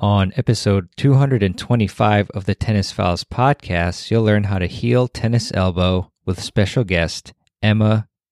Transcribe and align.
On 0.00 0.32
episode 0.36 0.88
225 0.96 2.30
of 2.30 2.46
the 2.46 2.54
Tennis 2.56 2.90
Files 2.90 3.22
podcast, 3.22 4.10
you'll 4.10 4.24
learn 4.24 4.44
how 4.44 4.58
to 4.58 4.66
heal 4.66 5.06
tennis 5.06 5.52
elbow 5.54 6.10
with 6.26 6.42
special 6.42 6.82
guest 6.82 7.32
Emma 7.62 8.08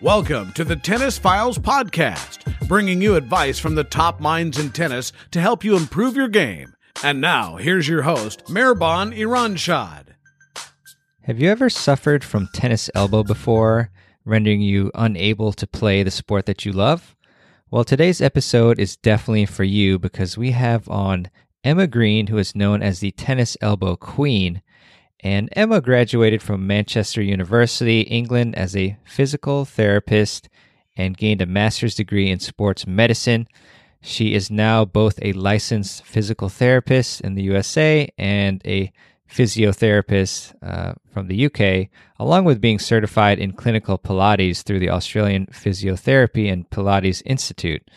Welcome 0.00 0.52
to 0.52 0.64
the 0.64 0.76
Tennis 0.76 1.18
Files 1.18 1.58
Podcast, 1.58 2.66
bringing 2.66 3.02
you 3.02 3.16
advice 3.16 3.58
from 3.58 3.74
the 3.74 3.84
top 3.84 4.20
minds 4.20 4.58
in 4.58 4.70
tennis 4.70 5.12
to 5.30 5.40
help 5.40 5.62
you 5.62 5.76
improve 5.76 6.16
your 6.16 6.28
game. 6.28 6.74
And 7.04 7.20
now, 7.20 7.56
here's 7.56 7.88
your 7.88 8.02
host, 8.02 8.44
Mehrban 8.46 9.16
Iranshad. 9.16 10.14
Have 11.22 11.38
you 11.38 11.50
ever 11.50 11.70
suffered 11.70 12.24
from 12.24 12.48
tennis 12.52 12.90
elbow 12.94 13.22
before, 13.22 13.90
rendering 14.24 14.60
you 14.60 14.90
unable 14.94 15.52
to 15.52 15.66
play 15.66 16.02
the 16.02 16.10
sport 16.10 16.46
that 16.46 16.64
you 16.64 16.72
love? 16.72 17.14
Well, 17.70 17.84
today's 17.84 18.20
episode 18.20 18.80
is 18.80 18.96
definitely 18.96 19.46
for 19.46 19.64
you 19.64 19.98
because 19.98 20.36
we 20.36 20.50
have 20.50 20.88
on 20.88 21.30
Emma 21.62 21.86
Green, 21.86 22.26
who 22.28 22.38
is 22.38 22.56
known 22.56 22.82
as 22.82 23.00
the 23.00 23.12
tennis 23.12 23.56
elbow 23.60 23.96
queen. 23.96 24.62
And 25.22 25.48
Emma 25.52 25.80
graduated 25.80 26.42
from 26.42 26.66
Manchester 26.66 27.22
University, 27.22 28.00
England, 28.02 28.54
as 28.56 28.74
a 28.74 28.96
physical 29.04 29.64
therapist 29.64 30.48
and 30.96 31.16
gained 31.16 31.42
a 31.42 31.46
master's 31.46 31.94
degree 31.94 32.30
in 32.30 32.40
sports 32.40 32.86
medicine. 32.86 33.46
She 34.02 34.34
is 34.34 34.50
now 34.50 34.84
both 34.84 35.18
a 35.20 35.32
licensed 35.34 36.04
physical 36.04 36.48
therapist 36.48 37.20
in 37.20 37.34
the 37.34 37.42
USA 37.42 38.08
and 38.16 38.62
a 38.64 38.92
physiotherapist 39.30 40.54
uh, 40.62 40.94
from 41.12 41.28
the 41.28 41.46
UK, 41.46 41.88
along 42.18 42.44
with 42.44 42.60
being 42.60 42.78
certified 42.78 43.38
in 43.38 43.52
clinical 43.52 43.98
Pilates 43.98 44.62
through 44.62 44.80
the 44.80 44.90
Australian 44.90 45.46
Physiotherapy 45.46 46.50
and 46.52 46.68
Pilates 46.70 47.22
Institute. 47.24 47.88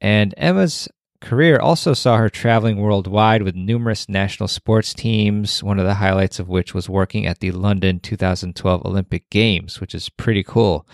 And 0.00 0.34
Emma's 0.36 0.88
career 1.26 1.58
also 1.58 1.92
saw 1.92 2.18
her 2.18 2.28
traveling 2.28 2.76
worldwide 2.76 3.42
with 3.42 3.56
numerous 3.56 4.08
national 4.08 4.46
sports 4.46 4.94
teams, 4.94 5.60
one 5.60 5.80
of 5.80 5.84
the 5.84 5.94
highlights 5.94 6.38
of 6.38 6.48
which 6.48 6.72
was 6.72 6.88
working 6.88 7.26
at 7.26 7.40
the 7.40 7.50
London 7.50 7.98
2012 7.98 8.86
Olympic 8.86 9.28
Games, 9.28 9.80
which 9.80 9.92
is 9.92 10.08
pretty 10.08 10.44
cool. 10.44 10.86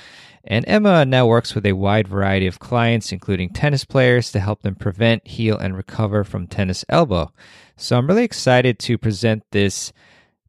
And 0.42 0.64
Emma 0.66 1.04
now 1.04 1.26
works 1.26 1.54
with 1.54 1.66
a 1.66 1.74
wide 1.74 2.08
variety 2.08 2.46
of 2.46 2.58
clients, 2.58 3.12
including 3.12 3.50
tennis 3.50 3.84
players, 3.84 4.32
to 4.32 4.40
help 4.40 4.62
them 4.62 4.74
prevent, 4.74 5.26
heal, 5.28 5.58
and 5.58 5.76
recover 5.76 6.24
from 6.24 6.46
tennis 6.46 6.82
elbow. 6.88 7.30
So 7.76 7.98
I'm 7.98 8.06
really 8.06 8.24
excited 8.24 8.78
to 8.80 8.96
present 8.96 9.44
this 9.50 9.92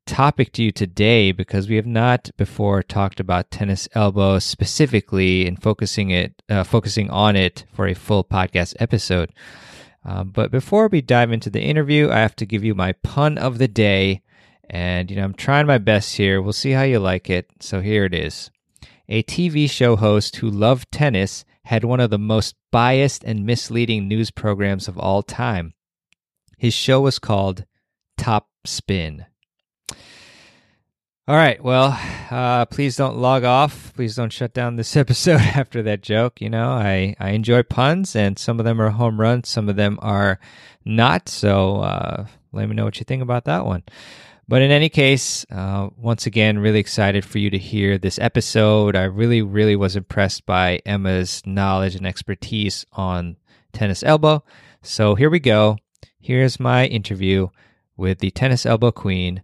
topic 0.05 0.53
to 0.53 0.63
you 0.63 0.71
today 0.71 1.33
because 1.33 1.67
we 1.67 1.75
have 1.75 1.85
not 1.85 2.29
before 2.37 2.83
talked 2.83 3.19
about 3.19 3.51
tennis 3.51 3.89
elbow 3.93 4.39
specifically 4.39 5.45
and 5.45 5.61
focusing 5.61 6.09
it 6.09 6.41
uh, 6.49 6.63
focusing 6.63 7.09
on 7.09 7.35
it 7.35 7.65
for 7.73 7.85
a 7.85 7.93
full 7.93 8.23
podcast 8.23 8.75
episode. 8.79 9.29
Um, 10.05 10.29
but 10.29 10.51
before 10.51 10.87
we 10.87 11.01
dive 11.01 11.31
into 11.31 11.49
the 11.49 11.61
interview, 11.61 12.09
I 12.09 12.19
have 12.19 12.35
to 12.37 12.45
give 12.45 12.63
you 12.63 12.75
my 12.75 12.91
pun 12.91 13.37
of 13.37 13.57
the 13.57 13.67
day, 13.67 14.21
and 14.69 15.09
you 15.09 15.17
know 15.17 15.23
I'm 15.23 15.33
trying 15.33 15.65
my 15.65 15.77
best 15.77 16.15
here. 16.17 16.41
We'll 16.41 16.53
see 16.53 16.71
how 16.71 16.83
you 16.83 16.99
like 16.99 17.29
it. 17.29 17.49
So 17.59 17.79
here 17.79 18.05
it 18.05 18.13
is: 18.13 18.51
a 19.07 19.23
TV 19.23 19.69
show 19.69 19.95
host 19.95 20.37
who 20.37 20.49
loved 20.49 20.91
tennis 20.91 21.45
had 21.65 21.85
one 21.85 22.01
of 22.01 22.09
the 22.09 22.19
most 22.19 22.55
biased 22.71 23.23
and 23.23 23.45
misleading 23.45 24.07
news 24.07 24.31
programs 24.31 24.87
of 24.87 24.97
all 24.97 25.23
time. 25.23 25.73
His 26.57 26.73
show 26.73 27.01
was 27.01 27.19
called 27.19 27.65
Top 28.17 28.49
Spin. 28.65 29.25
All 31.25 31.37
right. 31.37 31.63
Well, 31.63 31.97
uh, 32.31 32.65
please 32.65 32.97
don't 32.97 33.15
log 33.15 33.45
off. 33.45 33.93
Please 33.95 34.13
don't 34.13 34.33
shut 34.33 34.53
down 34.53 34.75
this 34.75 34.97
episode 34.97 35.39
after 35.39 35.81
that 35.83 36.01
joke. 36.01 36.41
You 36.41 36.49
know, 36.49 36.67
I, 36.67 37.15
I 37.17 37.29
enjoy 37.29 37.63
puns, 37.63 38.13
and 38.13 38.37
some 38.37 38.59
of 38.59 38.65
them 38.65 38.81
are 38.81 38.89
home 38.89 39.21
runs, 39.21 39.47
some 39.47 39.69
of 39.69 39.77
them 39.77 39.99
are 40.01 40.37
not. 40.83 41.29
So 41.29 41.77
uh, 41.77 42.27
let 42.51 42.67
me 42.67 42.75
know 42.75 42.83
what 42.83 42.99
you 42.99 43.05
think 43.05 43.23
about 43.23 43.45
that 43.45 43.65
one. 43.65 43.83
But 44.49 44.63
in 44.63 44.71
any 44.71 44.89
case, 44.89 45.45
uh, 45.49 45.87
once 45.95 46.25
again, 46.25 46.59
really 46.59 46.81
excited 46.81 47.23
for 47.23 47.37
you 47.37 47.49
to 47.51 47.57
hear 47.57 47.97
this 47.97 48.19
episode. 48.19 48.97
I 48.97 49.03
really, 49.03 49.41
really 49.41 49.77
was 49.77 49.95
impressed 49.95 50.45
by 50.45 50.81
Emma's 50.85 51.41
knowledge 51.45 51.95
and 51.95 52.05
expertise 52.05 52.85
on 52.91 53.37
tennis 53.71 54.03
elbow. 54.03 54.43
So 54.81 55.15
here 55.15 55.29
we 55.29 55.39
go. 55.39 55.77
Here's 56.19 56.59
my 56.59 56.85
interview 56.85 57.47
with 57.95 58.19
the 58.19 58.31
tennis 58.31 58.65
elbow 58.65 58.91
queen, 58.91 59.43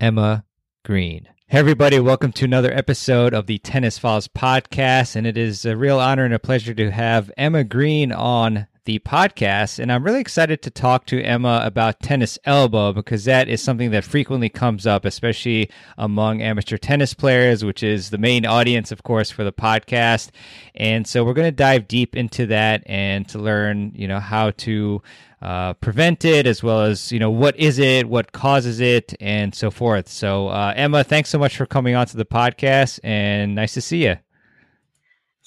Emma 0.00 0.46
Green. 0.84 1.28
Hey, 1.48 1.58
everybody, 1.58 1.98
welcome 1.98 2.32
to 2.32 2.44
another 2.44 2.72
episode 2.72 3.34
of 3.34 3.46
the 3.46 3.58
Tennis 3.58 3.98
Files 3.98 4.28
podcast. 4.28 5.16
And 5.16 5.26
it 5.26 5.36
is 5.36 5.64
a 5.64 5.76
real 5.76 5.98
honor 5.98 6.24
and 6.24 6.32
a 6.32 6.38
pleasure 6.38 6.74
to 6.74 6.90
have 6.90 7.30
Emma 7.36 7.64
Green 7.64 8.12
on 8.12 8.66
the 8.88 8.98
podcast. 9.00 9.78
And 9.78 9.92
I'm 9.92 10.02
really 10.02 10.22
excited 10.22 10.62
to 10.62 10.70
talk 10.70 11.04
to 11.06 11.20
Emma 11.20 11.60
about 11.62 12.00
tennis 12.00 12.38
elbow 12.46 12.90
because 12.94 13.26
that 13.26 13.46
is 13.46 13.62
something 13.62 13.90
that 13.90 14.02
frequently 14.02 14.48
comes 14.48 14.86
up, 14.86 15.04
especially 15.04 15.70
among 15.98 16.40
amateur 16.40 16.78
tennis 16.78 17.12
players, 17.12 17.62
which 17.62 17.82
is 17.82 18.08
the 18.08 18.16
main 18.16 18.46
audience, 18.46 18.90
of 18.90 19.02
course, 19.02 19.30
for 19.30 19.44
the 19.44 19.52
podcast. 19.52 20.30
And 20.74 21.06
so 21.06 21.22
we're 21.22 21.34
going 21.34 21.48
to 21.48 21.52
dive 21.52 21.86
deep 21.86 22.16
into 22.16 22.46
that 22.46 22.82
and 22.86 23.28
to 23.28 23.38
learn, 23.38 23.92
you 23.94 24.08
know, 24.08 24.20
how 24.20 24.52
to 24.52 25.02
uh, 25.42 25.74
prevent 25.74 26.24
it, 26.24 26.46
as 26.46 26.62
well 26.62 26.80
as 26.80 27.12
you 27.12 27.18
know 27.18 27.30
what 27.30 27.54
is 27.56 27.78
it, 27.78 28.08
what 28.08 28.32
causes 28.32 28.80
it, 28.80 29.14
and 29.20 29.54
so 29.54 29.70
forth. 29.70 30.08
So, 30.08 30.48
uh, 30.48 30.72
Emma, 30.74 31.04
thanks 31.04 31.28
so 31.28 31.38
much 31.38 31.58
for 31.58 31.66
coming 31.66 31.94
on 31.94 32.06
to 32.06 32.16
the 32.16 32.24
podcast, 32.24 33.00
and 33.04 33.54
nice 33.54 33.74
to 33.74 33.82
see 33.82 34.04
you. 34.04 34.16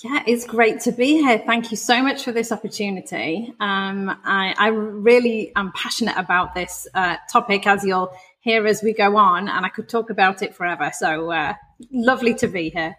Yeah, 0.04 0.24
it's 0.26 0.46
great 0.46 0.80
to 0.82 0.92
be 0.92 1.22
here. 1.22 1.38
Thank 1.46 1.70
you 1.70 1.78
so 1.78 2.02
much 2.02 2.24
for 2.24 2.32
this 2.32 2.52
opportunity. 2.52 3.54
Um, 3.60 4.10
I, 4.24 4.56
I, 4.58 4.68
really 4.70 5.52
am 5.56 5.72
passionate 5.74 6.18
about 6.18 6.56
this 6.56 6.88
uh, 6.96 7.18
topic, 7.32 7.68
as 7.68 7.84
you'll 7.84 8.12
hear 8.40 8.66
as 8.66 8.82
we 8.82 8.94
go 8.94 9.16
on, 9.16 9.48
and 9.48 9.64
I 9.64 9.70
could 9.70 9.88
talk 9.88 10.10
about 10.10 10.42
it 10.42 10.56
forever. 10.56 10.92
So, 10.92 11.30
uh, 11.30 11.54
lovely 11.92 12.34
to 12.36 12.48
be 12.48 12.72
here. 12.72 12.98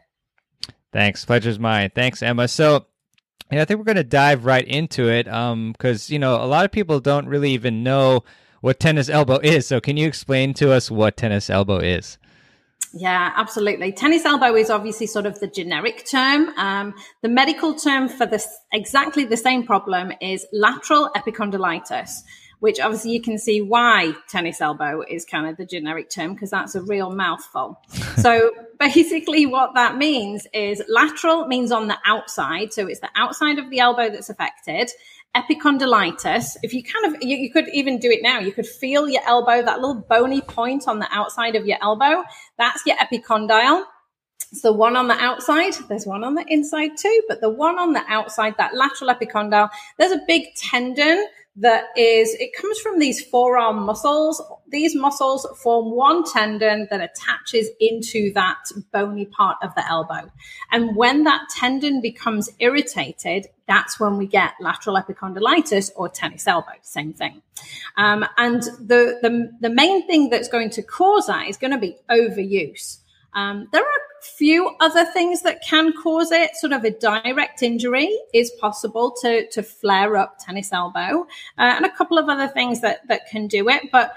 Thanks. 0.93 1.25
Pleasure's 1.25 1.59
mine. 1.59 1.91
Thanks, 1.93 2.23
Emma. 2.23 2.47
So, 2.47 2.87
and 3.51 3.59
I 3.59 3.65
think 3.65 3.79
we're 3.79 3.85
going 3.85 3.97
to 3.97 4.05
dive 4.05 4.45
right 4.45 4.67
into 4.67 5.09
it 5.09 5.25
because, 5.25 6.09
um, 6.09 6.13
you 6.13 6.21
know, 6.21 6.37
a 6.37 6.47
lot 6.47 6.65
of 6.65 6.71
people 6.71 7.01
don't 7.01 7.27
really 7.27 7.51
even 7.51 7.83
know 7.83 8.23
what 8.61 8.79
tennis 8.79 9.09
elbow 9.09 9.39
is. 9.43 9.67
So, 9.67 9.81
can 9.81 9.97
you 9.97 10.07
explain 10.07 10.55
to 10.55 10.71
us 10.71 10.89
what 10.89 11.17
tennis 11.17 11.51
elbow 11.51 11.79
is? 11.79 12.17
Yeah, 12.95 13.33
absolutely. 13.37 13.93
Tennis 13.93 14.25
elbow 14.25 14.55
is 14.55 14.69
obviously 14.69 15.07
sort 15.07 15.25
of 15.25 15.41
the 15.41 15.47
generic 15.47 16.05
term. 16.07 16.51
Um, 16.59 16.95
the 17.23 17.29
medical 17.29 17.75
term 17.75 18.09
for 18.09 18.27
this 18.27 18.47
exactly 18.73 19.25
the 19.25 19.37
same 19.37 19.67
problem 19.67 20.13
is 20.21 20.47
lateral 20.53 21.11
epicondylitis 21.17 22.23
which 22.63 22.79
obviously 22.79 23.11
you 23.11 23.21
can 23.21 23.39
see 23.39 23.61
why 23.61 24.15
tennis 24.29 24.61
elbow 24.61 25.03
is 25.11 25.25
kind 25.25 25.49
of 25.49 25.57
the 25.57 25.67
generic 25.67 26.09
term 26.09 26.33
because 26.33 26.51
that's 26.51 26.77
a 26.77 26.83
real 26.83 27.11
mouthful. 27.11 27.77
so 28.19 28.53
basically, 28.79 29.47
what 29.47 29.75
that 29.75 29.97
means 29.97 30.47
is 30.55 30.81
lateral 30.89 31.49
means 31.49 31.73
on 31.73 31.89
the 31.89 31.99
outside. 32.07 32.73
So 32.73 32.87
it's 32.87 33.01
the 33.01 33.11
outside 33.17 33.59
of 33.59 33.69
the 33.69 33.81
elbow 33.81 34.11
that's 34.11 34.31
affected. 34.31 34.93
Epicondylitis, 35.35 36.57
if 36.63 36.75
you 36.75 36.83
kind 36.83 37.07
of, 37.15 37.23
you, 37.23 37.37
you 37.37 37.51
could 37.51 37.69
even 37.73 37.99
do 37.99 38.11
it 38.11 38.21
now. 38.23 38.39
You 38.39 38.53
could 38.53 38.67
feel 38.67 39.09
your 39.09 39.23
elbow, 39.25 39.63
that 39.63 39.81
little 39.81 40.05
bony 40.09 40.43
point 40.43 40.87
on 40.87 40.99
the 40.99 41.09
outside 41.11 41.57
of 41.57 41.67
your 41.67 41.79
elbow. 41.81 42.23
That's 42.59 42.85
your 42.85 42.97
epicondyle. 42.97 43.85
It's 44.51 44.61
the 44.61 44.75
one 44.75 44.97
on 44.97 45.09
the 45.09 45.15
outside. 45.15 45.73
There's 45.89 46.07
one 46.07 46.23
on 46.23 46.35
the 46.35 46.45
inside 46.49 46.99
too, 46.99 47.23
but 47.29 47.41
the 47.41 47.49
one 47.49 47.79
on 47.79 47.95
the 47.95 48.05
outside, 48.09 48.55
that 48.59 48.75
lateral 48.75 49.11
epicondyle, 49.15 49.71
there's 49.99 50.13
a 50.13 50.21
big 50.27 50.55
tendon 50.57 51.27
that 51.57 51.85
is, 51.97 52.35
it 52.35 52.55
comes 52.59 52.79
from 52.79 52.99
these 52.99 53.21
forearm 53.21 53.85
muscles. 53.85 54.43
These 54.69 54.97
muscles 54.97 55.47
form 55.63 55.95
one 55.95 56.25
tendon 56.25 56.89
that 56.91 57.01
attaches 57.01 57.69
into 57.79 58.33
that 58.33 58.59
bony 58.91 59.27
part 59.27 59.59
of 59.63 59.75
the 59.75 59.87
elbow. 59.87 60.31
And 60.71 60.97
when 60.97 61.25
that 61.25 61.49
tendon 61.55 62.01
becomes 62.01 62.49
irritated, 62.59 63.49
that's 63.69 64.01
when 64.01 64.17
we 64.17 64.27
get 64.27 64.55
lateral 64.61 64.97
epicondylitis 64.97 65.91
or 65.95 66.09
tennis 66.09 66.47
elbow, 66.47 66.73
same 66.81 67.13
thing. 67.13 67.43
Um, 67.99 68.25
and 68.39 68.63
the, 68.63 69.19
the, 69.21 69.51
the 69.61 69.71
main 69.71 70.07
thing 70.07 70.31
that's 70.31 70.49
going 70.49 70.71
to 70.71 70.83
cause 70.83 71.27
that 71.27 71.49
is 71.49 71.59
going 71.59 71.73
to 71.73 71.79
be 71.79 71.97
overuse. 72.11 72.99
Um, 73.35 73.69
there 73.73 73.83
are 73.83 74.01
few 74.23 74.75
other 74.81 75.05
things 75.05 75.43
that 75.43 75.63
can 75.63 75.93
cause 75.93 76.31
it. 76.31 76.55
Sort 76.57 76.73
of 76.73 76.85
a 76.85 76.91
direct 76.91 77.63
injury 77.63 78.17
is 78.33 78.51
possible 78.61 79.15
to, 79.23 79.49
to 79.51 79.63
flare 79.63 80.17
up 80.17 80.39
tennis 80.39 80.73
elbow, 80.73 81.27
uh, 81.59 81.75
and 81.77 81.85
a 81.85 81.91
couple 81.91 82.19
of 82.19 82.29
other 82.29 82.49
things 82.49 82.81
that, 82.81 83.07
that 83.09 83.29
can 83.29 83.47
do 83.47 83.69
it. 83.69 83.91
But 83.91 84.15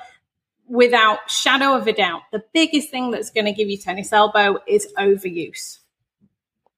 without 0.67 1.29
shadow 1.29 1.75
of 1.75 1.87
a 1.87 1.93
doubt, 1.93 2.21
the 2.31 2.43
biggest 2.53 2.89
thing 2.89 3.11
that's 3.11 3.29
going 3.29 3.45
to 3.45 3.53
give 3.53 3.69
you 3.69 3.77
tennis 3.77 4.13
elbow 4.13 4.59
is 4.67 4.91
overuse. 4.97 5.79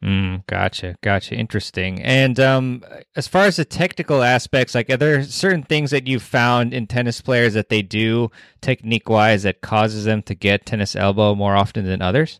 Mm, 0.04 0.46
gotcha, 0.46 0.96
gotcha. 1.02 1.36
Interesting. 1.36 2.02
And 2.04 2.40
um, 2.40 2.84
as 3.16 3.28
far 3.28 3.46
as 3.46 3.56
the 3.56 3.66
technical 3.66 4.22
aspects, 4.22 4.76
like 4.76 4.90
are 4.92 4.98
there 4.98 5.24
certain 5.24 5.64
things 5.64 5.90
that 5.90 6.06
you've 6.06 6.22
found 6.22 6.74
in 6.74 6.86
tennis 6.86 7.20
players 7.20 7.56
that 7.56 7.70
they 7.70 7.82
do 7.82 8.30
technique 8.62 9.10
wise 9.10 9.42
that 9.44 9.62
causes 9.62 10.06
them 10.06 10.22
to 10.24 10.36
get 10.36 10.68
tennis 10.68 10.96
elbow 10.96 11.34
more 11.34 11.56
often 11.56 11.86
than 11.86 12.04
others? 12.04 12.40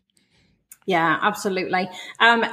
Yeah, 0.88 1.20
absolutely. 1.22 1.90
Um, 2.20 2.46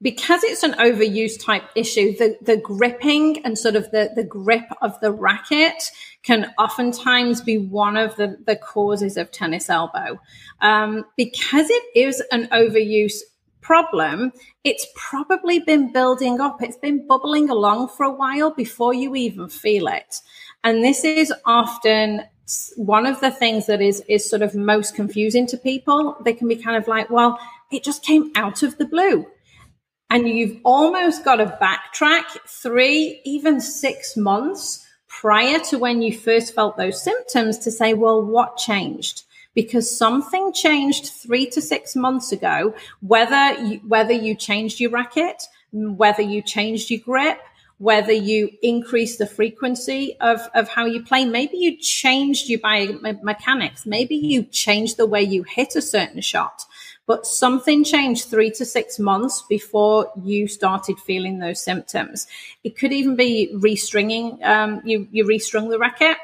because 0.00 0.44
it's 0.44 0.62
an 0.62 0.74
overuse 0.74 1.42
type 1.42 1.64
issue, 1.74 2.16
the, 2.16 2.36
the 2.42 2.58
gripping 2.58 3.44
and 3.44 3.58
sort 3.58 3.74
of 3.74 3.90
the, 3.90 4.10
the 4.14 4.22
grip 4.22 4.68
of 4.80 5.00
the 5.00 5.10
racket 5.10 5.90
can 6.22 6.52
oftentimes 6.58 7.40
be 7.40 7.58
one 7.58 7.96
of 7.96 8.14
the, 8.16 8.38
the 8.46 8.54
causes 8.54 9.16
of 9.16 9.32
tennis 9.32 9.68
elbow. 9.68 10.20
Um, 10.60 11.04
because 11.16 11.68
it 11.70 11.84
is 11.96 12.22
an 12.30 12.46
overuse 12.52 13.16
problem, 13.62 14.30
it's 14.62 14.86
probably 14.94 15.58
been 15.58 15.90
building 15.92 16.40
up. 16.40 16.62
It's 16.62 16.76
been 16.76 17.06
bubbling 17.06 17.48
along 17.50 17.88
for 17.88 18.04
a 18.04 18.12
while 18.14 18.52
before 18.52 18.94
you 18.94 19.16
even 19.16 19.48
feel 19.48 19.88
it. 19.88 20.20
And 20.62 20.84
this 20.84 21.02
is 21.02 21.32
often 21.46 22.22
one 22.76 23.06
of 23.06 23.20
the 23.20 23.30
things 23.30 23.66
that 23.66 23.80
is 23.80 24.02
is 24.08 24.28
sort 24.28 24.42
of 24.42 24.54
most 24.54 24.94
confusing 24.94 25.46
to 25.48 25.56
people. 25.56 26.16
They 26.24 26.32
can 26.32 26.48
be 26.48 26.56
kind 26.56 26.76
of 26.76 26.88
like, 26.88 27.10
well, 27.10 27.38
it 27.70 27.84
just 27.84 28.02
came 28.02 28.32
out 28.34 28.62
of 28.62 28.78
the 28.78 28.86
blue. 28.86 29.26
And 30.10 30.28
you've 30.28 30.58
almost 30.64 31.24
got 31.24 31.36
to 31.36 31.58
backtrack 31.60 32.24
three, 32.46 33.20
even 33.24 33.60
six 33.60 34.16
months 34.16 34.86
prior 35.06 35.58
to 35.58 35.78
when 35.78 36.00
you 36.00 36.16
first 36.16 36.54
felt 36.54 36.78
those 36.78 37.02
symptoms 37.02 37.58
to 37.58 37.70
say, 37.70 37.92
well, 37.92 38.22
what 38.22 38.56
changed? 38.56 39.24
because 39.58 39.90
something 39.90 40.52
changed 40.52 41.06
three 41.06 41.44
to 41.44 41.60
six 41.60 41.96
months 41.96 42.30
ago, 42.30 42.72
whether 43.00 43.60
you, 43.60 43.78
whether 43.88 44.12
you 44.12 44.32
changed 44.32 44.78
your 44.78 44.88
racket, 44.88 45.42
whether 45.72 46.22
you 46.22 46.40
changed 46.40 46.92
your 46.92 47.00
grip, 47.00 47.40
whether 47.78 48.12
you 48.12 48.50
increase 48.62 49.16
the 49.16 49.26
frequency 49.26 50.16
of, 50.20 50.40
of 50.54 50.68
how 50.68 50.84
you 50.84 51.02
play. 51.02 51.24
Maybe 51.24 51.56
you 51.56 51.76
changed 51.76 52.48
your 52.48 52.58
biomechanics. 52.60 53.86
Maybe 53.86 54.16
you 54.16 54.42
changed 54.44 54.96
the 54.96 55.06
way 55.06 55.22
you 55.22 55.44
hit 55.44 55.76
a 55.76 55.82
certain 55.82 56.20
shot, 56.20 56.64
but 57.06 57.26
something 57.26 57.84
changed 57.84 58.28
three 58.28 58.50
to 58.52 58.64
six 58.64 58.98
months 58.98 59.44
before 59.48 60.10
you 60.22 60.48
started 60.48 60.98
feeling 60.98 61.38
those 61.38 61.62
symptoms. 61.62 62.26
It 62.64 62.76
could 62.76 62.92
even 62.92 63.16
be 63.16 63.50
restringing. 63.54 64.42
Um, 64.44 64.82
you, 64.84 65.06
you 65.10 65.24
restrung 65.24 65.68
the 65.68 65.78
racket 65.78 66.16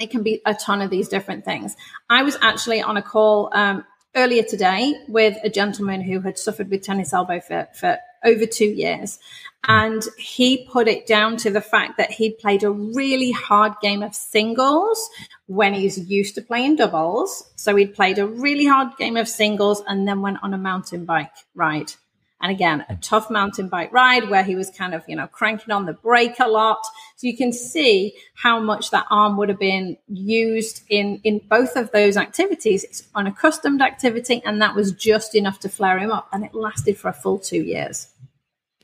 it 0.00 0.10
can 0.10 0.22
be 0.22 0.40
a 0.46 0.54
ton 0.54 0.80
of 0.80 0.90
these 0.90 1.08
different 1.08 1.44
things. 1.44 1.76
I 2.08 2.22
was 2.22 2.36
actually 2.40 2.82
on 2.82 2.96
a 2.96 3.02
call 3.02 3.50
um, 3.52 3.84
earlier 4.16 4.42
today 4.42 4.94
with 5.08 5.36
a 5.44 5.50
gentleman 5.50 6.00
who 6.00 6.20
had 6.20 6.38
suffered 6.38 6.70
with 6.70 6.82
tennis 6.82 7.12
elbow 7.12 7.40
for, 7.40 7.68
for 7.74 7.98
over 8.24 8.46
two 8.46 8.66
years. 8.66 9.18
Hmm. 9.64 9.70
And 9.72 10.02
he 10.18 10.66
put 10.70 10.88
it 10.88 11.06
down 11.06 11.36
to 11.38 11.50
the 11.50 11.60
fact 11.60 11.98
that 11.98 12.10
he 12.10 12.30
played 12.30 12.62
a 12.62 12.70
really 12.70 13.30
hard 13.30 13.74
game 13.82 14.02
of 14.02 14.14
singles 14.14 15.10
when 15.46 15.74
he's 15.74 15.98
used 16.10 16.34
to 16.36 16.42
playing 16.42 16.76
doubles. 16.76 17.50
So 17.56 17.76
he'd 17.76 17.94
played 17.94 18.18
a 18.18 18.26
really 18.26 18.66
hard 18.66 18.96
game 18.96 19.16
of 19.16 19.28
singles 19.28 19.82
and 19.86 20.06
then 20.06 20.22
went 20.22 20.38
on 20.42 20.54
a 20.54 20.58
mountain 20.58 21.04
bike 21.04 21.32
ride. 21.54 21.92
And 22.42 22.50
again, 22.50 22.86
a 22.88 22.96
tough 22.96 23.30
mountain 23.30 23.68
bike 23.68 23.92
ride 23.92 24.30
where 24.30 24.42
he 24.42 24.54
was 24.54 24.70
kind 24.70 24.94
of, 24.94 25.02
you 25.06 25.14
know, 25.14 25.26
cranking 25.26 25.72
on 25.72 25.84
the 25.84 25.92
brake 25.92 26.40
a 26.40 26.48
lot. 26.48 26.82
So 27.16 27.26
you 27.26 27.36
can 27.36 27.52
see 27.52 28.14
how 28.34 28.58
much 28.60 28.90
that 28.92 29.06
arm 29.10 29.36
would 29.36 29.50
have 29.50 29.58
been 29.58 29.98
used 30.08 30.82
in, 30.88 31.20
in 31.22 31.40
both 31.50 31.76
of 31.76 31.90
those 31.92 32.16
activities. 32.16 32.82
It's 32.82 33.06
unaccustomed 33.14 33.82
activity. 33.82 34.42
And 34.46 34.62
that 34.62 34.74
was 34.74 34.92
just 34.92 35.34
enough 35.34 35.60
to 35.60 35.68
flare 35.68 35.98
him 35.98 36.10
up. 36.10 36.28
And 36.32 36.44
it 36.44 36.54
lasted 36.54 36.96
for 36.96 37.08
a 37.08 37.12
full 37.12 37.38
two 37.38 37.62
years. 37.62 38.08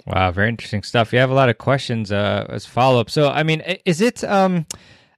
Wow. 0.06 0.30
Very 0.32 0.50
interesting 0.50 0.82
stuff. 0.82 1.14
You 1.14 1.18
have 1.20 1.30
a 1.30 1.34
lot 1.34 1.48
of 1.48 1.56
questions, 1.56 2.12
uh, 2.12 2.46
as 2.50 2.66
follow 2.66 3.00
up. 3.00 3.08
So, 3.08 3.30
I 3.30 3.42
mean, 3.42 3.62
is 3.86 4.02
it, 4.02 4.22
um, 4.22 4.66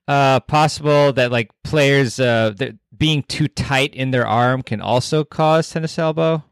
uh, 0.06 0.38
possible 0.40 1.12
that 1.14 1.32
like 1.32 1.50
players, 1.64 2.20
uh, 2.20 2.54
being 2.96 3.24
too 3.24 3.48
tight 3.48 3.94
in 3.94 4.12
their 4.12 4.26
arm 4.26 4.62
can 4.62 4.80
also 4.80 5.24
cause 5.24 5.68
tennis 5.68 5.98
elbow? 5.98 6.44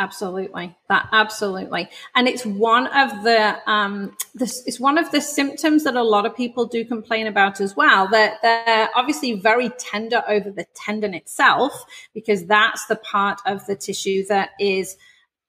Absolutely, 0.00 0.76
that 0.88 1.08
absolutely, 1.10 1.88
and 2.14 2.28
it's 2.28 2.46
one 2.46 2.86
of 2.86 3.24
the 3.24 3.58
um, 3.68 4.16
this 4.32 4.62
it's 4.64 4.78
one 4.78 4.96
of 4.96 5.10
the 5.10 5.20
symptoms 5.20 5.82
that 5.82 5.96
a 5.96 6.02
lot 6.04 6.24
of 6.24 6.36
people 6.36 6.66
do 6.66 6.84
complain 6.84 7.26
about 7.26 7.60
as 7.60 7.74
well. 7.74 8.06
That 8.06 8.40
they're, 8.40 8.62
they're 8.64 8.90
obviously 8.94 9.32
very 9.32 9.70
tender 9.70 10.22
over 10.28 10.52
the 10.52 10.66
tendon 10.76 11.14
itself 11.14 11.84
because 12.14 12.46
that's 12.46 12.86
the 12.86 12.94
part 12.94 13.40
of 13.44 13.66
the 13.66 13.74
tissue 13.74 14.24
that 14.28 14.50
is 14.60 14.96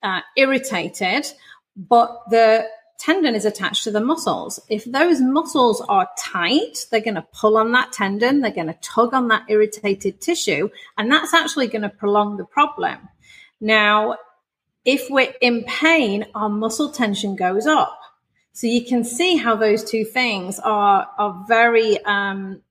uh, 0.01 0.21
irritated, 0.35 1.27
but 1.75 2.09
the 2.31 2.65
tendon 2.97 3.35
is 3.35 3.45
attached 3.45 3.83
to 3.83 3.91
the 3.91 4.01
muscles. 4.01 4.59
If 4.67 4.83
those 4.85 5.21
muscles 5.21 5.79
are 5.87 6.09
tight, 6.17 6.87
they're 6.89 7.01
going 7.01 7.15
to 7.15 7.27
pull 7.33 7.55
on 7.55 7.71
that 7.73 7.93
tendon, 7.93 8.41
they're 8.41 8.49
going 8.49 8.65
to 8.65 8.77
tug 8.81 9.13
on 9.13 9.27
that 9.27 9.43
irritated 9.47 10.21
tissue, 10.21 10.69
and 10.97 11.11
that's 11.11 11.35
actually 11.35 11.67
going 11.67 11.83
to 11.83 11.89
prolong 11.89 12.37
the 12.37 12.45
problem. 12.45 12.97
Now, 13.61 14.15
if 14.89 15.07
we're 15.07 15.31
in 15.39 15.63
pain, 15.65 16.25
our 16.33 16.49
muscle 16.49 16.89
tension 16.91 17.35
goes 17.35 17.67
up. 17.67 17.99
So 18.53 18.65
you 18.65 18.83
can 18.83 19.03
see 19.03 19.37
how 19.37 19.55
those 19.55 19.83
two 19.83 20.03
things 20.03 20.59
are 20.59 21.07
are 21.19 21.45
very 21.47 22.03
um, 22.05 22.63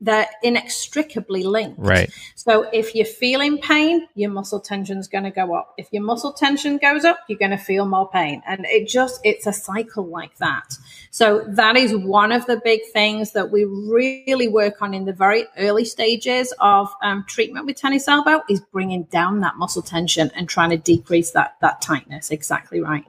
they're 0.00 0.28
inextricably 0.42 1.42
linked. 1.42 1.78
Right. 1.78 2.10
So 2.34 2.68
if 2.72 2.94
you're 2.94 3.04
feeling 3.04 3.58
pain, 3.58 4.08
your 4.14 4.30
muscle 4.30 4.60
tension 4.60 4.98
is 4.98 5.08
going 5.08 5.24
to 5.24 5.30
go 5.30 5.54
up. 5.54 5.74
If 5.76 5.88
your 5.92 6.02
muscle 6.02 6.32
tension 6.32 6.78
goes 6.78 7.04
up, 7.04 7.18
you're 7.28 7.38
going 7.38 7.50
to 7.50 7.58
feel 7.58 7.86
more 7.86 8.08
pain. 8.08 8.42
And 8.46 8.64
it 8.66 8.88
just, 8.88 9.20
it's 9.24 9.46
a 9.46 9.52
cycle 9.52 10.06
like 10.06 10.38
that. 10.38 10.78
So 11.10 11.44
that 11.48 11.76
is 11.76 11.94
one 11.94 12.32
of 12.32 12.46
the 12.46 12.60
big 12.64 12.80
things 12.92 13.32
that 13.32 13.50
we 13.50 13.64
really 13.64 14.48
work 14.48 14.80
on 14.80 14.94
in 14.94 15.04
the 15.04 15.12
very 15.12 15.46
early 15.58 15.84
stages 15.84 16.54
of 16.60 16.88
um, 17.02 17.24
treatment 17.28 17.66
with 17.66 17.76
tennis 17.76 18.08
elbow 18.08 18.42
is 18.48 18.60
bringing 18.60 19.04
down 19.04 19.40
that 19.40 19.56
muscle 19.56 19.82
tension 19.82 20.30
and 20.34 20.48
trying 20.48 20.70
to 20.70 20.78
decrease 20.78 21.32
that, 21.32 21.56
that 21.60 21.82
tightness. 21.82 22.30
Exactly 22.30 22.80
right. 22.80 23.04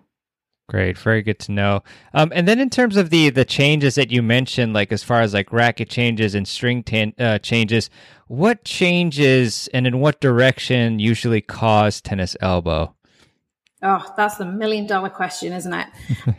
Great, 0.72 0.98
very 0.98 1.22
good 1.22 1.38
to 1.40 1.52
know. 1.52 1.84
Um, 2.14 2.32
and 2.34 2.48
then 2.48 2.58
in 2.58 2.70
terms 2.70 2.96
of 2.96 3.10
the 3.10 3.30
the 3.30 3.44
changes 3.44 3.96
that 3.96 4.10
you 4.10 4.24
mentioned, 4.24 4.72
like 4.72 4.94
as 4.94 5.04
far 5.04 5.20
as 5.20 5.34
like 5.34 5.52
racket 5.52 5.90
changes 5.90 6.34
and 6.34 6.48
string 6.48 6.86
uh, 7.20 7.40
changes, 7.40 7.90
what 8.28 8.64
changes 8.64 9.68
and 9.74 9.86
in 9.86 10.00
what 10.00 10.22
direction 10.22 10.98
usually 10.98 11.42
cause 11.42 12.00
tennis 12.00 12.38
elbow? 12.40 12.96
Oh, 13.84 14.13
that's 14.16 14.38
the 14.38 14.46
million 14.46 14.88
dollar 14.88 15.10
question, 15.10 15.51
isn't 15.51 15.74
it? 15.74 15.88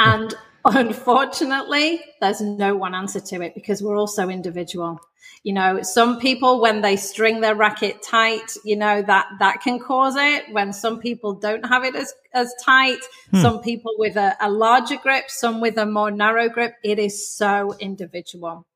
and 0.01 0.35
unfortunately, 0.65 2.01
there's 2.21 2.41
no 2.41 2.77
one 2.77 2.95
answer 2.95 3.21
to 3.21 3.43
it 3.43 3.55
because 3.55 3.83
we're 3.83 3.97
all 3.97 4.07
so 4.07 4.29
individual. 4.29 5.01
You 5.45 5.55
know 5.55 5.83
some 5.83 6.21
people 6.21 6.61
when 6.61 6.83
they 6.83 6.95
string 6.95 7.41
their 7.41 7.57
racket 7.57 8.01
tight 8.01 8.57
you 8.65 8.77
know 8.77 9.03
that 9.03 9.27
that 9.41 9.61
can 9.61 9.81
cause 9.81 10.15
it. 10.17 10.45
When 10.53 10.73
some 10.73 11.01
people 11.01 11.35
don't 11.35 11.67
have 11.67 11.83
it 11.83 11.97
as 11.97 12.15
as 12.33 12.55
tight 12.63 13.01
hmm. 13.31 13.41
some 13.41 13.61
people 13.61 13.93
with 13.99 14.17
a, 14.17 14.37
a 14.41 14.49
larger 14.49 14.97
grip 14.97 15.29
some 15.29 15.61
with 15.61 15.79
a 15.79 15.87
more 15.87 16.13
narrow 16.13 16.49
grip 16.49 16.77
it 16.85 17.01
is 17.01 17.29
so 17.29 17.75
individual 17.81 18.67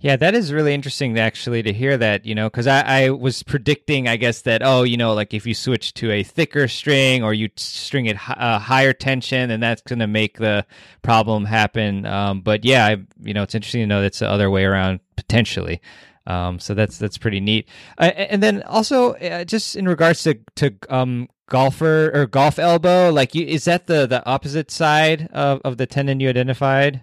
yeah, 0.00 0.16
that 0.16 0.34
is 0.34 0.52
really 0.52 0.74
interesting 0.74 1.18
actually 1.18 1.62
to 1.62 1.72
hear 1.72 1.96
that, 1.96 2.24
you 2.24 2.34
know, 2.34 2.48
because 2.48 2.66
I, 2.66 3.04
I 3.04 3.10
was 3.10 3.42
predicting, 3.42 4.08
I 4.08 4.16
guess, 4.16 4.42
that, 4.42 4.62
oh, 4.64 4.82
you 4.82 4.96
know, 4.96 5.14
like 5.14 5.34
if 5.34 5.46
you 5.46 5.54
switch 5.54 5.94
to 5.94 6.10
a 6.10 6.22
thicker 6.22 6.68
string 6.68 7.22
or 7.22 7.32
you 7.34 7.50
string 7.56 8.06
it 8.06 8.16
uh, 8.28 8.58
higher 8.58 8.92
tension, 8.92 9.50
and 9.50 9.62
that's 9.62 9.82
going 9.82 9.98
to 10.00 10.06
make 10.06 10.38
the 10.38 10.66
problem 11.02 11.44
happen. 11.44 12.06
Um, 12.06 12.40
but 12.40 12.64
yeah, 12.64 12.86
I, 12.86 12.96
you 13.22 13.34
know, 13.34 13.42
it's 13.42 13.54
interesting 13.54 13.82
to 13.82 13.86
know 13.86 14.02
that's 14.02 14.18
the 14.18 14.28
other 14.28 14.50
way 14.50 14.64
around 14.64 15.00
potentially. 15.16 15.80
Um, 16.26 16.58
so 16.58 16.74
that's 16.74 16.98
that's 16.98 17.18
pretty 17.18 17.40
neat. 17.40 17.68
Uh, 17.98 18.12
and 18.14 18.42
then 18.42 18.62
also, 18.62 19.14
uh, 19.14 19.44
just 19.44 19.74
in 19.76 19.88
regards 19.88 20.22
to 20.24 20.38
to 20.56 20.74
um, 20.88 21.28
golfer 21.48 22.10
or 22.14 22.26
golf 22.26 22.58
elbow, 22.58 23.10
like, 23.10 23.34
you, 23.34 23.44
is 23.46 23.64
that 23.64 23.86
the 23.86 24.06
the 24.06 24.24
opposite 24.26 24.70
side 24.70 25.28
of, 25.32 25.60
of 25.64 25.76
the 25.76 25.86
tendon 25.86 26.20
you 26.20 26.28
identified? 26.28 27.02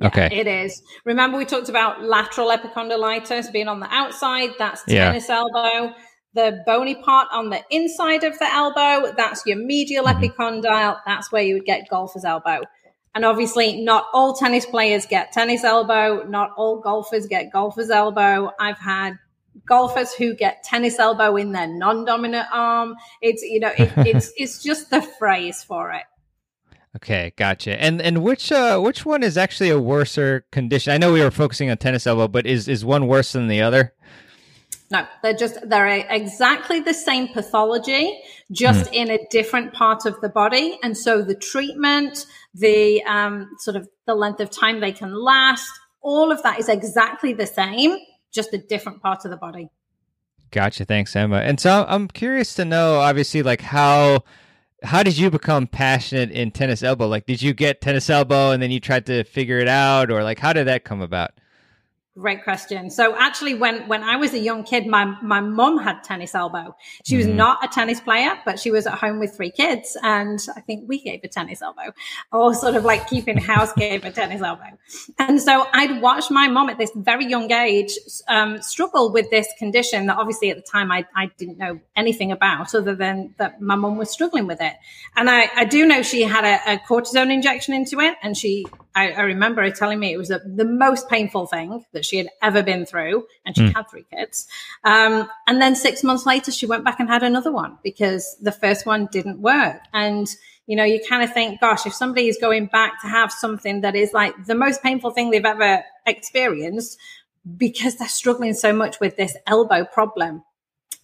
Yeah, 0.00 0.06
okay. 0.06 0.28
It 0.32 0.46
is. 0.46 0.82
Remember, 1.04 1.36
we 1.36 1.44
talked 1.44 1.68
about 1.68 2.02
lateral 2.02 2.48
epicondylitis 2.48 3.52
being 3.52 3.68
on 3.68 3.80
the 3.80 3.88
outside. 3.90 4.50
That's 4.58 4.82
tennis 4.84 5.28
yeah. 5.28 5.36
elbow. 5.36 5.94
The 6.32 6.62
bony 6.64 6.94
part 6.94 7.28
on 7.32 7.50
the 7.50 7.60
inside 7.70 8.22
of 8.22 8.38
the 8.38 8.46
elbow, 8.46 9.12
that's 9.16 9.44
your 9.46 9.58
medial 9.58 10.04
mm-hmm. 10.04 10.24
epicondyle. 10.24 10.98
That's 11.04 11.32
where 11.32 11.42
you 11.42 11.54
would 11.54 11.64
get 11.64 11.88
golfer's 11.90 12.24
elbow. 12.24 12.60
And 13.14 13.24
obviously, 13.24 13.82
not 13.82 14.06
all 14.12 14.34
tennis 14.34 14.64
players 14.64 15.04
get 15.06 15.32
tennis 15.32 15.64
elbow. 15.64 16.24
Not 16.28 16.52
all 16.56 16.80
golfers 16.80 17.26
get 17.26 17.52
golfer's 17.52 17.90
elbow. 17.90 18.52
I've 18.60 18.78
had 18.78 19.18
golfers 19.66 20.12
who 20.12 20.34
get 20.34 20.62
tennis 20.62 20.98
elbow 20.98 21.36
in 21.36 21.52
their 21.52 21.66
non-dominant 21.66 22.46
arm. 22.52 22.94
It's 23.20 23.42
you 23.42 23.60
know, 23.60 23.72
it, 23.76 23.92
it's 24.06 24.32
it's 24.36 24.62
just 24.62 24.90
the 24.90 25.02
phrase 25.02 25.64
for 25.64 25.90
it. 25.90 26.04
Okay, 26.96 27.32
gotcha. 27.36 27.80
And 27.80 28.02
and 28.02 28.22
which 28.22 28.50
uh 28.50 28.80
which 28.80 29.06
one 29.06 29.22
is 29.22 29.36
actually 29.36 29.70
a 29.70 29.78
worser 29.78 30.44
condition? 30.50 30.92
I 30.92 30.98
know 30.98 31.12
we 31.12 31.20
were 31.20 31.30
focusing 31.30 31.70
on 31.70 31.76
tennis 31.76 32.06
elbow, 32.06 32.26
but 32.26 32.46
is 32.46 32.66
is 32.66 32.84
one 32.84 33.06
worse 33.06 33.32
than 33.32 33.46
the 33.46 33.62
other? 33.62 33.94
No, 34.90 35.06
they're 35.22 35.34
just 35.34 35.68
they're 35.68 35.86
exactly 35.86 36.80
the 36.80 36.92
same 36.92 37.28
pathology, 37.28 38.20
just 38.50 38.90
mm. 38.90 38.94
in 38.94 39.10
a 39.10 39.18
different 39.30 39.72
part 39.72 40.04
of 40.04 40.20
the 40.20 40.28
body. 40.28 40.80
And 40.82 40.98
so 40.98 41.22
the 41.22 41.36
treatment, 41.36 42.26
the 42.54 43.04
um, 43.04 43.50
sort 43.60 43.76
of 43.76 43.88
the 44.06 44.16
length 44.16 44.40
of 44.40 44.50
time 44.50 44.80
they 44.80 44.90
can 44.90 45.14
last, 45.14 45.70
all 46.02 46.32
of 46.32 46.42
that 46.42 46.58
is 46.58 46.68
exactly 46.68 47.32
the 47.32 47.46
same, 47.46 47.98
just 48.32 48.52
a 48.52 48.58
different 48.58 49.00
part 49.00 49.24
of 49.24 49.30
the 49.30 49.36
body. 49.36 49.70
Gotcha. 50.50 50.84
Thanks, 50.84 51.14
Emma. 51.14 51.36
And 51.36 51.60
so 51.60 51.84
I'm 51.88 52.08
curious 52.08 52.54
to 52.54 52.64
know, 52.64 52.98
obviously, 52.98 53.44
like 53.44 53.60
how 53.60 54.24
how 54.82 55.02
did 55.02 55.18
you 55.18 55.30
become 55.30 55.66
passionate 55.66 56.30
in 56.30 56.50
tennis 56.50 56.82
elbow? 56.82 57.06
Like, 57.06 57.26
did 57.26 57.42
you 57.42 57.52
get 57.54 57.80
tennis 57.80 58.08
elbow 58.10 58.50
and 58.50 58.62
then 58.62 58.70
you 58.70 58.80
tried 58.80 59.06
to 59.06 59.24
figure 59.24 59.58
it 59.58 59.68
out, 59.68 60.10
or 60.10 60.22
like 60.22 60.38
how 60.38 60.52
did 60.52 60.66
that 60.66 60.84
come 60.84 61.00
about? 61.00 61.32
Great 62.18 62.42
question. 62.42 62.90
So 62.90 63.14
actually, 63.16 63.54
when 63.54 63.86
when 63.86 64.02
I 64.02 64.16
was 64.16 64.34
a 64.34 64.38
young 64.38 64.64
kid, 64.64 64.84
my 64.84 65.04
my 65.22 65.40
mom 65.40 65.78
had 65.78 66.02
tennis 66.02 66.34
elbow. 66.34 66.74
She 67.04 67.16
was 67.16 67.26
mm-hmm. 67.26 67.36
not 67.36 67.64
a 67.64 67.68
tennis 67.68 68.00
player, 68.00 68.36
but 68.44 68.58
she 68.58 68.72
was 68.72 68.84
at 68.88 68.94
home 68.94 69.20
with 69.20 69.36
three 69.36 69.52
kids, 69.52 69.96
and 70.02 70.40
I 70.56 70.60
think 70.60 70.88
we 70.88 71.00
gave 71.00 71.20
a 71.22 71.28
tennis 71.28 71.62
elbow, 71.62 71.94
or 72.32 72.52
sort 72.52 72.74
of 72.74 72.84
like 72.84 73.06
keeping 73.08 73.38
house 73.38 73.72
gave 73.74 74.04
a 74.04 74.10
tennis 74.10 74.42
elbow. 74.42 74.76
And 75.20 75.40
so 75.40 75.68
I'd 75.72 76.02
watch 76.02 76.32
my 76.32 76.48
mom 76.48 76.68
at 76.68 76.78
this 76.78 76.90
very 76.96 77.26
young 77.26 77.52
age 77.52 77.96
um, 78.26 78.60
struggle 78.60 79.12
with 79.12 79.30
this 79.30 79.46
condition 79.56 80.06
that 80.06 80.16
obviously 80.16 80.50
at 80.50 80.56
the 80.56 80.62
time 80.62 80.90
I, 80.90 81.06
I 81.14 81.30
didn't 81.38 81.58
know 81.58 81.78
anything 81.94 82.32
about, 82.32 82.74
other 82.74 82.96
than 82.96 83.36
that 83.38 83.60
my 83.60 83.76
mom 83.76 83.96
was 83.98 84.10
struggling 84.10 84.48
with 84.48 84.60
it. 84.60 84.74
And 85.14 85.30
I, 85.30 85.48
I 85.54 85.64
do 85.64 85.86
know 85.86 86.02
she 86.02 86.22
had 86.22 86.44
a, 86.44 86.74
a 86.74 86.78
cortisone 86.78 87.32
injection 87.32 87.72
into 87.72 88.00
it, 88.00 88.16
and 88.20 88.36
she 88.36 88.66
I, 88.94 89.12
I, 89.12 89.20
remember 89.22 89.62
her 89.62 89.70
telling 89.70 90.00
me 90.00 90.12
it 90.12 90.16
was 90.16 90.30
a, 90.30 90.40
the 90.44 90.64
most 90.64 91.08
painful 91.08 91.46
thing 91.46 91.84
that 91.92 92.04
she 92.04 92.16
had 92.16 92.28
ever 92.42 92.62
been 92.62 92.84
through, 92.86 93.26
and 93.46 93.56
she 93.56 93.64
mm. 93.64 93.74
had 93.74 93.88
three 93.88 94.04
kids. 94.12 94.46
Um, 94.84 95.28
and 95.46 95.62
then 95.62 95.76
six 95.76 96.02
months 96.02 96.26
later, 96.26 96.50
she 96.50 96.66
went 96.66 96.84
back 96.84 96.98
and 96.98 97.08
had 97.08 97.22
another 97.22 97.52
one 97.52 97.78
because 97.82 98.36
the 98.40 98.52
first 98.52 98.86
one 98.86 99.08
didn't 99.12 99.40
work. 99.40 99.80
And 99.92 100.28
you 100.66 100.76
know, 100.76 100.84
you 100.84 101.00
kind 101.08 101.24
of 101.24 101.32
think, 101.32 101.60
gosh, 101.60 101.84
if 101.84 101.92
somebody 101.92 102.28
is 102.28 102.38
going 102.40 102.66
back 102.66 103.00
to 103.02 103.08
have 103.08 103.32
something 103.32 103.80
that 103.80 103.96
is 103.96 104.12
like 104.12 104.46
the 104.46 104.54
most 104.54 104.82
painful 104.84 105.10
thing 105.10 105.30
they've 105.30 105.44
ever 105.44 105.82
experienced 106.06 106.96
because 107.56 107.96
they're 107.96 108.06
struggling 108.06 108.54
so 108.54 108.72
much 108.72 109.00
with 109.00 109.16
this 109.16 109.36
elbow 109.48 109.84
problem. 109.84 110.44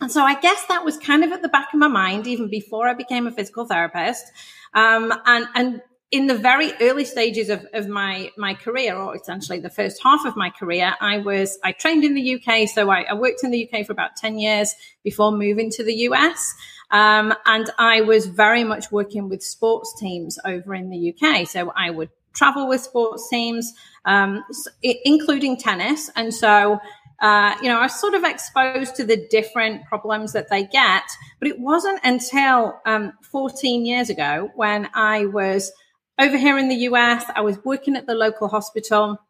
And 0.01 0.13
so 0.13 0.23
I 0.23 0.39
guess 0.39 0.65
that 0.67 0.85
was 0.85 0.99
kind 0.99 1.25
of 1.25 1.33
at 1.33 1.43
the 1.43 1.49
back 1.49 1.73
of 1.73 1.81
my 1.81 1.89
mind 1.89 2.27
even 2.27 2.49
before 2.49 2.87
I 2.87 2.95
became 2.95 3.27
a 3.27 3.33
physical 3.33 3.67
therapist. 3.67 4.31
Um, 4.75 5.13
and, 5.25 5.47
and 5.55 5.83
in 6.13 6.29
the 6.29 6.35
very 6.35 6.73
early 6.81 7.05
stages 7.05 7.49
of, 7.51 7.67
of 7.73 7.89
my 7.89 8.31
my 8.39 8.55
career, 8.55 8.97
or 8.97 9.17
essentially 9.17 9.59
the 9.59 9.71
first 9.71 10.01
half 10.03 10.25
of 10.25 10.37
my 10.37 10.51
career, 10.51 10.95
I 11.01 11.19
was 11.19 11.59
I 11.65 11.73
trained 11.73 12.05
in 12.05 12.15
the 12.15 12.35
UK, 12.37 12.69
so 12.69 12.91
I, 12.91 13.03
I 13.03 13.15
worked 13.15 13.43
in 13.43 13.51
the 13.51 13.69
UK 13.69 13.85
for 13.85 13.93
about 13.93 14.15
ten 14.17 14.39
years 14.39 14.75
before 15.03 15.33
moving 15.33 15.71
to 15.71 15.85
the 15.85 15.95
US, 16.11 16.55
um, 16.93 17.35
and 17.45 17.71
I 17.79 18.03
was 18.03 18.27
very 18.27 18.63
much 18.63 18.93
working 18.93 19.29
with 19.29 19.43
sports 19.43 19.99
teams 19.99 20.39
over 20.45 20.75
in 20.75 20.91
the 20.91 21.13
UK. 21.13 21.47
So 21.49 21.73
I 21.75 21.91
would 21.91 22.11
travel 22.35 22.69
with 22.69 22.83
sports 22.83 23.29
teams, 23.29 23.73
um, 24.05 24.45
including 24.83 25.57
tennis, 25.57 26.11
and 26.17 26.33
so. 26.33 26.79
Uh, 27.19 27.55
you 27.63 27.71
know, 27.71 27.79
I 27.79 27.85
was 27.85 27.99
sort 27.99 28.13
of 28.13 28.25
exposed 28.25 28.95
to 28.97 29.03
the 29.03 29.27
different 29.31 29.87
problems 29.87 30.35
that 30.35 30.51
they 30.51 30.65
get, 30.67 31.03
but 31.39 31.49
it 31.49 31.59
wasn't 31.59 31.99
until 32.05 32.79
um, 32.85 33.15
14 33.23 33.87
years 33.87 34.11
ago 34.11 34.51
when 34.55 34.91
I 34.93 35.25
was 35.25 35.73
over 36.19 36.37
here 36.37 36.59
in 36.59 36.69
the 36.69 36.77
US, 36.91 37.25
I 37.35 37.41
was 37.41 37.63
working 37.65 37.97
at 37.97 38.07
the 38.07 38.15
local 38.15 38.49
hospital. 38.49 39.21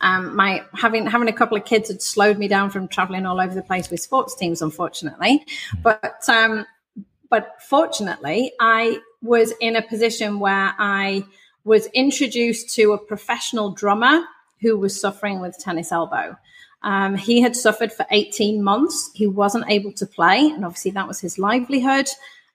Um, 0.00 0.34
my 0.34 0.64
having 0.74 1.06
having 1.06 1.28
a 1.28 1.32
couple 1.32 1.56
of 1.56 1.64
kids 1.64 1.88
had 1.88 2.02
slowed 2.02 2.38
me 2.38 2.48
down 2.48 2.70
from 2.70 2.88
traveling 2.88 3.26
all 3.26 3.40
over 3.40 3.54
the 3.54 3.62
place 3.62 3.90
with 3.90 4.00
sports 4.00 4.34
teams, 4.34 4.60
unfortunately. 4.62 5.44
But 5.82 6.28
um, 6.28 6.66
but 7.30 7.60
fortunately, 7.60 8.52
I 8.60 8.98
was 9.22 9.52
in 9.60 9.76
a 9.76 9.82
position 9.82 10.40
where 10.40 10.74
I 10.78 11.24
was 11.64 11.86
introduced 11.94 12.74
to 12.74 12.92
a 12.92 12.98
professional 12.98 13.70
drummer 13.70 14.24
who 14.60 14.76
was 14.76 15.00
suffering 15.00 15.40
with 15.40 15.58
tennis 15.58 15.92
elbow. 15.92 16.36
Um, 16.82 17.14
he 17.16 17.40
had 17.40 17.56
suffered 17.56 17.92
for 17.92 18.04
18 18.10 18.62
months. 18.62 19.10
He 19.14 19.26
wasn't 19.26 19.70
able 19.70 19.92
to 19.92 20.06
play, 20.06 20.40
and 20.40 20.64
obviously 20.64 20.90
that 20.92 21.08
was 21.08 21.20
his 21.20 21.38
livelihood. 21.38 22.08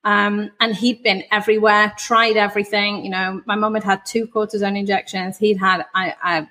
Um, 0.03 0.51
and 0.61 0.73
he'd 0.73 1.03
been 1.03 1.23
everywhere, 1.31 1.93
tried 1.97 2.37
everything. 2.37 3.03
You 3.03 3.11
know, 3.11 3.41
my 3.45 3.55
mum 3.55 3.73
had 3.73 3.83
had 3.83 4.05
two 4.05 4.27
cortisone 4.27 4.77
injections. 4.77 5.37
He'd 5.37 5.57
had 5.57 5.85
I, 5.93 6.15
I, 6.21 6.47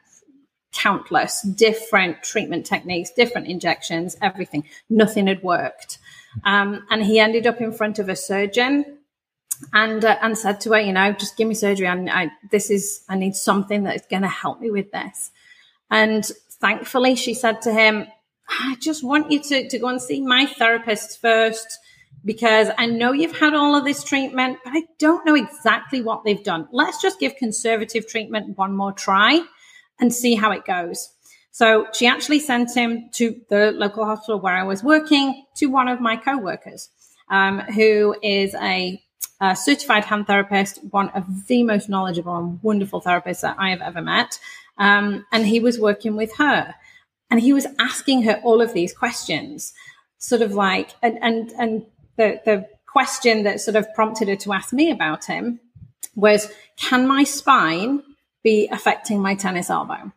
countless 0.72 1.42
different 1.42 2.22
treatment 2.22 2.66
techniques, 2.66 3.10
different 3.10 3.46
injections, 3.46 4.16
everything. 4.20 4.64
Nothing 4.90 5.26
had 5.26 5.42
worked. 5.42 5.98
Um, 6.44 6.86
and 6.90 7.02
he 7.02 7.18
ended 7.18 7.46
up 7.46 7.60
in 7.60 7.72
front 7.72 7.98
of 7.98 8.08
a 8.08 8.16
surgeon 8.16 8.98
and 9.72 10.04
uh, 10.04 10.16
and 10.22 10.38
said 10.38 10.60
to 10.62 10.72
her, 10.72 10.80
you 10.80 10.92
know, 10.92 11.12
just 11.12 11.36
give 11.36 11.48
me 11.48 11.54
surgery. 11.54 11.86
And 11.86 12.08
I 12.10 12.30
this 12.50 12.70
is 12.70 13.02
I 13.08 13.16
need 13.16 13.34
something 13.34 13.84
that 13.84 13.96
is 13.96 14.06
going 14.08 14.22
to 14.22 14.28
help 14.28 14.60
me 14.60 14.70
with 14.70 14.92
this. 14.92 15.30
And 15.90 16.24
thankfully, 16.60 17.16
she 17.16 17.34
said 17.34 17.62
to 17.62 17.72
him, 17.72 18.06
I 18.48 18.76
just 18.80 19.02
want 19.02 19.32
you 19.32 19.42
to 19.42 19.68
to 19.68 19.78
go 19.78 19.88
and 19.88 20.00
see 20.00 20.20
my 20.20 20.46
therapist 20.46 21.20
first 21.20 21.78
because 22.24 22.68
I 22.78 22.86
know 22.86 23.12
you've 23.12 23.38
had 23.38 23.54
all 23.54 23.74
of 23.74 23.84
this 23.84 24.02
treatment, 24.02 24.58
but 24.64 24.72
I 24.74 24.82
don't 24.98 25.24
know 25.24 25.34
exactly 25.34 26.02
what 26.02 26.24
they've 26.24 26.42
done. 26.42 26.68
Let's 26.72 27.00
just 27.00 27.20
give 27.20 27.36
conservative 27.36 28.06
treatment 28.06 28.56
one 28.56 28.76
more 28.76 28.92
try 28.92 29.42
and 30.00 30.12
see 30.12 30.34
how 30.34 30.50
it 30.52 30.64
goes. 30.64 31.10
So 31.50 31.86
she 31.92 32.06
actually 32.06 32.40
sent 32.40 32.76
him 32.76 33.10
to 33.14 33.40
the 33.48 33.72
local 33.72 34.04
hospital 34.04 34.40
where 34.40 34.54
I 34.54 34.62
was 34.62 34.84
working 34.84 35.44
to 35.56 35.66
one 35.66 35.88
of 35.88 36.00
my 36.00 36.16
co-workers, 36.16 36.88
um, 37.30 37.60
who 37.60 38.14
is 38.22 38.54
a, 38.54 39.02
a, 39.40 39.56
certified 39.56 40.04
hand 40.04 40.26
therapist, 40.26 40.78
one 40.90 41.08
of 41.10 41.48
the 41.48 41.64
most 41.64 41.88
knowledgeable 41.88 42.36
and 42.36 42.62
wonderful 42.62 43.02
therapists 43.02 43.40
that 43.40 43.56
I 43.58 43.70
have 43.70 43.80
ever 43.80 44.00
met. 44.00 44.38
Um, 44.76 45.26
and 45.32 45.46
he 45.46 45.58
was 45.58 45.80
working 45.80 46.14
with 46.14 46.36
her 46.36 46.74
and 47.30 47.40
he 47.40 47.52
was 47.52 47.66
asking 47.78 48.22
her 48.22 48.40
all 48.44 48.60
of 48.60 48.72
these 48.72 48.92
questions, 48.92 49.72
sort 50.18 50.42
of 50.42 50.52
like, 50.52 50.94
and, 51.02 51.18
and, 51.20 51.50
and 51.58 51.86
the, 52.18 52.40
the 52.44 52.68
question 52.86 53.44
that 53.44 53.60
sort 53.62 53.76
of 53.76 53.86
prompted 53.94 54.28
her 54.28 54.36
to 54.36 54.52
ask 54.52 54.72
me 54.72 54.90
about 54.90 55.24
him 55.24 55.60
was, 56.14 56.52
can 56.76 57.08
my 57.08 57.24
spine 57.24 58.02
be 58.44 58.68
affecting 58.70 59.20
my 59.20 59.34
tennis 59.34 59.70
elbow? 59.70 60.12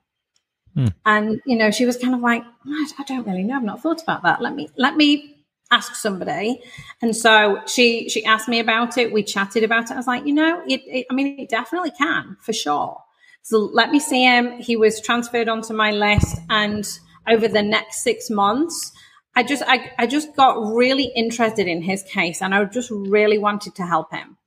Hmm. 0.73 0.87
And 1.05 1.41
you 1.45 1.57
know, 1.57 1.71
she 1.71 1.85
was 1.85 1.97
kind 1.97 2.13
of 2.13 2.21
like, 2.21 2.43
I 2.65 3.03
don't 3.07 3.25
really 3.25 3.43
know. 3.43 3.57
I've 3.57 3.63
not 3.63 3.81
thought 3.81 4.01
about 4.01 4.23
that. 4.23 4.41
Let 4.41 4.55
me 4.55 4.69
let 4.77 4.95
me 4.95 5.37
ask 5.69 5.95
somebody. 5.95 6.61
And 7.01 7.15
so 7.15 7.61
she 7.65 8.09
she 8.09 8.23
asked 8.25 8.47
me 8.47 8.59
about 8.59 8.97
it. 8.97 9.11
We 9.11 9.23
chatted 9.23 9.63
about 9.63 9.85
it. 9.85 9.93
I 9.93 9.97
was 9.97 10.07
like, 10.07 10.25
you 10.25 10.33
know, 10.33 10.61
it, 10.67 10.81
it, 10.85 11.05
I 11.09 11.13
mean, 11.13 11.39
it 11.39 11.49
definitely 11.49 11.91
can 11.91 12.37
for 12.41 12.53
sure. 12.53 12.97
So 13.43 13.57
let 13.57 13.89
me 13.89 13.99
see 13.99 14.23
him. 14.23 14.59
He 14.59 14.77
was 14.77 15.01
transferred 15.01 15.49
onto 15.49 15.73
my 15.73 15.91
list, 15.91 16.37
and 16.49 16.87
over 17.27 17.47
the 17.47 17.63
next 17.63 18.03
six 18.03 18.29
months, 18.29 18.91
I 19.35 19.43
just 19.43 19.63
I, 19.65 19.91
I 19.97 20.07
just 20.07 20.35
got 20.35 20.73
really 20.73 21.11
interested 21.15 21.67
in 21.67 21.81
his 21.81 22.03
case 22.03 22.41
and 22.41 22.53
I 22.53 22.63
just 22.65 22.91
really 22.91 23.37
wanted 23.37 23.75
to 23.75 23.85
help 23.85 24.11
him. 24.11 24.37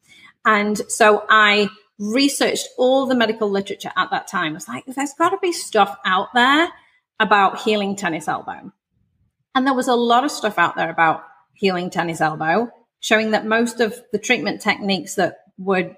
And 0.44 0.76
so 0.90 1.24
I 1.28 1.68
researched 1.98 2.68
all 2.76 3.06
the 3.06 3.14
medical 3.14 3.50
literature 3.50 3.92
at 3.96 4.10
that 4.10 4.28
time. 4.28 4.52
I 4.52 4.54
was 4.54 4.68
like, 4.68 4.84
there's 4.86 5.14
got 5.14 5.30
to 5.30 5.38
be 5.40 5.52
stuff 5.52 5.96
out 6.04 6.28
there 6.34 6.68
about 7.18 7.62
healing 7.62 7.96
tennis 7.96 8.28
elbow. 8.28 8.72
And 9.54 9.66
there 9.66 9.74
was 9.74 9.88
a 9.88 9.94
lot 9.94 10.24
of 10.24 10.30
stuff 10.30 10.58
out 10.58 10.76
there 10.76 10.90
about 10.90 11.22
healing 11.54 11.88
tennis 11.88 12.20
elbow, 12.20 12.70
showing 13.00 13.30
that 13.30 13.46
most 13.46 13.80
of 13.80 13.98
the 14.12 14.18
treatment 14.18 14.60
techniques 14.60 15.14
that 15.14 15.38
were 15.56 15.96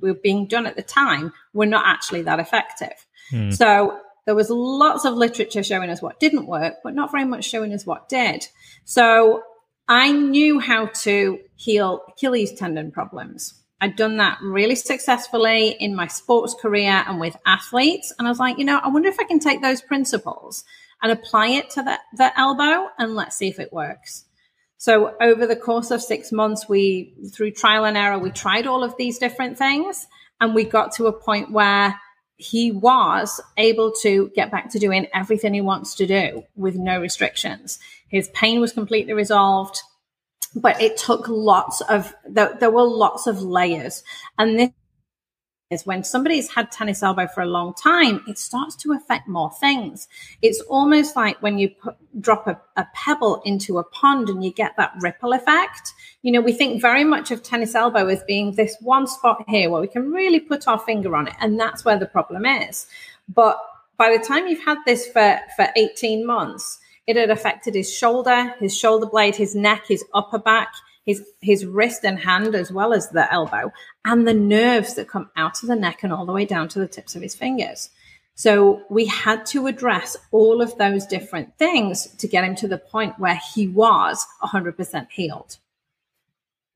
were 0.00 0.14
being 0.14 0.46
done 0.46 0.66
at 0.66 0.76
the 0.76 0.82
time 0.82 1.32
were 1.52 1.66
not 1.66 1.84
actually 1.86 2.22
that 2.22 2.38
effective. 2.38 3.06
Mm. 3.32 3.52
So 3.52 3.98
there 4.26 4.34
was 4.34 4.50
lots 4.50 5.04
of 5.04 5.14
literature 5.14 5.62
showing 5.62 5.90
us 5.90 6.02
what 6.02 6.20
didn't 6.20 6.46
work, 6.46 6.76
but 6.82 6.94
not 6.94 7.10
very 7.10 7.24
much 7.24 7.44
showing 7.44 7.72
us 7.72 7.86
what 7.86 8.08
did. 8.08 8.46
So 8.84 9.42
I 9.88 10.12
knew 10.12 10.60
how 10.60 10.86
to 10.86 11.38
heal 11.56 12.02
Achilles 12.08 12.52
tendon 12.52 12.92
problems. 12.92 13.54
I'd 13.80 13.96
done 13.96 14.18
that 14.18 14.38
really 14.42 14.74
successfully 14.74 15.70
in 15.80 15.94
my 15.94 16.06
sports 16.06 16.54
career 16.54 17.02
and 17.06 17.18
with 17.18 17.36
athletes. 17.46 18.12
And 18.18 18.28
I 18.28 18.30
was 18.30 18.38
like, 18.38 18.58
you 18.58 18.64
know, 18.64 18.78
I 18.78 18.88
wonder 18.88 19.08
if 19.08 19.18
I 19.18 19.24
can 19.24 19.40
take 19.40 19.62
those 19.62 19.80
principles 19.80 20.64
and 21.02 21.10
apply 21.10 21.48
it 21.48 21.70
to 21.70 21.82
the, 21.82 21.98
the 22.16 22.38
elbow 22.38 22.88
and 22.98 23.14
let's 23.14 23.36
see 23.36 23.48
if 23.48 23.58
it 23.58 23.72
works. 23.72 24.26
So 24.76 25.14
over 25.20 25.46
the 25.46 25.56
course 25.56 25.90
of 25.90 26.02
six 26.02 26.30
months, 26.30 26.68
we, 26.68 27.14
through 27.34 27.52
trial 27.52 27.84
and 27.84 27.96
error, 27.96 28.18
we 28.18 28.30
tried 28.30 28.66
all 28.66 28.84
of 28.84 28.96
these 28.96 29.18
different 29.18 29.58
things 29.58 30.06
and 30.40 30.54
we 30.54 30.64
got 30.64 30.92
to 30.92 31.06
a 31.06 31.12
point 31.12 31.50
where 31.50 31.98
he 32.40 32.72
was 32.72 33.40
able 33.58 33.92
to 33.92 34.30
get 34.34 34.50
back 34.50 34.70
to 34.70 34.78
doing 34.78 35.06
everything 35.12 35.52
he 35.52 35.60
wants 35.60 35.94
to 35.96 36.06
do 36.06 36.42
with 36.56 36.74
no 36.74 36.98
restrictions. 36.98 37.78
His 38.08 38.28
pain 38.30 38.60
was 38.60 38.72
completely 38.72 39.12
resolved, 39.12 39.78
but 40.54 40.80
it 40.80 40.96
took 40.96 41.28
lots 41.28 41.82
of, 41.82 42.14
there, 42.26 42.56
there 42.58 42.70
were 42.70 42.84
lots 42.84 43.26
of 43.26 43.42
layers. 43.42 44.02
And 44.38 44.58
this 44.58 44.70
is 45.70 45.86
when 45.86 46.02
somebody's 46.02 46.50
had 46.50 46.72
tennis 46.72 47.00
elbow 47.02 47.28
for 47.28 47.42
a 47.42 47.46
long 47.46 47.72
time, 47.74 48.24
it 48.26 48.38
starts 48.38 48.74
to 48.74 48.92
affect 48.92 49.28
more 49.28 49.52
things. 49.60 50.08
It's 50.42 50.60
almost 50.62 51.14
like 51.14 51.40
when 51.42 51.58
you 51.58 51.68
put, 51.68 51.96
drop 52.20 52.48
a, 52.48 52.60
a, 52.76 52.86
pebble 52.92 53.40
into 53.44 53.78
a 53.78 53.84
pond 53.84 54.28
and 54.28 54.44
you 54.44 54.52
get 54.52 54.76
that 54.76 54.92
ripple 55.00 55.32
effect. 55.32 55.92
You 56.22 56.32
know, 56.32 56.40
we 56.40 56.52
think 56.52 56.82
very 56.82 57.04
much 57.04 57.30
of 57.30 57.44
tennis 57.44 57.76
elbow 57.76 58.08
as 58.08 58.22
being 58.24 58.52
this 58.52 58.76
one 58.80 59.06
spot 59.06 59.44
here 59.46 59.70
where 59.70 59.80
we 59.80 59.86
can 59.86 60.10
really 60.10 60.40
put 60.40 60.66
our 60.66 60.78
finger 60.78 61.14
on 61.14 61.28
it. 61.28 61.34
And 61.40 61.58
that's 61.58 61.84
where 61.84 61.98
the 61.98 62.06
problem 62.06 62.44
is. 62.44 62.88
But 63.28 63.56
by 63.96 64.16
the 64.16 64.24
time 64.24 64.48
you've 64.48 64.64
had 64.64 64.78
this 64.86 65.06
for, 65.06 65.38
for 65.54 65.68
18 65.76 66.26
months, 66.26 66.80
it 67.06 67.16
had 67.16 67.30
affected 67.30 67.76
his 67.76 67.92
shoulder, 67.92 68.54
his 68.58 68.76
shoulder 68.76 69.06
blade, 69.06 69.36
his 69.36 69.54
neck, 69.54 69.84
his 69.86 70.04
upper 70.14 70.38
back 70.38 70.72
his 71.04 71.22
his 71.40 71.64
wrist 71.64 72.04
and 72.04 72.18
hand 72.18 72.54
as 72.54 72.70
well 72.70 72.92
as 72.92 73.08
the 73.10 73.32
elbow 73.32 73.72
and 74.04 74.26
the 74.26 74.34
nerves 74.34 74.94
that 74.94 75.08
come 75.08 75.30
out 75.36 75.62
of 75.62 75.68
the 75.68 75.76
neck 75.76 76.02
and 76.02 76.12
all 76.12 76.26
the 76.26 76.32
way 76.32 76.44
down 76.44 76.68
to 76.68 76.78
the 76.78 76.88
tips 76.88 77.16
of 77.16 77.22
his 77.22 77.34
fingers. 77.34 77.90
So 78.34 78.82
we 78.88 79.06
had 79.06 79.44
to 79.46 79.66
address 79.66 80.16
all 80.30 80.62
of 80.62 80.78
those 80.78 81.04
different 81.04 81.58
things 81.58 82.06
to 82.16 82.26
get 82.26 82.44
him 82.44 82.54
to 82.56 82.68
the 82.68 82.78
point 82.78 83.18
where 83.18 83.38
he 83.54 83.68
was 83.68 84.26
100% 84.42 85.10
healed. 85.10 85.58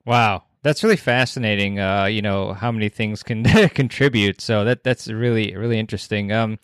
Wow. 0.04 0.42
That's 0.62 0.82
really 0.82 0.96
fascinating 0.96 1.78
uh, 1.78 2.04
you 2.04 2.22
know 2.22 2.54
how 2.54 2.72
many 2.72 2.88
things 2.88 3.22
can 3.22 3.44
contribute. 3.70 4.40
So 4.40 4.64
that 4.64 4.82
that's 4.82 5.08
really 5.08 5.54
really 5.56 5.78
interesting. 5.78 6.32
Um, 6.32 6.58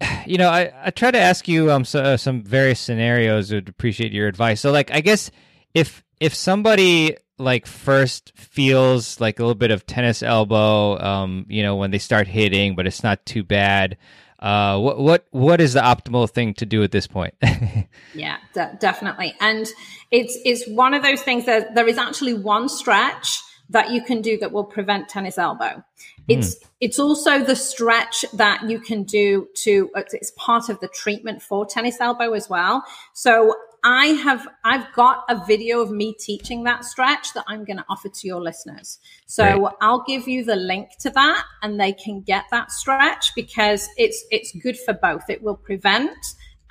you 0.26 0.38
know 0.38 0.48
I, 0.48 0.72
I 0.84 0.90
try 0.90 1.10
to 1.10 1.18
ask 1.18 1.46
you 1.46 1.70
um 1.70 1.84
so, 1.84 2.16
some 2.16 2.42
various 2.42 2.80
scenarios. 2.80 3.52
Would 3.52 3.68
appreciate 3.68 4.12
your 4.12 4.28
advice. 4.28 4.62
So 4.62 4.72
like 4.72 4.90
i 4.90 5.00
guess 5.00 5.30
if 5.74 6.02
if 6.22 6.34
somebody 6.36 7.16
like 7.36 7.66
first 7.66 8.32
feels 8.36 9.20
like 9.20 9.40
a 9.40 9.42
little 9.42 9.56
bit 9.56 9.72
of 9.72 9.84
tennis 9.86 10.22
elbow, 10.22 10.96
um, 11.00 11.44
you 11.48 11.64
know, 11.64 11.74
when 11.74 11.90
they 11.90 11.98
start 11.98 12.28
hitting, 12.28 12.76
but 12.76 12.86
it's 12.86 13.02
not 13.02 13.26
too 13.26 13.42
bad. 13.42 13.98
Uh, 14.38 14.78
what 14.78 14.98
what 14.98 15.26
what 15.30 15.60
is 15.60 15.72
the 15.72 15.80
optimal 15.80 16.30
thing 16.30 16.54
to 16.54 16.64
do 16.64 16.84
at 16.84 16.92
this 16.92 17.08
point? 17.08 17.34
yeah, 18.14 18.36
de- 18.54 18.76
definitely, 18.80 19.34
and 19.40 19.66
it's 20.12 20.38
it's 20.44 20.68
one 20.68 20.94
of 20.94 21.02
those 21.02 21.22
things 21.22 21.44
that 21.46 21.74
there 21.74 21.88
is 21.88 21.98
actually 21.98 22.34
one 22.34 22.68
stretch 22.68 23.40
that 23.70 23.90
you 23.90 24.02
can 24.02 24.22
do 24.22 24.38
that 24.38 24.52
will 24.52 24.64
prevent 24.64 25.08
tennis 25.08 25.38
elbow. 25.38 25.82
It's 26.28 26.54
mm. 26.54 26.68
it's 26.80 27.00
also 27.00 27.42
the 27.42 27.56
stretch 27.56 28.24
that 28.34 28.68
you 28.68 28.78
can 28.78 29.02
do 29.02 29.48
to 29.64 29.90
it's 29.94 30.32
part 30.36 30.68
of 30.68 30.78
the 30.78 30.88
treatment 30.88 31.42
for 31.42 31.66
tennis 31.66 32.00
elbow 32.00 32.32
as 32.32 32.48
well. 32.48 32.84
So 33.12 33.54
I 33.84 34.06
have 34.06 34.46
I've 34.64 34.92
got 34.92 35.24
a 35.28 35.44
video 35.44 35.80
of 35.80 35.90
me 35.90 36.14
teaching 36.14 36.62
that 36.64 36.84
stretch 36.84 37.32
that 37.34 37.44
I'm 37.48 37.64
going 37.64 37.78
to 37.78 37.84
offer 37.88 38.08
to 38.08 38.26
your 38.26 38.40
listeners. 38.40 38.98
So 39.26 39.44
Great. 39.44 39.72
I'll 39.80 40.04
give 40.04 40.28
you 40.28 40.44
the 40.44 40.56
link 40.56 40.90
to 41.00 41.10
that 41.10 41.44
and 41.62 41.80
they 41.80 41.92
can 41.92 42.20
get 42.20 42.44
that 42.52 42.70
stretch 42.70 43.34
because 43.34 43.88
it's 43.96 44.24
it's 44.30 44.52
good 44.62 44.78
for 44.78 44.94
both. 44.94 45.28
It 45.28 45.42
will 45.42 45.56
prevent 45.56 46.16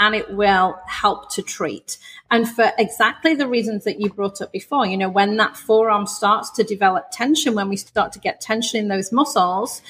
and 0.01 0.15
it 0.15 0.33
will 0.33 0.79
help 0.87 1.29
to 1.29 1.43
treat. 1.43 1.99
And 2.31 2.49
for 2.49 2.71
exactly 2.79 3.35
the 3.35 3.47
reasons 3.47 3.83
that 3.83 4.01
you 4.01 4.09
brought 4.09 4.41
up 4.41 4.51
before, 4.51 4.83
you 4.87 4.97
know, 4.97 5.07
when 5.07 5.37
that 5.37 5.55
forearm 5.55 6.07
starts 6.07 6.49
to 6.53 6.63
develop 6.63 7.11
tension, 7.11 7.53
when 7.53 7.69
we 7.69 7.75
start 7.75 8.11
to 8.13 8.19
get 8.19 8.41
tension 8.41 8.79
in 8.79 8.87
those 8.87 9.11
muscles, 9.11 9.83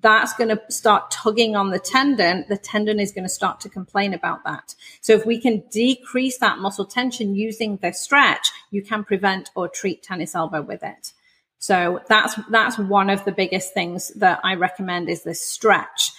that's 0.00 0.34
going 0.34 0.48
to 0.48 0.60
start 0.68 1.12
tugging 1.12 1.54
on 1.54 1.70
the 1.70 1.78
tendon. 1.78 2.44
The 2.48 2.56
tendon 2.56 2.98
is 2.98 3.12
going 3.12 3.22
to 3.22 3.28
start 3.28 3.60
to 3.60 3.68
complain 3.68 4.14
about 4.14 4.42
that. 4.42 4.74
So 5.00 5.12
if 5.12 5.24
we 5.24 5.40
can 5.40 5.62
decrease 5.70 6.38
that 6.38 6.58
muscle 6.58 6.84
tension 6.84 7.36
using 7.36 7.76
the 7.76 7.92
stretch, 7.92 8.50
you 8.72 8.82
can 8.82 9.04
prevent 9.04 9.50
or 9.54 9.68
treat 9.68 10.02
tennis 10.02 10.34
elbow 10.34 10.62
with 10.62 10.82
it. 10.82 11.12
So 11.58 12.00
that's, 12.08 12.34
that's 12.50 12.80
one 12.80 13.10
of 13.10 13.24
the 13.24 13.30
biggest 13.30 13.74
things 13.74 14.12
that 14.16 14.40
I 14.42 14.56
recommend 14.56 15.08
is 15.08 15.22
this 15.22 15.40
stretch. 15.40 16.10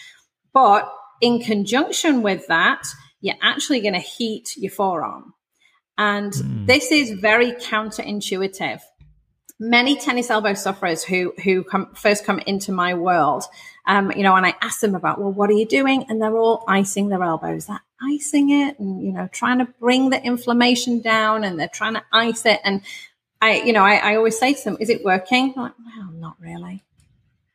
But 0.53 0.89
in 1.19 1.41
conjunction 1.41 2.21
with 2.21 2.47
that, 2.47 2.88
you're 3.23 3.35
actually 3.41 3.79
going 3.79 3.93
to 3.93 4.01
heat 4.01 4.57
your 4.57 4.71
forearm. 4.71 5.33
And 5.97 6.33
mm. 6.33 6.67
this 6.67 6.91
is 6.91 7.11
very 7.11 7.53
counterintuitive. 7.53 8.81
Many 9.59 9.95
tennis 9.95 10.29
elbow 10.29 10.55
sufferers 10.55 11.05
who 11.05 11.33
who 11.41 11.63
come, 11.63 11.93
first 11.95 12.25
come 12.25 12.39
into 12.39 12.73
my 12.73 12.95
world, 12.95 13.45
um, 13.88 14.12
you 14.12 14.23
know, 14.23 14.36
and 14.36 14.45
I 14.45 14.55
ask 14.62 14.81
them 14.81 14.93
about, 14.93 15.21
well, 15.21 15.31
what 15.31 15.49
are 15.49 15.53
you 15.53 15.65
doing? 15.65 16.05
And 16.09 16.21
they're 16.21 16.36
all 16.36 16.65
icing 16.67 17.07
their 17.07 17.23
elbows. 17.23 17.67
They're 17.67 17.81
icing 18.01 18.49
it, 18.49 18.77
and 18.77 19.01
you 19.01 19.13
know, 19.13 19.29
trying 19.31 19.59
to 19.59 19.67
bring 19.79 20.09
the 20.09 20.21
inflammation 20.21 21.01
down, 21.01 21.45
and 21.45 21.57
they're 21.57 21.69
trying 21.69 21.93
to 21.93 22.03
ice 22.12 22.45
it. 22.45 22.59
And 22.65 22.81
I, 23.41 23.62
you 23.62 23.71
know, 23.71 23.86
I, 23.86 23.95
I 23.95 24.15
always 24.17 24.38
say 24.38 24.53
to 24.53 24.63
them, 24.65 24.77
"Is 24.81 24.89
it 24.89 25.05
working?" 25.05 25.53
I'm 25.55 25.63
like, 25.63 25.73
well, 25.79 26.12
not 26.12 26.36
really. 26.41 26.83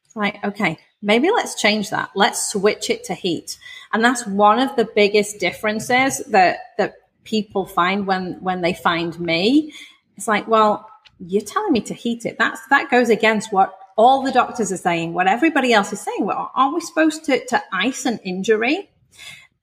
It's 0.07 0.17
like, 0.17 0.43
okay, 0.43 0.79
maybe 1.03 1.31
let's 1.31 1.55
change 1.55 1.91
that. 1.91 2.11
Let's 2.15 2.53
switch 2.53 2.91
it 2.91 3.05
to 3.05 3.15
heat. 3.15 3.59
And 3.93 4.05
that's 4.05 4.27
one 4.27 4.59
of 4.59 4.77
the 4.77 4.89
biggest 4.95 5.39
differences 5.39 6.19
that, 6.27 6.59
that 6.77 6.95
people 7.25 7.67
find 7.67 8.07
when, 8.07 8.35
when 8.41 8.61
they 8.63 8.75
find 8.75 9.19
me. 9.21 9.73
It's 10.17 10.29
like, 10.29 10.49
well, 10.49 10.89
you're 11.19 11.43
telling 11.43 11.73
me 11.73 11.81
to 11.83 11.95
heat 11.95 12.27
it. 12.27 12.39
That's, 12.39 12.61
that 12.69 12.91
goes 12.91 13.09
against 13.09 13.53
what 13.53 13.75
all 13.97 14.23
the 14.23 14.33
doctors 14.33 14.71
are 14.71 14.77
saying, 14.77 15.13
what 15.13 15.27
everybody 15.27 15.73
else 15.73 15.93
is 15.93 16.01
saying. 16.01 16.25
Well, 16.25 16.51
are 16.55 16.73
we 16.73 16.81
supposed 16.81 17.25
to, 17.25 17.45
to 17.47 17.63
ice 17.73 18.07
an 18.07 18.19
injury? 18.25 18.91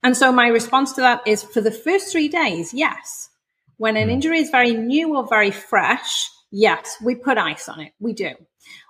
And 0.02 0.16
so 0.16 0.30
my 0.30 0.48
response 0.48 0.92
to 0.94 1.00
that 1.00 1.26
is 1.26 1.42
for 1.42 1.60
the 1.60 1.70
first 1.70 2.12
three 2.12 2.28
days, 2.28 2.72
yes. 2.74 3.30
When 3.78 3.96
an 3.96 4.04
hmm. 4.04 4.14
injury 4.14 4.38
is 4.38 4.50
very 4.50 4.72
new 4.72 5.16
or 5.16 5.26
very 5.26 5.50
fresh, 5.50 6.30
yes, 6.50 6.96
we 7.02 7.14
put 7.14 7.38
ice 7.38 7.68
on 7.68 7.80
it. 7.80 7.92
We 7.98 8.12
do. 8.12 8.34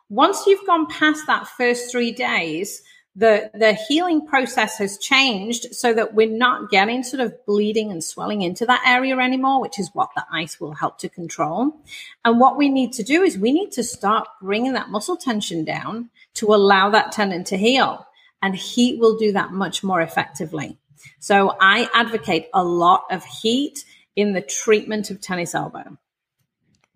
Once 0.09 0.47
you've 0.47 0.67
gone 0.67 0.87
past 0.87 1.27
that 1.27 1.49
first 1.49 1.91
three 1.91 2.13
days, 2.13 2.83
the, 3.17 3.51
the 3.55 3.73
healing 3.73 4.27
process 4.27 4.77
has 4.77 4.99
changed 4.99 5.75
so 5.75 5.95
that 5.95 6.15
we're 6.15 6.29
not 6.29 6.71
getting 6.71 7.03
sort 7.03 7.21
of 7.21 7.35
bleeding 7.47 7.91
and 7.91 8.05
swelling 8.05 8.43
into 8.43 8.67
that 8.67 8.83
area 8.87 9.17
anymore, 9.17 9.61
which 9.61 9.81
is 9.81 9.91
what 9.95 10.11
the 10.15 10.25
ice 10.31 10.61
will 10.61 10.75
help 10.75 10.99
to 10.99 11.09
control. 11.09 11.81
And 12.25 12.39
what 12.39 12.59
we 12.59 12.69
need 12.69 12.93
to 12.95 13.03
do 13.03 13.23
is 13.23 13.39
we 13.39 13.53
need 13.53 13.73
to 13.73 13.83
start 13.83 14.29
bringing 14.43 14.75
that 14.75 14.91
muscle 14.91 15.17
tension 15.17 15.65
down 15.65 16.11
to 16.35 16.55
allow 16.55 16.91
that 16.91 17.11
tendon 17.11 17.45
to 17.45 17.57
heal. 17.57 18.07
And 18.43 18.55
heat 18.55 19.01
will 19.01 19.17
do 19.17 19.33
that 19.33 19.53
much 19.53 19.83
more 19.83 20.03
effectively. 20.03 20.77
So 21.19 21.57
I 21.59 21.89
advocate 21.95 22.49
a 22.53 22.63
lot 22.63 23.05
of 23.11 23.25
heat 23.25 23.83
in 24.15 24.35
the 24.35 24.43
treatment 24.43 25.11
of 25.11 25.23
tennis 25.23 25.55
elbow. 25.55 25.97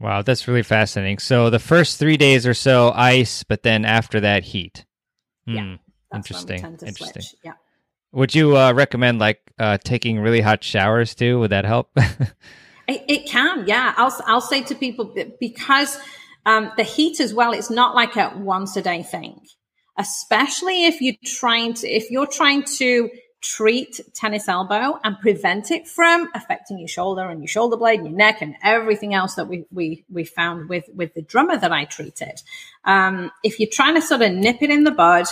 Wow, 0.00 0.22
that's 0.22 0.48
really 0.48 0.62
fascinating. 0.62 1.18
So 1.18 1.50
the 1.50 1.58
first 1.58 1.98
three 1.98 2.16
days 2.16 2.46
or 2.46 2.54
so 2.54 2.90
ice, 2.94 3.42
but 3.42 3.62
then 3.62 3.84
after 3.84 4.20
that 4.20 4.44
heat. 4.44 4.86
Yeah, 5.46 5.62
hmm, 5.62 6.16
interesting. 6.16 6.64
interesting. 6.64 7.22
Switch. 7.22 7.34
Yeah. 7.44 7.52
Would 8.12 8.34
you 8.34 8.56
uh, 8.56 8.72
recommend 8.72 9.18
like 9.18 9.40
uh, 9.58 9.78
taking 9.84 10.18
really 10.18 10.40
hot 10.40 10.64
showers 10.64 11.14
too? 11.14 11.38
Would 11.40 11.50
that 11.50 11.66
help? 11.66 11.90
it, 11.96 13.04
it, 13.08 13.26
can. 13.26 13.66
Yeah, 13.66 13.94
I'll 13.96 14.16
I'll 14.26 14.40
say 14.40 14.62
to 14.64 14.74
people 14.74 15.14
because 15.38 15.98
um, 16.46 16.72
the 16.76 16.82
heat 16.82 17.20
as 17.20 17.34
well. 17.34 17.52
It's 17.52 17.70
not 17.70 17.94
like 17.94 18.16
a 18.16 18.32
once 18.36 18.76
a 18.76 18.82
day 18.82 19.02
thing, 19.02 19.40
especially 19.98 20.86
if 20.86 21.00
you're 21.00 21.14
trying 21.24 21.74
to 21.74 21.88
if 21.88 22.10
you're 22.10 22.26
trying 22.26 22.64
to 22.78 23.10
treat 23.40 24.00
tennis 24.14 24.48
elbow 24.48 24.98
and 25.02 25.18
prevent 25.20 25.70
it 25.70 25.88
from 25.88 26.28
affecting 26.34 26.78
your 26.78 26.88
shoulder 26.88 27.28
and 27.28 27.40
your 27.40 27.48
shoulder 27.48 27.76
blade 27.76 28.00
and 28.00 28.08
your 28.08 28.16
neck 28.16 28.42
and 28.42 28.54
everything 28.62 29.14
else 29.14 29.34
that 29.34 29.48
we 29.48 29.64
we 29.72 30.04
we 30.10 30.24
found 30.24 30.68
with 30.68 30.84
with 30.94 31.14
the 31.14 31.22
drummer 31.22 31.56
that 31.56 31.72
I 31.72 31.84
treated. 31.84 32.42
Um, 32.84 33.30
if 33.42 33.58
you're 33.58 33.70
trying 33.70 33.94
to 33.94 34.02
sort 34.02 34.22
of 34.22 34.32
nip 34.32 34.62
it 34.62 34.70
in 34.70 34.84
the 34.84 34.90
bud, 34.90 35.26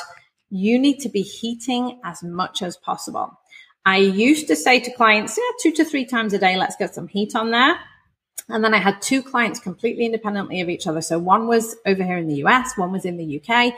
you 0.50 0.78
need 0.78 1.00
to 1.00 1.08
be 1.08 1.22
heating 1.22 2.00
as 2.04 2.22
much 2.22 2.62
as 2.62 2.76
possible. 2.76 3.38
I 3.84 3.98
used 3.98 4.48
to 4.48 4.56
say 4.56 4.80
to 4.80 4.92
clients, 4.92 5.36
yeah, 5.38 5.50
two 5.62 5.72
to 5.76 5.84
three 5.84 6.04
times 6.04 6.32
a 6.32 6.38
day, 6.38 6.56
let's 6.56 6.76
get 6.76 6.94
some 6.94 7.08
heat 7.08 7.34
on 7.34 7.50
there. 7.50 7.78
And 8.48 8.64
then 8.64 8.72
I 8.72 8.78
had 8.78 9.02
two 9.02 9.22
clients 9.22 9.60
completely 9.60 10.06
independently 10.06 10.60
of 10.60 10.70
each 10.70 10.86
other. 10.86 11.02
So 11.02 11.18
one 11.18 11.46
was 11.46 11.76
over 11.86 12.02
here 12.02 12.16
in 12.16 12.28
the 12.28 12.44
US, 12.44 12.76
one 12.76 12.92
was 12.92 13.04
in 13.04 13.18
the 13.18 13.42
UK 13.42 13.74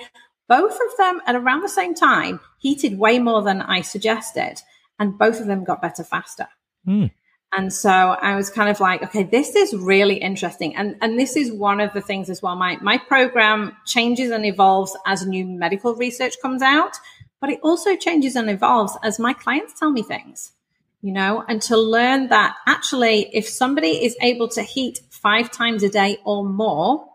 both 0.51 0.75
of 0.75 0.97
them 0.99 1.23
at 1.27 1.37
around 1.37 1.63
the 1.63 1.69
same 1.69 1.95
time 1.95 2.41
heated 2.59 2.99
way 2.99 3.21
more 3.21 3.41
than 3.41 3.63
I 3.63 3.83
suggested, 3.83 4.57
and 4.99 5.17
both 5.17 5.41
of 5.41 5.47
them 5.47 5.63
got 5.65 5.81
better 5.81 6.03
faster. 6.05 6.49
Mm. 6.87 7.13
And 7.53 7.73
so 7.73 7.91
I 7.91 8.35
was 8.35 8.51
kind 8.51 8.69
of 8.69 8.81
like, 8.81 9.03
okay, 9.03 9.23
this 9.23 9.55
is 9.55 9.75
really 9.75 10.17
interesting. 10.17 10.75
And, 10.77 10.97
and 11.01 11.19
this 11.19 11.37
is 11.37 11.53
one 11.53 11.81
of 11.81 11.93
the 11.93 12.01
things 12.01 12.29
as 12.31 12.43
well. 12.43 12.57
My, 12.57 12.79
my 12.81 12.99
program 12.99 13.77
changes 13.87 14.31
and 14.31 14.45
evolves 14.45 14.97
as 15.07 15.25
new 15.25 15.45
medical 15.45 15.95
research 15.95 16.35
comes 16.43 16.63
out, 16.63 16.97
but 17.41 17.51
it 17.51 17.61
also 17.63 17.97
changes 17.97 18.37
and 18.37 18.51
evolves 18.51 18.97
as 19.03 19.19
my 19.19 19.33
clients 19.33 19.79
tell 19.79 19.91
me 19.91 20.03
things, 20.03 20.53
you 21.01 21.13
know, 21.13 21.45
and 21.49 21.63
to 21.63 21.77
learn 21.77 22.29
that 22.29 22.57
actually, 22.67 23.31
if 23.35 23.49
somebody 23.49 24.05
is 24.05 24.17
able 24.21 24.49
to 24.49 24.63
heat 24.63 25.01
five 25.11 25.51
times 25.51 25.85
a 25.85 25.89
day 25.89 26.19
or 26.25 26.45
more, 26.45 27.07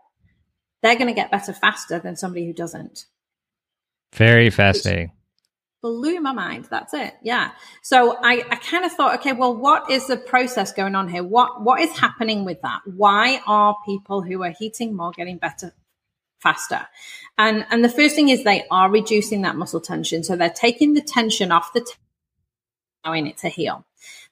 they're 0.82 0.96
going 0.96 1.08
to 1.08 1.14
get 1.14 1.30
better 1.30 1.52
faster 1.52 1.98
than 1.98 2.16
somebody 2.16 2.46
who 2.46 2.52
doesn't. 2.52 3.06
Very 4.16 4.50
fascinating. 4.50 5.12
Blew 5.82 6.20
my 6.20 6.32
mind. 6.32 6.66
That's 6.70 6.94
it. 6.94 7.14
Yeah. 7.22 7.52
So 7.82 8.16
I, 8.22 8.44
I 8.50 8.56
kind 8.56 8.84
of 8.84 8.92
thought, 8.92 9.20
okay, 9.20 9.32
well, 9.32 9.54
what 9.54 9.90
is 9.90 10.06
the 10.08 10.16
process 10.16 10.72
going 10.72 10.94
on 10.94 11.08
here? 11.08 11.22
What 11.22 11.62
what 11.62 11.80
is 11.80 11.96
happening 11.96 12.44
with 12.44 12.60
that? 12.62 12.80
Why 12.86 13.40
are 13.46 13.76
people 13.84 14.22
who 14.22 14.42
are 14.42 14.50
heating 14.50 14.96
more 14.96 15.12
getting 15.12 15.38
better 15.38 15.72
faster. 16.46 16.86
And, 17.38 17.66
and 17.70 17.84
the 17.84 17.88
first 17.88 18.14
thing 18.14 18.28
is 18.28 18.44
they 18.44 18.64
are 18.70 18.90
reducing 18.90 19.42
that 19.42 19.56
muscle 19.56 19.80
tension. 19.80 20.22
So 20.22 20.36
they're 20.36 20.50
taking 20.50 20.94
the 20.94 21.00
tension 21.00 21.50
off 21.50 21.72
the 21.72 21.80
tendon, 21.80 21.96
allowing 23.04 23.26
it 23.26 23.38
to 23.38 23.48
heal. 23.48 23.84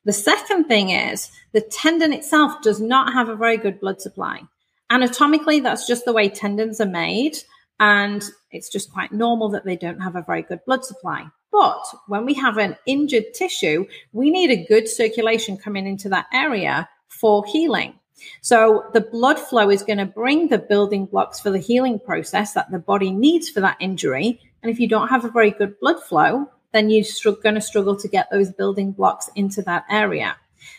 The 0.05 0.13
second 0.13 0.65
thing 0.65 0.91
is 0.91 1.31
the 1.53 1.61
tendon 1.61 2.13
itself 2.13 2.63
does 2.63 2.81
not 2.81 3.13
have 3.15 3.29
a 3.29 3.37
very 3.37 3.57
good 3.57 3.81
blood 3.81 4.01
supply. 4.01 4.43
Anatomically, 4.91 5.61
that's 5.61 5.87
just 5.87 6.05
the 6.05 6.13
way 6.13 6.29
tendons 6.29 6.81
are 6.81 6.87
made. 6.87 7.39
And 7.85 8.25
it's 8.51 8.71
just 8.71 8.91
quite 8.91 9.13
normal 9.13 9.51
that 9.51 9.67
they 9.67 9.77
don't 9.77 10.01
have 10.01 10.17
a 10.17 10.23
very 10.23 10.41
good 10.41 10.65
blood 10.65 10.87
supply. 10.87 11.27
But 11.53 11.85
when 12.07 12.25
we 12.25 12.33
have 12.33 12.57
an 12.57 12.79
injured 12.87 13.35
tissue, 13.35 13.85
we 14.13 14.31
need 14.31 14.51
a 14.51 14.65
good 14.65 14.89
circulation 14.89 15.59
coming 15.59 15.87
into 15.87 16.09
that 16.09 16.25
area 16.33 16.89
for 17.09 17.45
healing. 17.45 17.93
So 18.41 18.87
the 18.95 19.03
blood 19.03 19.39
flow 19.39 19.69
is 19.69 19.83
going 19.83 19.99
to 19.99 20.07
bring 20.07 20.49
the 20.49 20.57
building 20.57 21.05
blocks 21.05 21.41
for 21.41 21.51
the 21.51 21.59
healing 21.59 21.99
process 21.99 22.55
that 22.55 22.71
the 22.71 22.79
body 22.79 23.11
needs 23.11 23.51
for 23.51 23.61
that 23.61 23.77
injury. 23.81 24.41
And 24.63 24.73
if 24.73 24.81
you 24.81 24.89
don't 24.89 25.09
have 25.09 25.27
a 25.27 25.31
very 25.31 25.51
good 25.51 25.79
blood 25.79 26.03
flow, 26.03 26.51
then 26.73 26.89
you're 26.89 27.05
going 27.43 27.55
to 27.55 27.61
struggle 27.61 27.97
to 27.97 28.09
get 28.09 28.31
those 28.31 28.51
building 28.51 28.93
blocks 28.93 29.29
into 29.37 29.61
that 29.63 29.85
area. 29.91 30.37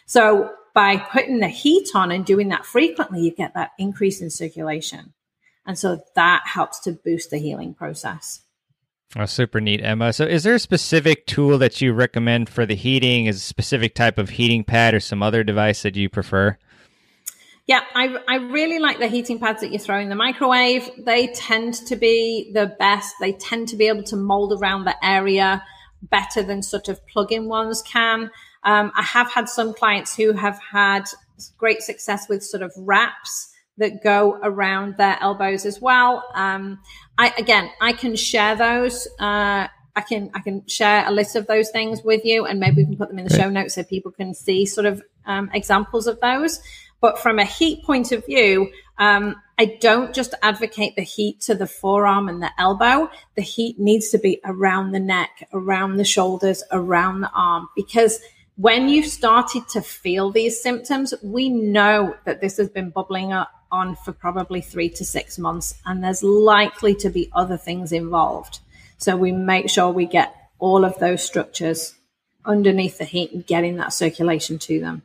So 0.07 0.49
by 0.73 0.97
putting 0.97 1.39
the 1.39 1.49
heat 1.49 1.89
on 1.93 2.11
and 2.11 2.25
doing 2.25 2.49
that 2.49 2.65
frequently, 2.65 3.21
you 3.21 3.31
get 3.31 3.53
that 3.53 3.73
increase 3.77 4.21
in 4.21 4.31
circulation. 4.31 5.13
And 5.65 5.77
so 5.77 6.01
that 6.15 6.43
helps 6.45 6.79
to 6.81 6.91
boost 6.91 7.31
the 7.31 7.37
healing 7.37 7.73
process. 7.73 8.41
Oh, 9.17 9.25
super 9.25 9.61
neat, 9.61 9.81
Emma. 9.81 10.11
So, 10.11 10.25
is 10.25 10.43
there 10.43 10.55
a 10.55 10.59
specific 10.59 11.25
tool 11.25 11.57
that 11.59 11.79
you 11.79 11.93
recommend 11.93 12.49
for 12.49 12.65
the 12.65 12.75
heating? 12.75 13.27
Is 13.27 13.37
a 13.37 13.39
specific 13.39 13.95
type 13.95 14.17
of 14.17 14.31
heating 14.31 14.63
pad 14.63 14.93
or 14.93 14.99
some 14.99 15.23
other 15.23 15.43
device 15.43 15.83
that 15.83 15.95
you 15.95 16.09
prefer? 16.09 16.57
Yeah, 17.65 17.81
I, 17.95 18.17
I 18.27 18.35
really 18.35 18.77
like 18.77 18.99
the 18.99 19.07
heating 19.07 19.39
pads 19.39 19.61
that 19.61 19.71
you 19.71 19.79
throw 19.79 19.99
in 19.99 20.09
the 20.09 20.15
microwave. 20.15 20.89
They 20.97 21.27
tend 21.27 21.75
to 21.87 21.95
be 21.95 22.51
the 22.53 22.75
best. 22.77 23.15
They 23.19 23.31
tend 23.31 23.69
to 23.69 23.75
be 23.75 23.87
able 23.87 24.03
to 24.03 24.15
mold 24.15 24.53
around 24.53 24.83
the 24.83 24.95
area 25.03 25.63
better 26.03 26.43
than 26.43 26.61
sort 26.61 26.89
of 26.89 27.05
plug-in 27.07 27.47
ones 27.47 27.81
can. 27.81 28.29
Um, 28.63 28.91
I 28.95 29.01
have 29.01 29.31
had 29.31 29.49
some 29.49 29.73
clients 29.73 30.15
who 30.15 30.33
have 30.33 30.59
had 30.71 31.05
great 31.57 31.81
success 31.81 32.27
with 32.29 32.43
sort 32.43 32.61
of 32.61 32.71
wraps 32.77 33.51
that 33.77 34.03
go 34.03 34.39
around 34.41 34.97
their 34.97 35.17
elbows 35.21 35.65
as 35.65 35.81
well. 35.81 36.23
Um, 36.33 36.79
I 37.17 37.33
again, 37.37 37.69
I 37.81 37.93
can 37.93 38.15
share 38.15 38.55
those. 38.55 39.07
Uh, 39.19 39.67
I 39.97 40.01
can 40.01 40.29
I 40.33 40.39
can 40.39 40.65
share 40.67 41.07
a 41.07 41.11
list 41.11 41.35
of 41.35 41.47
those 41.47 41.69
things 41.69 42.03
with 42.03 42.25
you, 42.25 42.45
and 42.45 42.59
maybe 42.59 42.77
we 42.77 42.85
can 42.85 42.97
put 42.97 43.09
them 43.09 43.19
in 43.19 43.25
the 43.27 43.35
show 43.35 43.49
notes 43.49 43.75
so 43.75 43.83
people 43.83 44.11
can 44.11 44.33
see 44.33 44.65
sort 44.65 44.85
of 44.85 45.01
um, 45.25 45.49
examples 45.53 46.07
of 46.07 46.19
those. 46.19 46.59
But 47.01 47.19
from 47.19 47.39
a 47.39 47.45
heat 47.45 47.83
point 47.83 48.11
of 48.11 48.25
view, 48.25 48.71
um, 48.97 49.35
I 49.57 49.77
don't 49.79 50.13
just 50.13 50.33
advocate 50.41 50.95
the 50.95 51.03
heat 51.03 51.39
to 51.41 51.55
the 51.55 51.67
forearm 51.67 52.27
and 52.27 52.41
the 52.41 52.51
elbow. 52.57 53.09
The 53.35 53.41
heat 53.41 53.79
needs 53.79 54.09
to 54.09 54.17
be 54.17 54.39
around 54.43 54.91
the 54.91 54.99
neck, 54.99 55.47
around 55.53 55.97
the 55.97 56.05
shoulders, 56.05 56.63
around 56.71 57.21
the 57.21 57.31
arm, 57.33 57.69
because 57.75 58.19
when 58.57 58.87
you've 58.87 59.07
started 59.07 59.67
to 59.69 59.81
feel 59.81 60.31
these 60.31 60.61
symptoms, 60.61 61.13
we 61.21 61.49
know 61.49 62.15
that 62.25 62.39
this 62.39 62.57
has 62.57 62.69
been 62.69 62.89
bubbling 62.89 63.33
up 63.33 63.51
on 63.71 63.95
for 63.95 64.11
probably 64.11 64.61
three 64.61 64.89
to 64.89 65.05
six 65.05 65.37
months, 65.37 65.75
and 65.85 66.03
there's 66.03 66.23
likely 66.23 66.95
to 66.95 67.09
be 67.09 67.29
other 67.33 67.57
things 67.57 67.91
involved. 67.91 68.59
So 68.97 69.15
we 69.17 69.31
make 69.31 69.69
sure 69.69 69.91
we 69.91 70.05
get 70.05 70.35
all 70.59 70.85
of 70.85 70.97
those 70.99 71.23
structures 71.23 71.95
underneath 72.45 72.97
the 72.97 73.05
heat 73.05 73.31
and 73.31 73.45
getting 73.45 73.75
that 73.77 73.93
circulation 73.93 74.59
to 74.59 74.79
them. 74.79 75.01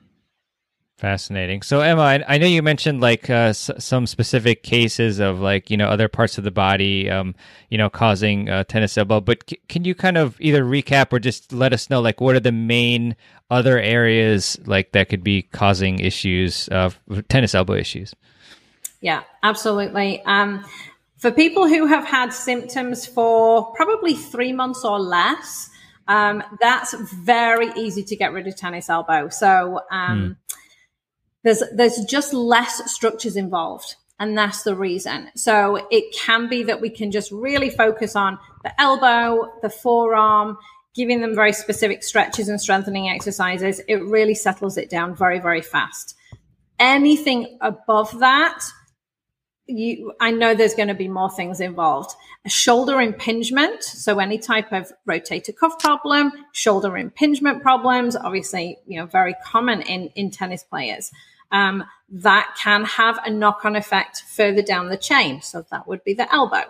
Fascinating. 1.01 1.63
So 1.63 1.81
Emma, 1.81 2.23
I, 2.29 2.37
know 2.37 2.47
you 2.47 2.61
mentioned 2.63 3.01
like 3.01 3.31
uh, 3.31 3.55
s- 3.55 3.71
some 3.79 4.07
specific 4.07 4.63
cases 4.63 5.19
of 5.19 5.41
like 5.41 5.71
you 5.71 5.79
know 5.79 5.89
other 5.89 6.09
parts 6.09 6.37
of 6.37 6.45
the 6.45 6.51
body, 6.51 7.09
um, 7.09 7.35
you 7.71 7.79
know, 7.79 7.89
causing 7.89 8.51
uh, 8.51 8.65
tennis 8.65 8.99
elbow. 8.99 9.19
But 9.19 9.49
c- 9.49 9.61
can 9.67 9.87
you 9.87 9.95
kind 9.95 10.19
of 10.19 10.37
either 10.41 10.63
recap 10.63 11.11
or 11.15 11.19
just 11.19 11.55
let 11.55 11.73
us 11.73 11.89
know 11.89 12.03
like 12.03 12.21
what 12.21 12.37
are 12.37 12.41
the 12.41 12.53
main 12.53 13.17
other 13.51 13.79
areas 13.79 14.59
like 14.67 14.93
that 14.93 15.09
could 15.09 15.25
be 15.25 15.41
causing 15.41 16.01
issues 16.01 16.69
of 16.69 17.01
tennis 17.31 17.55
elbow 17.55 17.77
issues? 17.77 18.15
Yeah, 19.01 19.23
absolutely. 19.43 20.23
Um, 20.25 20.65
for 21.19 21.31
people 21.31 21.69
who 21.69 21.87
have 21.87 22.05
had 22.07 22.31
symptoms 22.33 23.07
for 23.07 23.73
probably 23.75 24.15
three 24.15 24.53
months 24.53 24.85
or 24.85 24.99
less, 24.99 25.69
um, 26.09 26.43
that's 26.61 26.95
very 26.95 27.71
easy 27.77 28.03
to 28.03 28.17
get 28.17 28.33
rid 28.33 28.47
of 28.47 28.57
tennis 28.57 28.89
elbow. 28.89 29.29
So. 29.29 29.81
Um, 29.91 30.37
hmm 30.49 30.57
there's 31.43 31.63
there's 31.75 32.05
just 32.05 32.33
less 32.33 32.93
structures 32.93 33.37
involved 33.37 33.97
and 34.19 34.37
that's 34.37 34.63
the 34.63 34.75
reason 34.75 35.31
so 35.35 35.87
it 35.91 36.05
can 36.15 36.49
be 36.49 36.63
that 36.63 36.81
we 36.81 36.91
can 36.91 37.11
just 37.11 37.31
really 37.33 37.71
focus 37.71 38.15
on 38.17 38.39
the 38.63 38.81
elbow 38.81 39.51
the 39.63 39.71
forearm 39.71 40.57
giving 40.95 41.21
them 41.21 41.35
very 41.35 41.53
specific 41.53 42.03
stretches 42.03 42.49
and 42.49 42.61
strengthening 42.61 43.09
exercises 43.09 43.81
it 43.89 44.03
really 44.05 44.35
settles 44.35 44.77
it 44.77 44.91
down 44.91 45.15
very 45.15 45.39
very 45.39 45.63
fast 45.63 46.15
anything 46.79 47.59
above 47.61 48.19
that 48.19 48.63
you, 49.71 50.13
I 50.21 50.31
know 50.31 50.55
there's 50.55 50.75
going 50.75 50.89
to 50.89 50.95
be 50.95 51.09
more 51.09 51.31
things 51.31 51.61
involved. 51.61 52.15
A 52.45 52.51
shoulder 52.51 53.01
impingement, 53.01 53.83
so 53.83 54.19
any 54.19 54.39
type 54.39 54.73
of 54.73 54.91
rotator 55.09 55.57
cuff 55.57 55.79
problem, 55.79 56.33
shoulder 56.53 56.97
impingement 56.97 57.63
problems, 57.63 58.17
obviously, 58.17 58.79
you 58.87 58.99
know, 58.99 59.07
very 59.07 59.35
common 59.45 59.83
in 59.83 60.09
in 60.15 60.31
tennis 60.31 60.63
players 60.63 61.11
um, 61.53 61.85
that 62.09 62.55
can 62.59 62.85
have 62.85 63.19
a 63.25 63.31
knock 63.31 63.65
on 63.65 63.77
effect 63.77 64.23
further 64.29 64.63
down 64.63 64.89
the 64.89 64.97
chain. 64.97 65.43
So 65.43 65.65
that 65.71 65.87
would 65.87 66.05
be 66.05 66.15
the 66.15 66.33
elbow. 66.33 66.65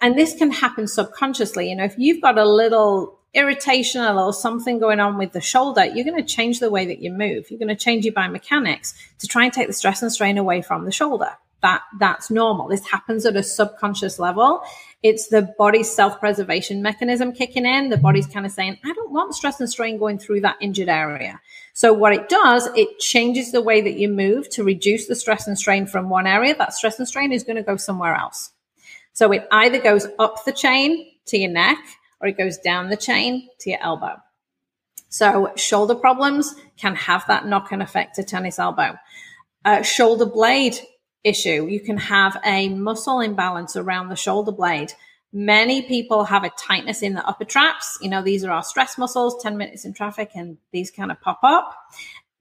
And 0.00 0.16
this 0.16 0.34
can 0.36 0.50
happen 0.50 0.86
subconsciously. 0.86 1.68
You 1.68 1.76
know, 1.76 1.84
if 1.84 1.94
you've 1.98 2.22
got 2.22 2.38
a 2.38 2.44
little 2.44 3.18
irritation, 3.34 4.02
a 4.02 4.14
little 4.14 4.32
something 4.32 4.78
going 4.78 5.00
on 5.00 5.18
with 5.18 5.32
the 5.32 5.40
shoulder, 5.40 5.84
you're 5.84 6.04
going 6.04 6.24
to 6.24 6.34
change 6.34 6.60
the 6.60 6.70
way 6.70 6.86
that 6.86 7.00
you 7.00 7.10
move. 7.10 7.50
You're 7.50 7.58
going 7.58 7.68
to 7.68 7.76
change 7.76 8.04
your 8.04 8.14
biomechanics 8.14 8.94
to 9.18 9.26
try 9.26 9.44
and 9.44 9.52
take 9.52 9.66
the 9.66 9.72
stress 9.72 10.02
and 10.02 10.12
strain 10.12 10.38
away 10.38 10.62
from 10.62 10.84
the 10.84 10.92
shoulder. 10.92 11.30
That 11.62 11.82
that's 11.98 12.30
normal. 12.30 12.68
This 12.68 12.86
happens 12.86 13.24
at 13.24 13.36
a 13.36 13.42
subconscious 13.42 14.18
level. 14.18 14.62
It's 15.02 15.28
the 15.28 15.54
body's 15.58 15.90
self-preservation 15.94 16.82
mechanism 16.82 17.32
kicking 17.32 17.66
in. 17.66 17.88
The 17.88 17.96
body's 17.96 18.26
kind 18.26 18.44
of 18.44 18.52
saying, 18.52 18.78
I 18.84 18.92
don't 18.92 19.12
want 19.12 19.34
stress 19.34 19.60
and 19.60 19.70
strain 19.70 19.96
going 19.98 20.18
through 20.18 20.40
that 20.40 20.56
injured 20.60 20.88
area. 20.88 21.40
So 21.72 21.92
what 21.92 22.12
it 22.12 22.28
does, 22.28 22.68
it 22.74 22.98
changes 22.98 23.52
the 23.52 23.62
way 23.62 23.80
that 23.80 23.94
you 23.94 24.08
move 24.08 24.50
to 24.50 24.64
reduce 24.64 25.06
the 25.06 25.14
stress 25.14 25.46
and 25.46 25.56
strain 25.56 25.86
from 25.86 26.08
one 26.08 26.26
area. 26.26 26.54
That 26.56 26.74
stress 26.74 26.98
and 26.98 27.08
strain 27.08 27.32
is 27.32 27.44
going 27.44 27.56
to 27.56 27.62
go 27.62 27.76
somewhere 27.76 28.14
else. 28.14 28.50
So 29.12 29.32
it 29.32 29.46
either 29.50 29.80
goes 29.80 30.06
up 30.18 30.44
the 30.44 30.52
chain 30.52 31.12
to 31.26 31.38
your 31.38 31.50
neck 31.50 31.78
or 32.20 32.28
it 32.28 32.38
goes 32.38 32.58
down 32.58 32.90
the 32.90 32.96
chain 32.96 33.48
to 33.60 33.70
your 33.70 33.80
elbow. 33.82 34.16
So 35.08 35.52
shoulder 35.56 35.94
problems 35.94 36.54
can 36.76 36.96
have 36.96 37.24
that 37.28 37.46
knock 37.46 37.72
on 37.72 37.82
effect 37.82 38.16
to 38.16 38.24
tennis 38.24 38.58
elbow. 38.58 38.96
Uh, 39.64 39.82
shoulder 39.82 40.26
blade 40.26 40.78
issue. 41.24 41.66
You 41.66 41.80
can 41.80 41.96
have 41.96 42.40
a 42.44 42.68
muscle 42.68 43.20
imbalance 43.20 43.76
around 43.76 44.08
the 44.08 44.16
shoulder 44.16 44.52
blade. 44.52 44.92
Many 45.32 45.82
people 45.82 46.24
have 46.24 46.44
a 46.44 46.50
tightness 46.50 47.02
in 47.02 47.14
the 47.14 47.26
upper 47.26 47.44
traps. 47.44 47.98
You 48.02 48.10
know, 48.10 48.22
these 48.22 48.44
are 48.44 48.50
our 48.50 48.62
stress 48.62 48.98
muscles, 48.98 49.42
10 49.42 49.56
minutes 49.56 49.84
in 49.84 49.94
traffic, 49.94 50.30
and 50.34 50.58
these 50.72 50.90
kind 50.90 51.10
of 51.10 51.20
pop 51.20 51.40
up. 51.42 51.74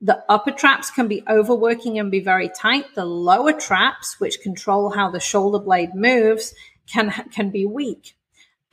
The 0.01 0.23
upper 0.27 0.51
traps 0.51 0.89
can 0.89 1.07
be 1.07 1.23
overworking 1.29 1.99
and 1.99 2.11
be 2.11 2.19
very 2.19 2.49
tight. 2.49 2.95
The 2.95 3.05
lower 3.05 3.53
traps, 3.53 4.19
which 4.19 4.41
control 4.41 4.89
how 4.89 5.09
the 5.09 5.19
shoulder 5.19 5.59
blade 5.59 5.93
moves, 5.93 6.53
can, 6.91 7.11
can 7.31 7.49
be 7.51 7.65
weak. 7.65 8.15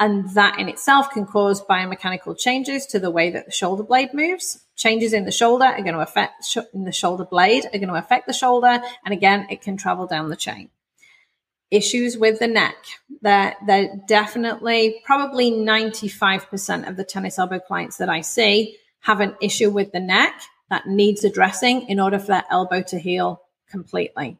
And 0.01 0.31
that 0.35 0.61
in 0.61 0.69
itself 0.69 1.11
can 1.11 1.27
cause 1.27 1.65
biomechanical 1.65 2.39
changes 2.39 2.87
to 2.87 3.01
the 3.01 3.11
way 3.11 3.31
that 3.31 3.47
the 3.47 3.53
shoulder 3.53 3.83
blade 3.83 4.15
moves. 4.15 4.65
Changes 4.77 5.13
in 5.13 5.25
the 5.25 5.33
shoulder 5.33 5.65
are 5.65 5.83
going 5.83 5.95
to 5.95 6.01
affect 6.01 6.45
sh- 6.45 6.59
in 6.73 6.85
the 6.85 6.93
shoulder 6.93 7.25
blade 7.25 7.65
are 7.67 7.79
going 7.79 7.89
to 7.89 7.95
affect 7.95 8.29
the 8.29 8.33
shoulder. 8.33 8.81
And 9.05 9.13
again, 9.13 9.49
it 9.51 9.61
can 9.61 9.77
travel 9.77 10.07
down 10.07 10.29
the 10.29 10.37
chain. 10.37 10.71
Issues 11.71 12.17
with 12.17 12.39
the 12.39 12.47
neck. 12.47 12.77
They're, 13.23 13.57
they're 13.67 14.01
definitely 14.07 15.03
probably 15.05 15.51
95% 15.51 16.89
of 16.89 16.97
the 16.97 17.05
tennis 17.05 17.39
elbow 17.39 17.59
clients 17.59 17.97
that 17.97 18.09
I 18.09 18.21
see 18.21 18.77
have 19.01 19.21
an 19.21 19.35
issue 19.43 19.71
with 19.71 19.91
the 19.91 20.01
neck 20.01 20.41
that 20.71 20.87
needs 20.87 21.25
addressing 21.25 21.89
in 21.89 21.99
order 21.99 22.19
for 22.19 22.29
that 22.29 22.47
elbow 22.51 22.83
to 22.83 22.99
heal 22.99 23.43
completely. 23.69 24.39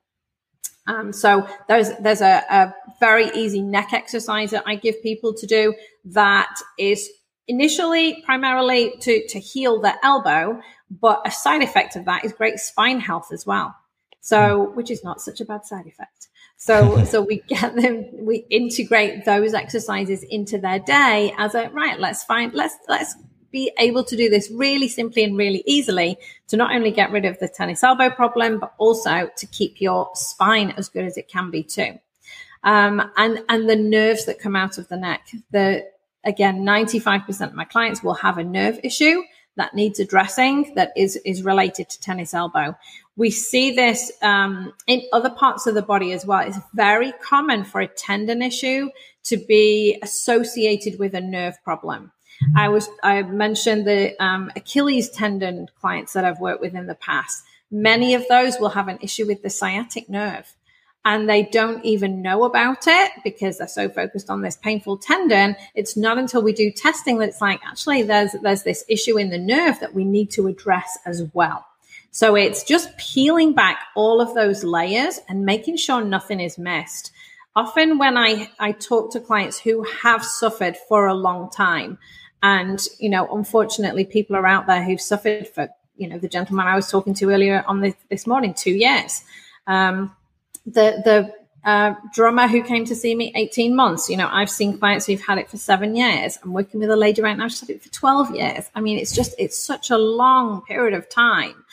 Um, 0.89 1.13
so 1.13 1.47
there's 1.69 1.91
there's 1.99 2.23
a, 2.23 2.43
a 2.51 2.75
very 2.99 3.31
easy 3.35 3.61
neck 3.61 3.93
exercise 3.93 4.51
that 4.51 4.65
I 4.67 4.75
give 4.75 5.01
people 5.03 5.35
to 5.35 5.47
do 5.47 5.75
that 6.07 6.55
is 6.79 7.09
initially 7.47 8.23
primarily 8.25 8.95
to 9.01 9.29
to 9.29 9.39
heal 9.39 9.81
their 9.81 9.99
elbow, 10.03 10.61
but 10.91 11.21
a 11.27 11.31
side 11.31 11.63
effect 11.63 11.95
of 11.95 12.07
that 12.07 12.25
is 12.25 12.33
great 12.33 12.59
spine 12.59 13.01
health 13.01 13.29
as 13.33 13.45
well. 13.45 13.77
So 14.21 14.73
which 14.75 14.91
is 14.91 15.05
not 15.05 15.21
such 15.21 15.41
a 15.41 15.45
bad 15.45 15.67
side 15.67 15.87
effect. 15.87 16.29
So 16.57 17.05
so 17.11 17.21
we 17.21 17.43
get 17.47 17.77
them 17.77 18.07
we 18.25 18.47
integrate 18.51 19.27
those 19.27 19.53
exercises 19.53 20.23
into 20.23 20.57
their 20.59 20.79
day 20.79 21.35
as 21.37 21.55
a 21.55 21.69
right. 21.69 22.01
Let's 22.01 22.25
find 22.25 22.55
let's 22.55 22.77
let's 22.89 23.15
be 23.51 23.73
able 23.79 24.05
to 24.05 24.17
do 24.17 24.29
this 24.29 24.51
really 24.51 24.89
simply 24.89 25.25
and 25.25 25.37
really 25.37 25.63
easily 25.67 26.19
to 26.49 26.57
not 26.57 26.75
only 26.75 26.91
get 26.91 27.11
rid 27.11 27.25
of 27.25 27.39
the 27.39 27.49
tennis 27.49 27.83
elbow 27.83 28.11
problem, 28.11 28.59
but 28.59 28.75
also 28.79 29.31
to 29.37 29.47
keep 29.47 29.81
your 29.81 30.11
spine 30.15 30.71
as 30.77 30.89
good 30.89 31.05
as 31.05 31.17
it 31.17 31.29
can 31.29 31.51
be 31.51 31.63
too. 31.63 31.99
Um, 32.65 33.11
and, 33.17 33.43
and 33.49 33.69
the 33.69 33.77
nerves 33.77 34.27
that 34.27 34.39
come 34.39 34.57
out 34.57 34.79
of 34.79 34.89
the 34.89 34.97
neck. 34.97 35.29
The, 35.51 35.87
again, 36.25 36.63
95% 36.63 37.49
of 37.49 37.55
my 37.55 37.65
clients 37.65 38.03
will 38.03 38.15
have 38.15 38.39
a 38.39 38.45
nerve 38.45 38.81
issue 38.83 39.23
that 39.57 39.75
needs 39.75 39.99
addressing 39.99 40.73
that 40.77 40.93
is, 40.97 41.17
is 41.25 41.43
related 41.43 41.91
to 41.91 42.01
tennis 42.01 42.33
elbow. 42.33 42.77
We 43.17 43.31
see 43.31 43.75
this 43.75 44.13
um, 44.23 44.73
in 44.87 45.03
other 45.13 45.31
parts 45.31 45.67
of 45.67 45.75
the 45.75 45.83
body 45.83 46.13
as 46.13 46.25
well. 46.25 46.47
It's 46.47 46.59
very 46.75 47.13
common 47.23 47.65
for 47.65 47.81
a 47.81 47.89
tendon 47.89 48.41
issue 48.41 48.91
to 49.25 49.37
be 49.37 49.99
associated 50.03 50.99
with 50.99 51.15
a 51.15 51.21
nerve 51.21 51.57
problem. 51.65 52.13
I 52.57 52.69
was 52.69 52.89
I 53.03 53.23
mentioned 53.23 53.87
the 53.87 54.21
um, 54.23 54.51
Achilles 54.57 55.11
tendon 55.11 55.69
clients 55.81 56.13
that 56.13 56.25
I've 56.25 56.41
worked 56.41 56.61
with 56.61 56.75
in 56.75 56.87
the 56.87 56.95
past. 56.95 57.43
Many 57.71 58.15
of 58.15 58.27
those 58.29 58.59
will 58.59 58.71
have 58.71 58.89
an 58.89 58.99
issue 59.03 59.27
with 59.27 59.43
the 59.43 59.51
sciatic 59.51 60.09
nerve 60.09 60.55
and 61.05 61.27
they 61.29 61.43
don't 61.43 61.83
even 61.87 62.21
know 62.21 62.45
about 62.45 62.87
it 62.87 63.13
because 63.25 63.57
they're 63.57 63.67
so 63.67 63.89
focused 63.89 64.29
on 64.29 64.43
this 64.43 64.57
painful 64.59 64.99
tendon. 64.99 65.57
It's 65.75 65.97
not 65.97 66.19
until 66.19 66.43
we 66.43 66.53
do 66.53 66.71
testing 66.71 67.19
that 67.19 67.31
it's 67.31 67.41
like, 67.41 67.61
actually, 67.65 68.03
there's, 68.03 68.33
there's 68.43 68.63
this 68.63 68.85
issue 68.89 69.17
in 69.17 69.31
the 69.31 69.39
nerve 69.39 69.81
that 69.81 69.95
we 69.95 70.05
need 70.05 70.31
to 70.33 70.49
address 70.49 70.99
as 71.07 71.23
well. 71.33 71.65
So 72.11 72.35
it's 72.35 72.63
just 72.63 72.97
peeling 72.99 73.55
back 73.55 73.79
all 73.95 74.21
of 74.21 74.35
those 74.35 74.65
layers 74.65 75.21
and 75.31 75.47
making 75.47 75.79
sure 75.79 76.05
nothing 76.05 76.41
is 76.41 76.59
missed. 76.59 77.13
Often 77.57 77.97
when 77.97 78.19
I, 78.19 78.51
I 78.59 78.73
talk 78.73 79.13
to 79.13 79.21
clients 79.21 79.59
who 79.59 79.85
have 80.03 80.23
suffered 80.23 80.77
for 80.89 81.07
a 81.07 81.15
long 81.15 81.49
time, 81.49 81.99
and, 82.43 82.81
you 82.99 83.09
know, 83.09 83.27
unfortunately, 83.35 84.05
people 84.05 84.37
are 84.37 84.47
out 84.47 84.67
there 84.67 84.85
who've 84.85 85.01
suffered 85.01 85.49
for, 85.49 85.69
you 85.97 86.09
know, 86.09 86.19
the 86.19 86.29
gentleman 86.29 86.67
I 86.67 86.77
was 86.77 86.91
talking 86.91 87.15
to 87.15 87.31
earlier 87.31 87.65
on 87.67 87.81
this, 87.81 87.95
this 88.11 88.27
morning, 88.27 88.55
two 88.55 88.73
years. 88.73 89.23
Um, 89.67 90.15
the, 90.67 91.03
the, 91.05 91.35
uh, 91.65 91.95
drummer 92.15 92.47
who 92.47 92.63
came 92.63 92.85
to 92.85 92.95
see 92.95 93.15
me 93.15 93.33
18 93.35 93.75
months. 93.75 94.09
You 94.09 94.17
know, 94.17 94.29
I've 94.31 94.51
seen 94.51 94.79
clients 94.79 95.07
who've 95.07 95.21
had 95.21 95.39
it 95.39 95.51
for 95.51 95.57
seven 95.57 95.97
years. 95.97 96.39
I'm 96.43 96.53
working 96.53 96.81
with 96.81 96.91
a 96.91 96.97
lady 96.97 97.21
right 97.21 97.37
now, 97.37 97.49
she's 97.49 97.61
had 97.61 97.71
it 97.71 97.83
for 97.83 97.91
12 97.91 98.35
years. 98.35 98.71
I 98.75 98.81
mean, 98.81 98.99
it's 98.99 99.15
just, 99.15 99.35
it's 99.39 99.59
such 99.59 99.91
a 99.91 99.99
long 99.99 100.63
period 100.63 100.95
of 100.95 101.11
time. 101.11 101.65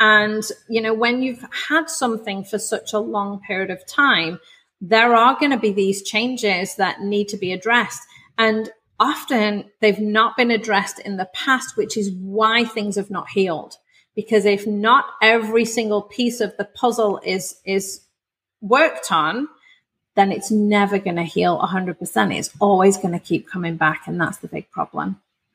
And, 0.00 0.42
you 0.68 0.80
know, 0.80 0.92
when 0.92 1.22
you've 1.22 1.44
had 1.68 1.88
something 1.88 2.44
for 2.44 2.58
such 2.58 2.92
a 2.92 2.98
long 2.98 3.40
period 3.40 3.70
of 3.70 3.86
time, 3.86 4.40
there 4.80 5.14
are 5.14 5.38
going 5.38 5.52
to 5.52 5.58
be 5.58 5.72
these 5.72 6.02
changes 6.02 6.74
that 6.76 7.00
need 7.00 7.28
to 7.28 7.36
be 7.36 7.52
addressed. 7.52 8.02
And 8.38 8.70
often 8.98 9.64
they've 9.80 9.98
not 9.98 10.36
been 10.36 10.50
addressed 10.50 10.98
in 11.00 11.16
the 11.16 11.28
past, 11.34 11.76
which 11.76 11.96
is 11.96 12.10
why 12.12 12.64
things 12.64 12.96
have 12.96 13.10
not 13.10 13.30
healed. 13.30 13.76
Because 14.14 14.44
if 14.44 14.66
not 14.66 15.06
every 15.20 15.64
single 15.64 16.02
piece 16.02 16.40
of 16.40 16.56
the 16.56 16.64
puzzle 16.64 17.20
is, 17.24 17.56
is 17.64 18.02
worked 18.60 19.10
on, 19.10 19.48
then 20.14 20.30
it's 20.30 20.50
never 20.50 20.98
going 20.98 21.16
to 21.16 21.24
heal 21.24 21.58
100%. 21.58 22.36
It's 22.36 22.50
always 22.60 22.96
going 22.96 23.12
to 23.12 23.18
keep 23.18 23.48
coming 23.48 23.76
back. 23.76 24.02
And 24.06 24.20
that's 24.20 24.38
the 24.38 24.48
big 24.48 24.70
problem. 24.70 25.20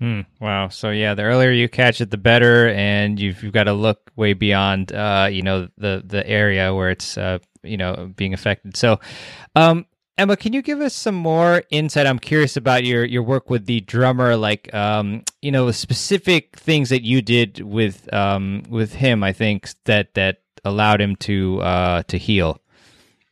Mm, 0.00 0.24
wow. 0.40 0.68
So 0.68 0.90
yeah, 0.90 1.14
the 1.14 1.22
earlier 1.22 1.50
you 1.50 1.68
catch 1.68 2.00
it, 2.00 2.10
the 2.10 2.16
better, 2.16 2.68
and 2.70 3.20
you've, 3.20 3.42
you've 3.42 3.52
got 3.52 3.64
to 3.64 3.74
look 3.74 4.10
way 4.16 4.32
beyond, 4.32 4.92
uh, 4.92 5.28
you 5.30 5.42
know, 5.42 5.68
the 5.76 6.02
the 6.04 6.26
area 6.26 6.74
where 6.74 6.90
it's, 6.90 7.18
uh, 7.18 7.38
you 7.62 7.76
know, 7.76 8.10
being 8.16 8.32
affected. 8.32 8.76
So, 8.78 8.98
um, 9.54 9.84
Emma, 10.16 10.36
can 10.36 10.54
you 10.54 10.62
give 10.62 10.80
us 10.80 10.94
some 10.94 11.14
more 11.14 11.64
insight? 11.70 12.06
I'm 12.06 12.18
curious 12.18 12.56
about 12.56 12.84
your 12.84 13.04
your 13.04 13.22
work 13.22 13.50
with 13.50 13.66
the 13.66 13.80
drummer, 13.80 14.36
like, 14.36 14.72
um, 14.72 15.22
you 15.42 15.50
know, 15.50 15.70
specific 15.70 16.56
things 16.56 16.88
that 16.88 17.02
you 17.02 17.20
did 17.20 17.60
with 17.60 18.12
um 18.14 18.62
with 18.70 18.94
him. 18.94 19.22
I 19.22 19.34
think 19.34 19.68
that 19.84 20.14
that 20.14 20.40
allowed 20.64 21.02
him 21.02 21.16
to 21.16 21.60
uh 21.60 22.02
to 22.04 22.16
heal. 22.16 22.58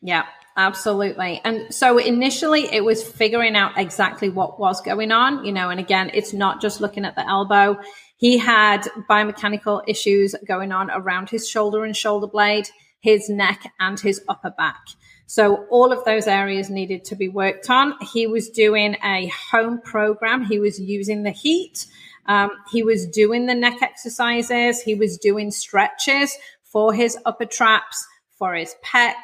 Yeah. 0.02 0.26
Absolutely. 0.58 1.40
And 1.44 1.72
so 1.72 1.98
initially 1.98 2.66
it 2.74 2.84
was 2.84 3.00
figuring 3.00 3.54
out 3.54 3.78
exactly 3.78 4.28
what 4.28 4.58
was 4.58 4.80
going 4.80 5.12
on, 5.12 5.44
you 5.44 5.52
know, 5.52 5.70
and 5.70 5.78
again, 5.78 6.10
it's 6.12 6.32
not 6.32 6.60
just 6.60 6.80
looking 6.80 7.04
at 7.04 7.14
the 7.14 7.24
elbow. 7.26 7.78
He 8.16 8.38
had 8.38 8.82
biomechanical 9.08 9.84
issues 9.86 10.34
going 10.48 10.72
on 10.72 10.90
around 10.90 11.30
his 11.30 11.48
shoulder 11.48 11.84
and 11.84 11.96
shoulder 11.96 12.26
blade, 12.26 12.68
his 12.98 13.30
neck 13.30 13.72
and 13.78 14.00
his 14.00 14.20
upper 14.28 14.50
back. 14.50 14.80
So 15.26 15.64
all 15.70 15.92
of 15.92 16.04
those 16.04 16.26
areas 16.26 16.70
needed 16.70 17.04
to 17.04 17.14
be 17.14 17.28
worked 17.28 17.70
on. 17.70 17.94
He 18.12 18.26
was 18.26 18.50
doing 18.50 18.96
a 19.04 19.30
home 19.52 19.80
program. 19.80 20.44
He 20.44 20.58
was 20.58 20.80
using 20.80 21.22
the 21.22 21.30
heat. 21.30 21.86
Um, 22.26 22.50
he 22.72 22.82
was 22.82 23.06
doing 23.06 23.46
the 23.46 23.54
neck 23.54 23.80
exercises. 23.80 24.82
He 24.82 24.96
was 24.96 25.18
doing 25.18 25.52
stretches 25.52 26.36
for 26.64 26.92
his 26.92 27.16
upper 27.24 27.44
traps, 27.44 28.04
for 28.36 28.54
his 28.54 28.74
pecs, 28.84 29.14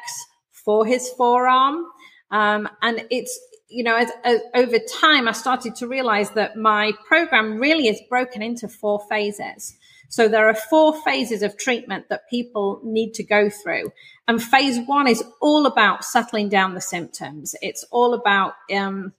for 0.65 0.85
his 0.85 1.09
forearm. 1.11 1.85
Um, 2.31 2.67
and 2.81 3.05
it's, 3.11 3.39
you 3.69 3.83
know, 3.83 3.95
as, 3.95 4.11
as, 4.23 4.41
over 4.55 4.77
time, 4.99 5.27
I 5.27 5.31
started 5.31 5.75
to 5.75 5.87
realize 5.87 6.31
that 6.31 6.57
my 6.57 6.91
program 7.07 7.59
really 7.59 7.87
is 7.87 8.01
broken 8.09 8.41
into 8.41 8.67
four 8.67 8.99
phases. 9.07 9.77
So 10.09 10.27
there 10.27 10.49
are 10.49 10.55
four 10.55 10.99
phases 11.03 11.43
of 11.43 11.57
treatment 11.57 12.09
that 12.09 12.29
people 12.29 12.81
need 12.83 13.13
to 13.13 13.23
go 13.23 13.49
through. 13.49 13.91
And 14.27 14.41
phase 14.41 14.79
one 14.85 15.07
is 15.07 15.23
all 15.41 15.65
about 15.65 16.03
settling 16.03 16.49
down 16.49 16.73
the 16.73 16.81
symptoms. 16.81 17.55
It's 17.61 17.85
all 17.91 18.13
about, 18.13 18.53
um, 18.75 19.13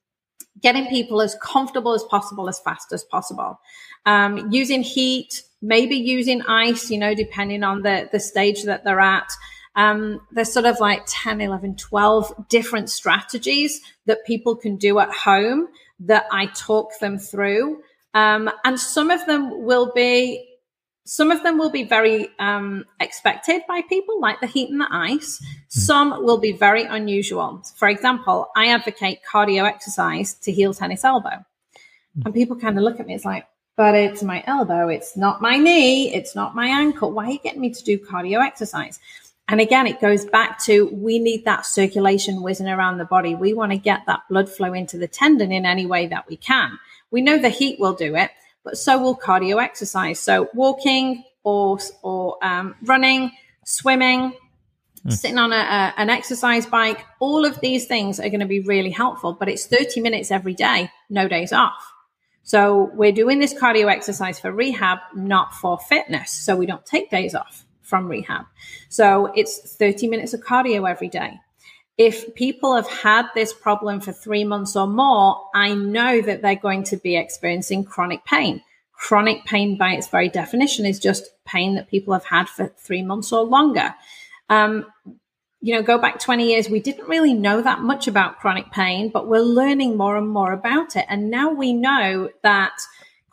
getting 0.61 0.87
people 0.87 1.21
as 1.21 1.37
comfortable 1.43 1.93
as 1.93 2.03
possible, 2.05 2.49
as 2.49 2.59
fast 2.61 2.93
as 2.93 3.05
possible. 3.05 3.61
Um, 4.07 4.51
using 4.53 4.83
heat, 4.83 5.43
maybe 5.61 5.97
using 5.97 6.43
ice, 6.43 6.91
you 6.91 6.99
know, 6.99 7.15
depending 7.15 7.63
on 7.63 7.83
the, 7.83 8.09
the 8.11 8.21
stage 8.21 8.63
that 8.65 8.85
they're 8.85 9.01
at. 9.01 9.31
Um, 9.77 10.21
there's 10.33 10.53
sort 10.53 10.65
of 10.65 10.81
like 10.81 11.03
10, 11.07 11.41
11, 11.41 11.77
12 11.77 12.49
different 12.49 12.91
strategies 12.91 13.81
that 14.07 14.25
people 14.27 14.57
can 14.57 14.77
do 14.77 14.99
at 14.99 15.13
home 15.13 15.69
that 16.01 16.27
I 16.33 16.47
talk 16.47 16.99
them 16.99 17.19
through. 17.19 17.83
Um, 18.15 18.51
and 18.65 18.81
some 18.81 19.11
of 19.11 19.25
them 19.27 19.65
will 19.65 19.93
be, 19.95 20.49
some 21.05 21.31
of 21.31 21.43
them 21.43 21.59
will 21.59 21.71
be 21.71 21.85
very 21.85 22.31
um, 22.39 22.85
expected 23.01 23.63
by 23.69 23.83
people, 23.83 24.19
like 24.21 24.41
the 24.41 24.47
heat 24.47 24.71
and 24.71 24.81
the 24.81 24.89
ice. 24.91 25.45
Some 25.69 26.25
will 26.25 26.39
be 26.39 26.53
very 26.53 26.85
unusual. 26.85 27.63
For 27.77 27.89
example, 27.89 28.49
I 28.57 28.69
advocate 28.69 29.21
cardio 29.31 29.65
exercise 29.65 30.35
to 30.41 30.53
heal 30.53 30.73
tennis 30.73 31.05
elbow. 31.05 31.45
And 32.25 32.33
people 32.33 32.57
kind 32.57 32.79
of 32.79 32.83
look 32.83 32.99
at 32.99 33.07
me, 33.07 33.15
it's 33.15 33.27
like, 33.27 33.47
but 33.77 33.95
it's 33.95 34.23
my 34.23 34.43
elbow, 34.47 34.89
it's 34.89 35.19
not 35.19 35.43
my 35.43 35.59
knee, 35.59 36.15
it's 36.15 36.35
not 36.35 36.55
my 36.55 36.67
ankle. 36.67 37.13
Why 37.13 37.27
are 37.27 37.33
you 37.33 37.39
getting 37.39 37.61
me 37.61 37.71
to 37.71 37.85
do 37.85 37.99
cardio 37.99 38.43
exercise? 38.43 38.99
And 39.49 39.61
again, 39.61 39.87
it 39.87 40.01
goes 40.01 40.25
back 40.25 40.59
to 40.65 40.87
we 40.87 41.19
need 41.19 41.45
that 41.45 41.67
circulation 41.67 42.43
whizzing 42.43 42.69
around 42.69 42.99
the 42.99 43.05
body. 43.05 43.35
We 43.35 43.55
want 43.55 43.73
to 43.73 43.79
get 43.79 44.01
that 44.07 44.23
blood 44.29 44.49
flow 44.49 44.73
into 44.73 44.99
the 44.99 45.07
tendon 45.07 45.53
in 45.53 45.65
any 45.65 45.87
way 45.87 46.09
that 46.09 46.29
we 46.29 46.37
can. 46.37 46.79
We 47.13 47.23
know 47.23 47.39
the 47.39 47.49
heat 47.49 47.79
will 47.79 47.95
do 47.95 48.17
it, 48.17 48.31
but 48.65 48.77
so 48.77 48.99
will 49.01 49.17
cardio 49.17 49.63
exercise. 49.63 50.19
So 50.19 50.49
walking 50.53 51.23
or, 51.45 51.79
or 52.03 52.39
um, 52.43 52.75
running, 52.83 53.31
swimming, 53.65 54.33
mm. 55.05 55.13
sitting 55.13 55.39
on 55.39 55.53
a, 55.53 55.57
a, 55.57 55.95
an 55.97 56.11
exercise 56.11 56.67
bike, 56.67 57.05
all 57.21 57.45
of 57.45 57.61
these 57.61 57.87
things 57.87 58.19
are 58.19 58.29
going 58.29 58.41
to 58.41 58.47
be 58.47 58.61
really 58.61 58.91
helpful, 58.91 59.33
but 59.33 59.49
it's 59.49 59.67
30 59.67 60.01
minutes 60.01 60.33
every 60.33 60.55
day, 60.55 60.91
no 61.09 61.29
days 61.29 61.53
off. 61.53 61.93
So 62.43 62.91
we're 62.95 63.13
doing 63.13 63.39
this 63.39 63.55
cardio 63.55 63.91
exercise 63.93 64.41
for 64.41 64.51
rehab, 64.51 64.99
not 65.15 65.55
for 65.55 65.79
fitness. 65.79 66.33
So 66.33 66.57
we 66.57 66.67
don't 66.67 66.85
take 66.85 67.11
days 67.11 67.37
off 67.37 67.66
from 67.87 68.09
rehab. 68.09 68.47
So 68.89 69.33
it's 69.35 69.77
30 69.77 70.09
minutes 70.09 70.35
of 70.35 70.41
cardio 70.41 70.89
every 70.89 71.09
day. 71.09 71.41
if 71.99 72.35
people 72.35 72.77
have 72.77 72.89
had 72.89 73.27
this 73.35 73.55
problem 73.55 74.01
for 74.01 74.13
three 74.13 74.45
months 74.45 74.77
or 74.77 74.87
more, 74.87 75.49
I 75.55 75.73
know 75.73 76.21
that 76.21 76.43
they're 76.43 76.55
going 76.55 76.85
to 76.85 76.97
be 76.97 77.17
experiencing 77.17 77.85
chronic 77.85 78.25
pain. 78.25 78.63
Chronic 78.93 79.45
pain, 79.47 79.79
by 79.79 79.93
its 79.93 80.09
very 80.09 80.29
definition, 80.29 80.85
is 80.85 80.99
just 80.99 81.25
pain 81.47 81.75
that 81.75 81.89
people 81.89 82.13
have 82.13 82.25
had 82.25 82.49
for 82.49 82.69
three 82.77 83.03
months 83.03 83.33
or 83.33 83.45
longer. 83.45 83.95
Um, 84.51 84.87
you 85.63 85.75
know, 85.75 85.83
go 85.83 85.99
back 85.99 86.19
20 86.19 86.47
years, 86.47 86.69
we 86.69 86.81
didn't 86.81 87.09
really 87.09 87.33
know 87.33 87.63
that 87.63 87.81
much 87.81 88.07
about 88.07 88.39
chronic 88.41 88.71
pain, 88.71 89.09
but 89.09 89.27
we're 89.27 89.41
learning 89.41 89.97
more 89.97 90.17
and 90.17 90.29
more 90.29 90.53
about 90.53 90.97
it. 90.97 91.07
And 91.09 91.31
now 91.31 91.51
we 91.51 91.73
know 91.73 92.29
that 92.43 92.75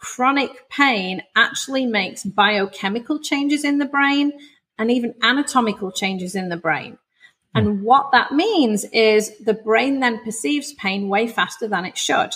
chronic 0.03 0.69
pain 0.69 1.23
actually 1.33 1.85
makes 1.85 2.23
biochemical 2.23 3.19
changes 3.19 3.63
in 3.63 3.77
the 3.77 3.85
brain 3.85 4.33
and 4.77 4.91
even 4.91 5.15
anatomical 5.23 5.91
changes 5.91 6.35
in 6.35 6.49
the 6.49 6.57
brain. 6.57 6.97
And 7.55 7.83
what 7.83 8.11
that 8.11 8.31
means 8.33 8.83
is 8.91 9.37
the 9.37 9.53
brain 9.53 10.01
then 10.01 10.23
perceives 10.23 10.73
pain 10.73 11.07
way 11.07 11.27
faster 11.27 11.67
than 11.67 11.85
it 11.85 11.97
should. 11.97 12.33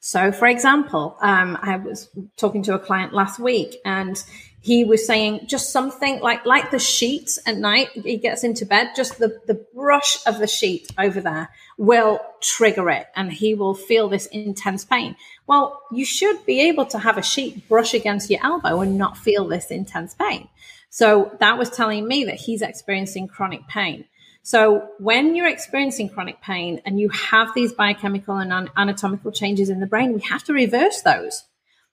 So, 0.00 0.32
for 0.32 0.46
example, 0.46 1.16
um, 1.20 1.58
I 1.60 1.76
was 1.76 2.08
talking 2.36 2.62
to 2.62 2.74
a 2.74 2.78
client 2.78 3.12
last 3.12 3.38
week 3.38 3.76
and 3.84 4.22
he 4.60 4.84
was 4.84 5.06
saying 5.06 5.46
just 5.46 5.70
something 5.70 6.20
like 6.20 6.44
like 6.44 6.70
the 6.70 6.78
sheets 6.78 7.38
at 7.46 7.56
night 7.56 7.88
he 7.92 8.16
gets 8.16 8.42
into 8.44 8.66
bed 8.66 8.90
just 8.96 9.18
the 9.18 9.40
the 9.46 9.54
brush 9.74 10.18
of 10.26 10.38
the 10.38 10.46
sheet 10.46 10.90
over 10.98 11.20
there 11.20 11.48
will 11.76 12.20
trigger 12.40 12.90
it 12.90 13.06
and 13.14 13.32
he 13.32 13.54
will 13.54 13.74
feel 13.74 14.08
this 14.08 14.26
intense 14.26 14.84
pain. 14.84 15.16
Well 15.46 15.82
you 15.92 16.04
should 16.04 16.44
be 16.44 16.60
able 16.68 16.86
to 16.86 16.98
have 16.98 17.18
a 17.18 17.22
sheet 17.22 17.68
brush 17.68 17.94
against 17.94 18.30
your 18.30 18.44
elbow 18.44 18.80
and 18.80 18.98
not 18.98 19.16
feel 19.16 19.46
this 19.46 19.70
intense 19.70 20.14
pain. 20.14 20.48
So 20.90 21.36
that 21.40 21.58
was 21.58 21.70
telling 21.70 22.08
me 22.08 22.24
that 22.24 22.36
he's 22.36 22.62
experiencing 22.62 23.28
chronic 23.28 23.66
pain. 23.68 24.06
So 24.42 24.88
when 24.98 25.36
you're 25.36 25.48
experiencing 25.48 26.08
chronic 26.08 26.40
pain 26.40 26.80
and 26.86 26.98
you 26.98 27.10
have 27.10 27.52
these 27.54 27.72
biochemical 27.72 28.38
and 28.38 28.70
anatomical 28.76 29.30
changes 29.30 29.68
in 29.68 29.78
the 29.78 29.86
brain, 29.86 30.14
we 30.14 30.22
have 30.22 30.42
to 30.44 30.54
reverse 30.54 31.02
those 31.02 31.44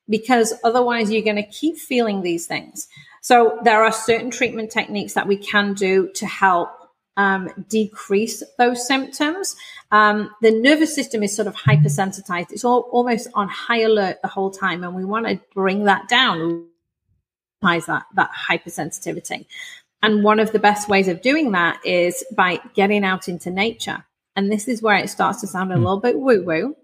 because 0.09 0.53
otherwise 0.63 1.11
you're 1.11 1.23
going 1.23 1.35
to 1.35 1.43
keep 1.43 1.77
feeling 1.77 2.21
these 2.21 2.47
things. 2.47 2.87
So 3.21 3.59
there 3.63 3.83
are 3.83 3.91
certain 3.91 4.29
treatment 4.29 4.71
techniques 4.71 5.13
that 5.13 5.27
we 5.27 5.37
can 5.37 5.73
do 5.73 6.11
to 6.15 6.25
help 6.25 6.69
um, 7.17 7.49
decrease 7.69 8.43
those 8.57 8.85
symptoms. 8.85 9.55
Um, 9.91 10.29
the 10.41 10.51
nervous 10.51 10.93
system 10.93 11.23
is 11.23 11.35
sort 11.35 11.47
of 11.47 11.55
hypersensitized. 11.55 12.51
It's 12.51 12.65
all, 12.65 12.81
almost 12.91 13.29
on 13.33 13.47
high 13.47 13.81
alert 13.81 14.21
the 14.21 14.27
whole 14.27 14.51
time. 14.51 14.83
And 14.83 14.93
we 14.95 15.05
want 15.05 15.27
to 15.27 15.39
bring 15.53 15.85
that 15.85 16.07
down 16.07 16.67
that 17.61 18.03
that 18.15 18.31
hypersensitivity. 18.47 19.45
And 20.03 20.23
one 20.23 20.39
of 20.39 20.51
the 20.51 20.59
best 20.59 20.87
ways 20.87 21.07
of 21.07 21.21
doing 21.21 21.51
that 21.53 21.83
is 21.83 22.23
by 22.35 22.59
getting 22.75 23.03
out 23.03 23.27
into 23.27 23.49
nature. 23.49 24.05
And 24.35 24.51
this 24.51 24.67
is 24.67 24.81
where 24.81 24.97
it 24.97 25.09
starts 25.09 25.41
to 25.41 25.47
sound 25.47 25.71
a 25.71 25.75
hmm. 25.75 25.81
little 25.81 25.99
bit 25.99 26.19
woo 26.19 26.43
woo 26.43 26.75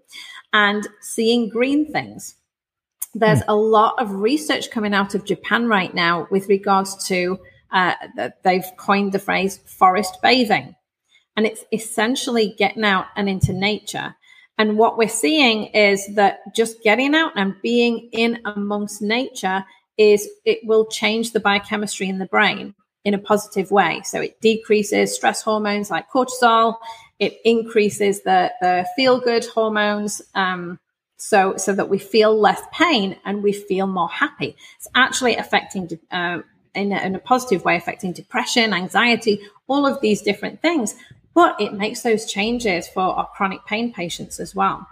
and 0.52 0.86
seeing 1.00 1.48
green 1.48 1.92
things. 1.92 2.34
There's 3.14 3.40
mm. 3.40 3.48
a 3.48 3.56
lot 3.56 3.94
of 3.98 4.12
research 4.12 4.70
coming 4.70 4.94
out 4.94 5.14
of 5.14 5.24
Japan 5.24 5.66
right 5.68 5.92
now 5.94 6.26
with 6.30 6.48
regards 6.48 7.06
to, 7.08 7.38
uh, 7.70 7.94
they've 8.42 8.64
coined 8.76 9.12
the 9.12 9.18
phrase 9.18 9.58
forest 9.66 10.18
bathing. 10.22 10.74
And 11.36 11.46
it's 11.46 11.64
essentially 11.72 12.54
getting 12.58 12.84
out 12.84 13.06
and 13.16 13.28
into 13.28 13.52
nature. 13.52 14.14
And 14.58 14.76
what 14.76 14.98
we're 14.98 15.08
seeing 15.08 15.64
is 15.66 16.06
that 16.14 16.40
just 16.54 16.82
getting 16.82 17.14
out 17.14 17.32
and 17.36 17.54
being 17.62 18.10
in 18.12 18.38
amongst 18.44 19.00
nature 19.00 19.64
is 19.96 20.28
it 20.44 20.60
will 20.64 20.86
change 20.86 21.32
the 21.32 21.40
biochemistry 21.40 22.08
in 22.08 22.18
the 22.18 22.26
brain 22.26 22.74
in 23.04 23.14
a 23.14 23.18
positive 23.18 23.70
way. 23.70 24.02
So 24.04 24.20
it 24.20 24.40
decreases 24.40 25.14
stress 25.14 25.42
hormones 25.42 25.90
like 25.90 26.10
cortisol. 26.10 26.76
It 27.18 27.38
increases 27.44 28.22
the, 28.22 28.52
the 28.60 28.86
feel 28.94 29.18
good 29.18 29.44
hormones. 29.46 30.22
Um, 30.34 30.78
so, 31.22 31.56
so 31.56 31.72
that 31.72 31.88
we 31.88 31.98
feel 31.98 32.36
less 32.36 32.60
pain 32.72 33.16
and 33.24 33.44
we 33.44 33.52
feel 33.52 33.86
more 33.86 34.08
happy. 34.08 34.56
It's 34.76 34.88
actually 34.96 35.36
affecting, 35.36 35.88
uh, 36.10 36.40
in, 36.74 36.90
a, 36.90 37.00
in 37.00 37.14
a 37.14 37.20
positive 37.20 37.64
way, 37.64 37.76
affecting 37.76 38.12
depression, 38.12 38.72
anxiety, 38.72 39.40
all 39.68 39.86
of 39.86 40.00
these 40.00 40.20
different 40.20 40.60
things. 40.60 40.96
But 41.32 41.60
it 41.60 41.74
makes 41.74 42.02
those 42.02 42.30
changes 42.30 42.88
for 42.88 43.02
our 43.02 43.28
chronic 43.28 43.64
pain 43.66 43.92
patients 43.92 44.40
as 44.40 44.52
well. 44.52 44.88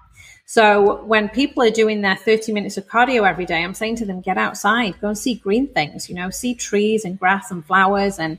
So 0.46 1.02
when 1.04 1.30
people 1.30 1.64
are 1.64 1.70
doing 1.70 2.00
their 2.00 2.16
30 2.16 2.52
minutes 2.52 2.76
of 2.76 2.86
cardio 2.86 3.28
every 3.28 3.44
day, 3.44 3.64
I'm 3.64 3.74
saying 3.74 3.96
to 3.96 4.06
them, 4.06 4.20
get 4.20 4.38
outside, 4.38 5.00
go 5.00 5.08
and 5.08 5.18
see 5.18 5.34
green 5.34 5.66
things, 5.66 6.08
you 6.08 6.14
know, 6.14 6.30
see 6.30 6.54
trees 6.54 7.04
and 7.04 7.18
grass 7.18 7.50
and 7.50 7.66
flowers. 7.66 8.20
And 8.20 8.38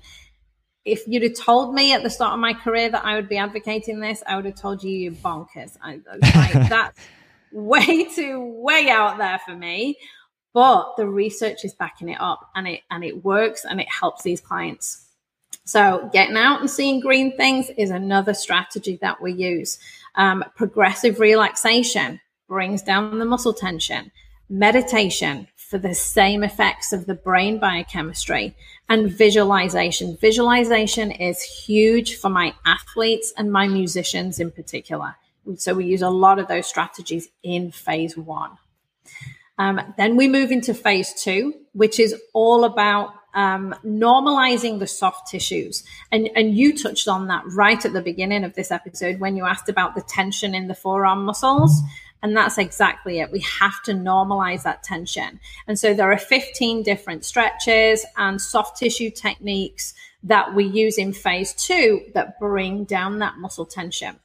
if 0.85 1.05
you'd 1.07 1.23
have 1.23 1.35
told 1.35 1.75
me 1.75 1.93
at 1.93 2.03
the 2.03 2.09
start 2.09 2.35
of 2.35 2.39
my 2.39 2.53
career 2.53 2.89
that 2.89 3.03
I 3.03 3.15
would 3.15 3.27
be 3.27 3.37
advocating 3.37 3.99
this, 3.99 4.23
I 4.25 4.37
would 4.37 4.45
have 4.45 4.55
told 4.55 4.81
you 4.81 4.91
you're 4.91 5.11
bonkers. 5.11 5.77
I, 5.81 5.99
like, 6.21 6.53
that's 6.69 6.97
way 7.53 8.05
too, 8.05 8.39
way 8.57 8.89
out 8.89 9.17
there 9.17 9.39
for 9.45 9.55
me. 9.55 9.97
But 10.53 10.95
the 10.97 11.07
research 11.07 11.63
is 11.63 11.73
backing 11.73 12.09
it 12.09 12.19
up 12.19 12.49
and 12.55 12.67
it, 12.67 12.81
and 12.91 13.03
it 13.03 13.23
works 13.23 13.63
and 13.63 13.79
it 13.79 13.87
helps 13.89 14.23
these 14.23 14.41
clients. 14.41 15.05
So 15.63 16.09
getting 16.11 16.37
out 16.37 16.59
and 16.59 16.69
seeing 16.69 16.99
green 16.99 17.37
things 17.37 17.69
is 17.77 17.91
another 17.91 18.33
strategy 18.33 18.97
that 19.01 19.21
we 19.21 19.31
use. 19.31 19.79
Um, 20.15 20.43
progressive 20.55 21.19
relaxation 21.19 22.19
brings 22.47 22.81
down 22.81 23.19
the 23.19 23.25
muscle 23.25 23.53
tension. 23.53 24.11
Meditation 24.49 25.47
for 25.55 25.77
the 25.77 25.95
same 25.95 26.43
effects 26.43 26.91
of 26.91 27.05
the 27.05 27.13
brain 27.13 27.57
biochemistry 27.57 28.53
and 28.89 29.09
visualization. 29.09 30.17
Visualization 30.17 31.11
is 31.11 31.41
huge 31.41 32.17
for 32.17 32.27
my 32.27 32.53
athletes 32.65 33.31
and 33.37 33.49
my 33.49 33.65
musicians 33.65 34.41
in 34.41 34.51
particular. 34.51 35.15
So 35.55 35.73
we 35.73 35.85
use 35.85 36.01
a 36.01 36.09
lot 36.09 36.39
of 36.39 36.47
those 36.47 36.67
strategies 36.67 37.27
in 37.43 37.71
phase 37.71 38.17
one. 38.17 38.57
Um, 39.57 39.79
then 39.97 40.15
we 40.15 40.27
move 40.27 40.51
into 40.51 40.73
phase 40.73 41.13
two, 41.13 41.53
which 41.73 41.99
is 41.99 42.15
all 42.33 42.63
about 42.63 43.13
um, 43.33 43.75
normalizing 43.85 44.79
the 44.79 44.87
soft 44.87 45.29
tissues. 45.29 45.83
And, 46.11 46.29
and 46.35 46.57
you 46.57 46.77
touched 46.77 47.07
on 47.07 47.27
that 47.27 47.43
right 47.47 47.83
at 47.85 47.93
the 47.93 48.01
beginning 48.01 48.43
of 48.43 48.53
this 48.55 48.71
episode 48.71 49.19
when 49.19 49.35
you 49.35 49.45
asked 49.45 49.69
about 49.69 49.95
the 49.95 50.01
tension 50.01 50.53
in 50.55 50.67
the 50.67 50.75
forearm 50.75 51.25
muscles. 51.25 51.81
And 52.23 52.35
that's 52.35 52.57
exactly 52.57 53.19
it. 53.19 53.31
We 53.31 53.39
have 53.41 53.81
to 53.83 53.93
normalize 53.93 54.63
that 54.63 54.83
tension. 54.83 55.39
And 55.67 55.79
so 55.79 55.93
there 55.93 56.11
are 56.11 56.17
15 56.17 56.83
different 56.83 57.25
stretches 57.25 58.05
and 58.17 58.39
soft 58.39 58.77
tissue 58.77 59.09
techniques 59.09 59.93
that 60.23 60.53
we 60.53 60.65
use 60.65 60.97
in 60.97 61.13
phase 61.13 61.53
two 61.53 62.01
that 62.13 62.39
bring 62.39 62.83
down 62.83 63.19
that 63.19 63.37
muscle 63.37 63.65
tension. 63.65 64.19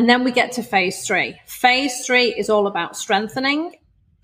And 0.00 0.08
then 0.08 0.24
we 0.24 0.32
get 0.32 0.52
to 0.52 0.62
phase 0.62 1.06
three. 1.06 1.38
Phase 1.44 2.06
three 2.06 2.32
is 2.34 2.48
all 2.48 2.66
about 2.66 2.96
strengthening. 2.96 3.74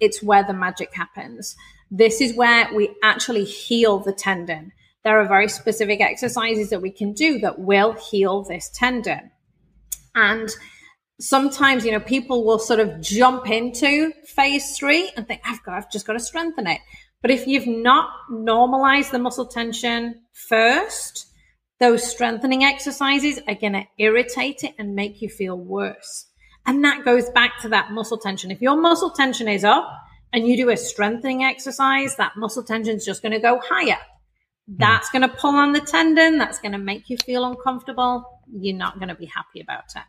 It's 0.01 0.23
where 0.23 0.43
the 0.43 0.55
magic 0.55 0.95
happens. 0.95 1.55
This 1.91 2.23
is 2.23 2.35
where 2.35 2.73
we 2.75 2.97
actually 3.03 3.45
heal 3.45 3.99
the 3.99 4.15
tendon. 4.15 4.73
There 5.05 5.21
are 5.21 5.29
very 5.29 5.51
specific 5.51 6.01
exercises 6.01 6.71
that 6.71 6.81
we 6.81 6.91
can 6.91 7.13
do 7.13 7.39
that 7.41 7.59
will 7.59 7.93
heal 7.93 8.43
this 8.43 8.71
tendon. 8.71 9.31
And 10.15 10.49
sometimes, 11.21 11.85
you 11.85 11.93
know, 11.93 12.01
people 12.01 12.47
will 12.47 12.59
sort 12.59 12.81
of 12.81 13.03
jump 13.03 13.47
into 13.51 14.15
phase 14.25 14.79
three 14.79 15.13
and 15.15 15.29
think, 15.29 15.43
I've 15.45 15.63
got, 15.63 15.75
I've 15.75 15.93
just 15.93 16.07
got 16.07 16.15
to 16.15 16.21
strengthen 16.21 16.67
it. 16.67 16.81
But 17.21 17.33
if 17.33 17.47
you've 17.47 17.67
not 17.67 18.09
normalized 18.31 19.13
the 19.13 19.19
muscle 19.19 19.47
tension 19.47 20.23
first, 20.49 21.27
those 21.79 22.09
strengthening 22.09 22.65
exercises 22.65 23.39
are 23.47 23.55
going 23.55 23.75
to 23.75 23.85
irritate 23.99 24.65
it 24.65 24.75
and 24.79 24.95
make 24.95 25.21
you 25.21 25.29
feel 25.29 25.57
worse. 25.57 26.27
And 26.65 26.85
that 26.85 27.05
goes 27.05 27.31
back 27.31 27.61
to 27.63 27.69
that 27.69 27.93
muscle 27.93 28.19
tension. 28.19 28.51
If 28.51 28.61
your 28.61 28.77
muscle 28.77 29.11
tension 29.11 29.47
is 29.47 29.63
up, 29.63 29.87
and 30.33 30.47
you 30.47 30.57
do 30.57 30.71
a 30.71 30.77
strengthening 30.77 31.45
exercise, 31.45 32.17
that 32.17 32.33
muscle 32.37 32.63
tension 32.63 32.97
is 32.97 33.05
just 33.05 33.23
going 33.23 33.33
to 33.33 33.39
go 33.39 33.61
higher. 33.65 33.99
Hmm. 34.69 34.75
That's 34.79 35.11
going 35.11 35.23
to 35.23 35.29
pull 35.29 35.55
on 35.55 35.73
the 35.73 35.81
tendon. 35.81 36.39
That's 36.39 36.59
going 36.59 36.73
to 36.73 36.79
make 36.79 37.09
you 37.09 37.17
feel 37.17 37.45
uncomfortable. 37.45 38.43
You're 38.53 38.77
not 38.77 38.99
going 38.99 39.09
to 39.09 39.15
be 39.15 39.27
happy 39.27 39.61
about 39.61 39.85
it. 39.95 40.03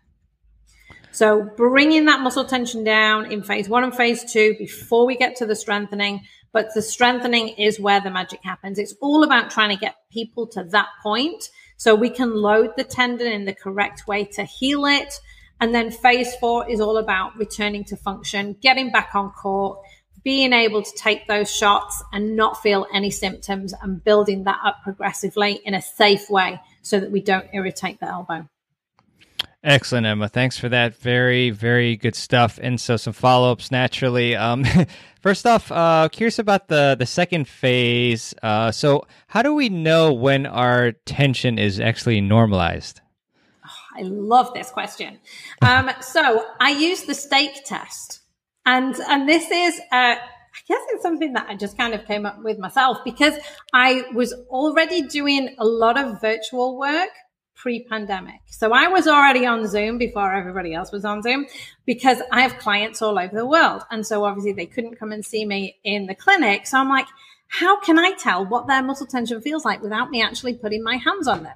So 1.11 1.49
bringing 1.55 2.05
that 2.05 2.19
muscle 2.19 2.45
tension 2.45 2.83
down 2.83 3.31
in 3.31 3.41
phase 3.41 3.69
one 3.69 3.83
and 3.83 3.95
phase 3.95 4.31
two 4.31 4.55
before 4.59 5.05
we 5.07 5.15
get 5.15 5.35
to 5.37 5.45
the 5.45 5.55
strengthening. 5.55 6.21
But 6.51 6.73
the 6.73 6.81
strengthening 6.81 7.49
is 7.49 7.79
where 7.79 8.01
the 8.01 8.11
magic 8.11 8.39
happens. 8.43 8.79
It's 8.79 8.95
all 9.01 9.23
about 9.23 9.49
trying 9.49 9.69
to 9.69 9.79
get 9.79 9.95
people 10.11 10.47
to 10.47 10.63
that 10.71 10.87
point 11.01 11.49
so 11.77 11.95
we 11.95 12.09
can 12.09 12.35
load 12.35 12.73
the 12.75 12.83
tendon 12.83 13.31
in 13.31 13.45
the 13.45 13.53
correct 13.53 14.07
way 14.07 14.25
to 14.25 14.43
heal 14.43 14.85
it. 14.85 15.19
And 15.61 15.73
then 15.73 15.89
phase 15.89 16.35
four 16.35 16.69
is 16.69 16.81
all 16.81 16.97
about 16.97 17.37
returning 17.37 17.83
to 17.85 17.95
function, 17.95 18.57
getting 18.61 18.91
back 18.91 19.15
on 19.15 19.31
court, 19.31 19.79
being 20.23 20.53
able 20.53 20.83
to 20.83 20.91
take 20.97 21.27
those 21.27 21.49
shots 21.49 22.03
and 22.11 22.35
not 22.35 22.61
feel 22.61 22.85
any 22.93 23.09
symptoms 23.09 23.73
and 23.81 24.03
building 24.03 24.43
that 24.43 24.59
up 24.63 24.77
progressively 24.83 25.61
in 25.63 25.73
a 25.73 25.81
safe 25.81 26.29
way 26.29 26.59
so 26.81 26.99
that 26.99 27.11
we 27.11 27.21
don't 27.21 27.47
irritate 27.53 27.99
the 27.99 28.07
elbow. 28.07 28.47
Excellent, 29.63 30.05
Emma. 30.05 30.29
Thanks 30.29 30.57
for 30.57 30.69
that. 30.69 30.95
Very, 30.95 31.49
very 31.49 31.97
good 31.97 32.15
stuff. 32.15 32.59
And 32.61 32.79
so, 32.79 32.95
some 32.95 33.13
follow 33.13 33.51
ups 33.51 33.71
naturally. 33.71 34.35
Um, 34.35 34.65
first 35.21 35.47
off, 35.47 35.71
uh, 35.71 36.09
curious 36.11 36.37
about 36.37 36.67
the 36.67 36.95
the 36.97 37.05
second 37.05 37.47
phase. 37.47 38.35
Uh, 38.43 38.71
so, 38.71 39.07
how 39.27 39.41
do 39.41 39.53
we 39.53 39.69
know 39.69 40.13
when 40.13 40.45
our 40.45 40.91
tension 40.91 41.57
is 41.57 41.79
actually 41.79 42.21
normalized? 42.21 43.01
I 43.97 44.03
love 44.03 44.53
this 44.53 44.69
question. 44.69 45.19
Um, 45.61 45.89
so 46.01 46.45
I 46.59 46.69
use 46.71 47.03
the 47.03 47.15
steak 47.15 47.65
test, 47.65 48.21
and 48.65 48.95
and 49.09 49.27
this 49.27 49.49
is. 49.49 49.79
Uh, 49.91 50.15
I 50.57 50.59
guess 50.67 50.81
it's 50.89 51.03
something 51.03 51.33
that 51.33 51.45
I 51.47 51.55
just 51.55 51.77
kind 51.77 51.93
of 51.93 52.05
came 52.07 52.25
up 52.25 52.43
with 52.43 52.57
myself 52.57 52.97
because 53.05 53.35
I 53.73 54.05
was 54.15 54.33
already 54.49 55.03
doing 55.03 55.55
a 55.59 55.65
lot 55.65 55.99
of 55.99 56.19
virtual 56.19 56.79
work 56.79 57.11
pre-pandemic. 57.57 58.41
So 58.45 58.71
I 58.71 58.87
was 58.87 59.07
already 59.07 59.45
on 59.45 59.67
Zoom 59.67 59.97
before 59.97 60.33
everybody 60.33 60.73
else 60.73 60.91
was 60.91 61.03
on 61.03 61.21
Zoom 61.21 61.47
because 61.85 62.21
I 62.31 62.41
have 62.41 62.57
clients 62.59 63.01
all 63.01 63.17
over 63.17 63.35
the 63.35 63.45
world. 63.45 63.81
And 63.91 64.05
so 64.05 64.23
obviously 64.23 64.53
they 64.53 64.67
couldn't 64.67 64.97
come 64.97 65.11
and 65.11 65.25
see 65.25 65.45
me 65.45 65.77
in 65.83 66.05
the 66.05 66.15
clinic. 66.15 66.67
So 66.67 66.77
I'm 66.77 66.89
like, 66.89 67.07
how 67.47 67.79
can 67.79 67.97
I 67.97 68.11
tell 68.11 68.45
what 68.45 68.67
their 68.67 68.83
muscle 68.83 69.07
tension 69.07 69.41
feels 69.41 69.65
like 69.65 69.81
without 69.81 70.09
me 70.11 70.21
actually 70.21 70.53
putting 70.53 70.83
my 70.83 70.97
hands 70.97 71.27
on 71.27 71.43
them? 71.43 71.55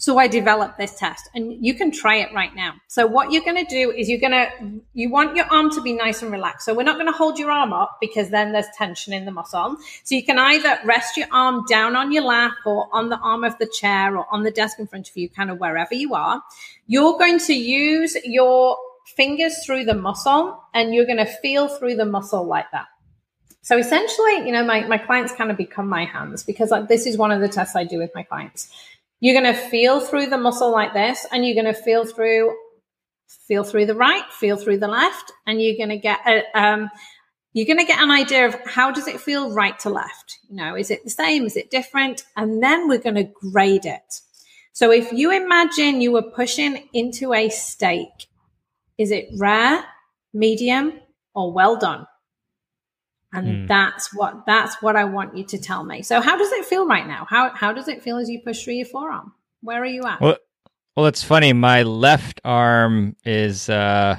So 0.00 0.16
I 0.16 0.28
developed 0.28 0.78
this 0.78 0.94
test 0.94 1.28
and 1.34 1.64
you 1.64 1.74
can 1.74 1.90
try 1.90 2.16
it 2.16 2.32
right 2.32 2.54
now. 2.54 2.74
So 2.86 3.04
what 3.04 3.32
you're 3.32 3.42
going 3.42 3.66
to 3.66 3.68
do 3.68 3.90
is 3.90 4.08
you're 4.08 4.20
going 4.20 4.30
to, 4.30 4.48
you 4.94 5.10
want 5.10 5.34
your 5.34 5.46
arm 5.46 5.72
to 5.72 5.82
be 5.82 5.92
nice 5.92 6.22
and 6.22 6.30
relaxed. 6.30 6.66
So 6.66 6.72
we're 6.72 6.84
not 6.84 6.94
going 6.94 7.10
to 7.10 7.18
hold 7.18 7.36
your 7.36 7.50
arm 7.50 7.72
up 7.72 7.98
because 8.00 8.30
then 8.30 8.52
there's 8.52 8.68
tension 8.76 9.12
in 9.12 9.24
the 9.24 9.32
muscle. 9.32 9.76
So 10.04 10.14
you 10.14 10.24
can 10.24 10.38
either 10.38 10.78
rest 10.84 11.16
your 11.16 11.26
arm 11.32 11.64
down 11.68 11.96
on 11.96 12.12
your 12.12 12.22
lap 12.22 12.52
or 12.64 12.86
on 12.92 13.08
the 13.08 13.18
arm 13.18 13.42
of 13.42 13.58
the 13.58 13.66
chair 13.66 14.16
or 14.16 14.24
on 14.30 14.44
the 14.44 14.52
desk 14.52 14.78
in 14.78 14.86
front 14.86 15.08
of 15.08 15.16
you, 15.16 15.28
kind 15.28 15.50
of 15.50 15.58
wherever 15.58 15.94
you 15.94 16.14
are. 16.14 16.44
You're 16.86 17.18
going 17.18 17.40
to 17.40 17.54
use 17.54 18.16
your 18.24 18.76
fingers 19.16 19.66
through 19.66 19.84
the 19.84 19.94
muscle 19.94 20.62
and 20.74 20.94
you're 20.94 21.06
going 21.06 21.18
to 21.18 21.26
feel 21.26 21.66
through 21.66 21.96
the 21.96 22.06
muscle 22.06 22.46
like 22.46 22.70
that. 22.70 22.86
So 23.62 23.76
essentially, 23.76 24.46
you 24.46 24.52
know, 24.52 24.64
my, 24.64 24.86
my 24.86 24.96
clients 24.96 25.32
kind 25.32 25.50
of 25.50 25.56
become 25.56 25.88
my 25.88 26.04
hands 26.04 26.44
because 26.44 26.70
like, 26.70 26.86
this 26.86 27.04
is 27.04 27.18
one 27.18 27.32
of 27.32 27.40
the 27.40 27.48
tests 27.48 27.74
I 27.74 27.82
do 27.82 27.98
with 27.98 28.12
my 28.14 28.22
clients 28.22 28.72
you're 29.20 29.40
going 29.40 29.52
to 29.52 29.60
feel 29.60 30.00
through 30.00 30.26
the 30.26 30.38
muscle 30.38 30.70
like 30.70 30.92
this, 30.94 31.26
and 31.32 31.44
you're 31.44 31.60
going 31.60 31.74
to 31.74 31.80
feel 31.82 32.04
through, 32.04 32.54
feel 33.46 33.64
through 33.64 33.86
the 33.86 33.94
right, 33.94 34.24
feel 34.32 34.56
through 34.56 34.78
the 34.78 34.88
left, 34.88 35.32
and 35.46 35.60
you're 35.60 35.76
going 35.76 35.88
to 35.88 35.98
get 35.98 36.20
a, 36.26 36.42
um, 36.58 36.88
you're 37.52 37.66
going 37.66 37.78
to 37.78 37.84
get 37.84 38.00
an 38.00 38.10
idea 38.10 38.46
of 38.46 38.56
how 38.66 38.90
does 38.90 39.08
it 39.08 39.20
feel 39.20 39.52
right 39.52 39.78
to 39.80 39.90
left. 39.90 40.38
You 40.48 40.56
know, 40.56 40.76
is 40.76 40.90
it 40.90 41.02
the 41.04 41.10
same? 41.10 41.44
Is 41.44 41.56
it 41.56 41.70
different? 41.70 42.24
And 42.36 42.62
then 42.62 42.88
we're 42.88 42.98
going 42.98 43.16
to 43.16 43.24
grade 43.24 43.86
it. 43.86 44.20
So 44.72 44.92
if 44.92 45.12
you 45.12 45.32
imagine 45.32 46.00
you 46.00 46.12
were 46.12 46.30
pushing 46.30 46.88
into 46.92 47.34
a 47.34 47.48
steak, 47.48 48.28
is 48.96 49.10
it 49.10 49.28
rare, 49.36 49.84
medium, 50.32 51.00
or 51.34 51.52
well 51.52 51.76
done? 51.76 52.06
And 53.32 53.46
mm. 53.46 53.68
that's 53.68 54.14
what 54.14 54.46
that's 54.46 54.80
what 54.80 54.96
i 54.96 55.04
want 55.04 55.36
you 55.36 55.44
to 55.44 55.58
tell 55.58 55.84
me. 55.84 56.02
So 56.02 56.20
how 56.20 56.36
does 56.36 56.50
it 56.52 56.64
feel 56.64 56.86
right 56.86 57.06
now? 57.06 57.26
How 57.28 57.50
how 57.54 57.72
does 57.72 57.88
it 57.88 58.02
feel 58.02 58.18
as 58.18 58.28
you 58.28 58.40
push 58.40 58.64
through 58.64 58.74
your 58.74 58.86
forearm? 58.86 59.32
Where 59.60 59.82
are 59.82 59.86
you 59.86 60.02
at? 60.04 60.20
Well 60.20 60.36
well 60.96 61.06
it's 61.06 61.22
funny. 61.22 61.52
My 61.52 61.82
left 61.82 62.40
arm 62.44 63.16
is 63.24 63.68
uh 63.68 64.18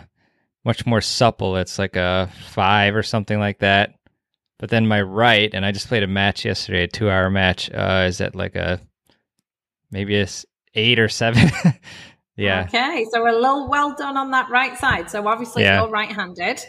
much 0.65 0.85
more 0.85 1.01
supple. 1.01 1.57
It's 1.57 1.79
like 1.79 1.95
a 1.95 2.29
five 2.49 2.95
or 2.95 3.03
something 3.03 3.39
like 3.39 3.59
that. 3.59 3.95
But 4.59 4.69
then 4.69 4.87
my 4.87 5.01
right 5.01 5.49
and 5.53 5.65
i 5.65 5.71
just 5.71 5.87
played 5.87 6.03
a 6.03 6.07
match 6.07 6.45
yesterday 6.45 6.83
a 6.83 6.87
two 6.87 7.09
hour 7.09 7.29
match 7.29 7.71
uh 7.71 8.05
is 8.07 8.21
at 8.21 8.35
like 8.35 8.55
a 8.55 8.79
maybe 9.89 10.19
a 10.19 10.27
eight 10.75 10.99
or 10.99 11.09
seven. 11.09 11.49
Yeah. 12.39 12.63
Okay. 12.63 13.05
So 13.11 13.23
a 13.23 13.35
little 13.35 13.67
well 13.67 13.93
done 13.95 14.15
on 14.15 14.31
that 14.31 14.49
right 14.49 14.77
side. 14.77 15.11
So 15.11 15.27
obviously 15.27 15.63
yeah. 15.63 15.81
you're 15.81 15.89
right-handed 15.89 16.61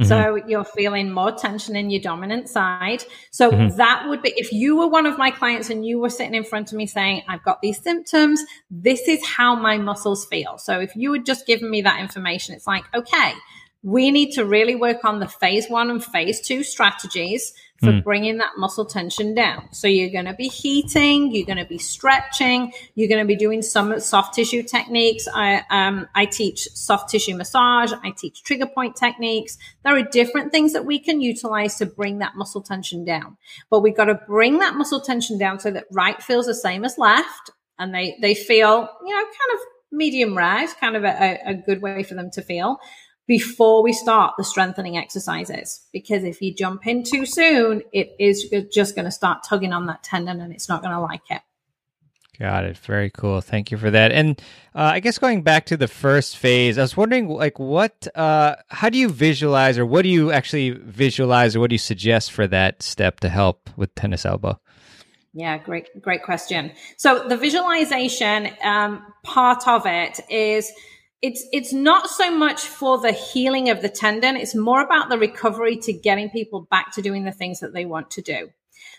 Mm-hmm. 0.00 0.08
So 0.08 0.40
you're 0.46 0.64
feeling 0.64 1.10
more 1.10 1.32
tension 1.32 1.76
in 1.76 1.90
your 1.90 2.00
dominant 2.00 2.48
side. 2.48 3.04
So 3.30 3.50
mm-hmm. 3.50 3.76
that 3.76 4.06
would 4.08 4.22
be, 4.22 4.32
if 4.36 4.50
you 4.50 4.76
were 4.76 4.88
one 4.88 5.04
of 5.04 5.18
my 5.18 5.30
clients 5.30 5.68
and 5.68 5.84
you 5.84 5.98
were 5.98 6.08
sitting 6.08 6.34
in 6.34 6.44
front 6.44 6.72
of 6.72 6.78
me 6.78 6.86
saying, 6.86 7.22
I've 7.28 7.42
got 7.42 7.60
these 7.60 7.82
symptoms, 7.82 8.42
this 8.70 9.06
is 9.06 9.24
how 9.26 9.54
my 9.54 9.76
muscles 9.76 10.24
feel. 10.26 10.56
So 10.56 10.80
if 10.80 10.96
you 10.96 11.12
had 11.12 11.26
just 11.26 11.46
given 11.46 11.70
me 11.70 11.82
that 11.82 12.00
information, 12.00 12.54
it's 12.54 12.66
like, 12.66 12.84
okay, 12.94 13.34
we 13.82 14.10
need 14.10 14.32
to 14.32 14.44
really 14.44 14.76
work 14.76 15.04
on 15.04 15.20
the 15.20 15.28
phase 15.28 15.68
one 15.68 15.90
and 15.90 16.02
phase 16.02 16.40
two 16.40 16.62
strategies 16.62 17.52
for 17.82 17.90
mm. 17.90 18.04
bringing 18.04 18.38
that 18.38 18.52
muscle 18.56 18.84
tension 18.84 19.34
down. 19.34 19.68
So 19.72 19.88
you're 19.88 20.10
going 20.10 20.26
to 20.26 20.34
be 20.34 20.46
heating, 20.46 21.34
you're 21.34 21.46
going 21.46 21.58
to 21.58 21.64
be 21.64 21.78
stretching, 21.78 22.72
you're 22.94 23.08
going 23.08 23.20
to 23.20 23.26
be 23.26 23.34
doing 23.34 23.60
some 23.60 23.98
soft 23.98 24.34
tissue 24.34 24.62
techniques. 24.62 25.26
I, 25.34 25.64
um, 25.68 26.06
I 26.14 26.26
teach 26.26 26.68
soft 26.74 27.10
tissue 27.10 27.34
massage. 27.34 27.92
I 28.04 28.12
teach 28.16 28.44
trigger 28.44 28.66
point 28.66 28.94
techniques. 28.94 29.58
There 29.84 29.96
are 29.96 30.02
different 30.02 30.52
things 30.52 30.72
that 30.74 30.84
we 30.84 31.00
can 31.00 31.20
utilize 31.20 31.76
to 31.76 31.86
bring 31.86 32.18
that 32.18 32.36
muscle 32.36 32.62
tension 32.62 33.04
down, 33.04 33.36
but 33.68 33.80
we've 33.80 33.96
got 33.96 34.04
to 34.04 34.14
bring 34.14 34.60
that 34.60 34.76
muscle 34.76 35.00
tension 35.00 35.36
down 35.36 35.58
so 35.58 35.72
that 35.72 35.86
right 35.90 36.22
feels 36.22 36.46
the 36.46 36.54
same 36.54 36.84
as 36.84 36.98
left 36.98 37.50
and 37.80 37.92
they, 37.92 38.16
they 38.22 38.34
feel, 38.34 38.88
you 39.04 39.14
know, 39.14 39.24
kind 39.24 39.54
of 39.54 39.60
medium 39.90 40.36
rise, 40.36 40.72
kind 40.74 40.96
of 40.96 41.02
a, 41.04 41.38
a 41.44 41.54
good 41.54 41.82
way 41.82 42.04
for 42.04 42.14
them 42.14 42.30
to 42.30 42.42
feel 42.42 42.78
before 43.26 43.82
we 43.82 43.92
start 43.92 44.34
the 44.36 44.44
strengthening 44.44 44.96
exercises. 44.96 45.86
Because 45.92 46.24
if 46.24 46.42
you 46.42 46.54
jump 46.54 46.86
in 46.86 47.04
too 47.04 47.24
soon, 47.24 47.82
it 47.92 48.14
is 48.18 48.52
just 48.72 48.94
going 48.94 49.04
to 49.04 49.10
start 49.10 49.44
tugging 49.44 49.72
on 49.72 49.86
that 49.86 50.02
tendon 50.02 50.40
and 50.40 50.52
it's 50.52 50.68
not 50.68 50.82
going 50.82 50.94
to 50.94 51.00
like 51.00 51.22
it. 51.30 51.42
Got 52.38 52.64
it. 52.64 52.78
Very 52.78 53.10
cool. 53.10 53.40
Thank 53.40 53.70
you 53.70 53.76
for 53.76 53.90
that. 53.90 54.10
And 54.10 54.40
uh, 54.74 54.90
I 54.94 55.00
guess 55.00 55.18
going 55.18 55.42
back 55.42 55.66
to 55.66 55.76
the 55.76 55.86
first 55.86 56.36
phase, 56.38 56.78
I 56.78 56.82
was 56.82 56.96
wondering, 56.96 57.28
like, 57.28 57.58
what, 57.58 58.08
uh, 58.16 58.56
how 58.68 58.88
do 58.88 58.98
you 58.98 59.10
visualize, 59.10 59.78
or 59.78 59.84
what 59.84 60.02
do 60.02 60.08
you 60.08 60.32
actually 60.32 60.70
visualize, 60.70 61.54
or 61.54 61.60
what 61.60 61.70
do 61.70 61.74
you 61.74 61.78
suggest 61.78 62.32
for 62.32 62.46
that 62.48 62.82
step 62.82 63.20
to 63.20 63.28
help 63.28 63.70
with 63.76 63.94
tennis 63.94 64.24
elbow? 64.24 64.58
Yeah, 65.34 65.58
great, 65.58 65.88
great 66.00 66.22
question. 66.22 66.72
So 66.96 67.28
the 67.28 67.36
visualization 67.36 68.48
um, 68.64 69.06
part 69.24 69.68
of 69.68 69.86
it 69.86 70.20
is 70.28 70.72
it's 71.22 71.46
it's 71.52 71.72
not 71.72 72.10
so 72.10 72.30
much 72.30 72.62
for 72.62 72.98
the 72.98 73.12
healing 73.12 73.70
of 73.70 73.80
the 73.80 73.88
tendon 73.88 74.36
it's 74.36 74.54
more 74.54 74.82
about 74.82 75.08
the 75.08 75.18
recovery 75.18 75.76
to 75.76 75.92
getting 75.92 76.28
people 76.30 76.66
back 76.70 76.92
to 76.92 77.02
doing 77.02 77.24
the 77.24 77.32
things 77.32 77.60
that 77.60 77.72
they 77.72 77.84
want 77.84 78.10
to 78.10 78.22
do. 78.22 78.50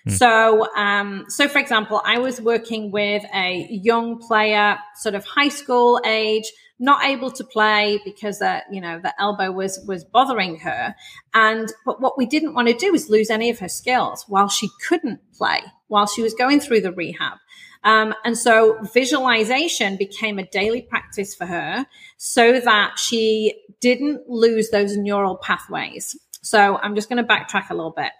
Mm. 0.07 0.11
so 0.11 0.76
um, 0.76 1.26
so 1.28 1.47
for 1.47 1.59
example 1.59 2.01
i 2.05 2.17
was 2.17 2.41
working 2.41 2.91
with 2.91 3.24
a 3.34 3.67
young 3.69 4.19
player 4.19 4.78
sort 4.95 5.15
of 5.15 5.26
high 5.26 5.49
school 5.49 5.99
age 6.05 6.51
not 6.80 7.05
able 7.05 7.32
to 7.32 7.43
play 7.45 7.99
because 8.03 8.41
uh, 8.41 8.59
you 8.69 8.82
know 8.82 8.99
the 8.99 9.13
elbow 9.19 9.51
was 9.51 9.80
was 9.88 10.03
bothering 10.03 10.57
her. 10.59 10.95
And 11.34 11.71
but 11.86 12.01
what 12.01 12.17
we 12.17 12.26
didn't 12.26 12.55
want 12.55 12.67
to 12.67 12.74
do 12.74 12.93
is 12.93 13.09
lose 13.09 13.30
any 13.30 13.49
of 13.49 13.59
her 13.59 13.69
skills 13.69 14.26
while 14.28 14.49
she 14.49 14.69
couldn't 14.88 15.21
play 15.34 15.61
while 15.88 16.07
she 16.07 16.21
was 16.21 16.34
going 16.34 16.59
through 16.59 16.82
the 16.82 16.91
rehab 16.91 17.38
um, 17.84 18.13
and 18.23 18.38
so 18.38 18.77
visualization 18.93 19.97
became 19.97 20.39
a 20.39 20.47
daily 20.47 20.81
practice 20.81 21.36
for 21.36 21.45
her 21.45 21.86
so 22.17 22.59
that 22.59 22.97
she 22.97 23.61
didn't 23.81 24.29
lose 24.29 24.69
those 24.69 24.95
neural 24.95 25.36
pathways. 25.38 26.17
So 26.41 26.77
I'm 26.77 26.95
just 26.95 27.09
going 27.09 27.25
to 27.25 27.27
backtrack 27.27 27.69
a 27.69 27.73
little 27.73 27.91
bit. 27.91 28.11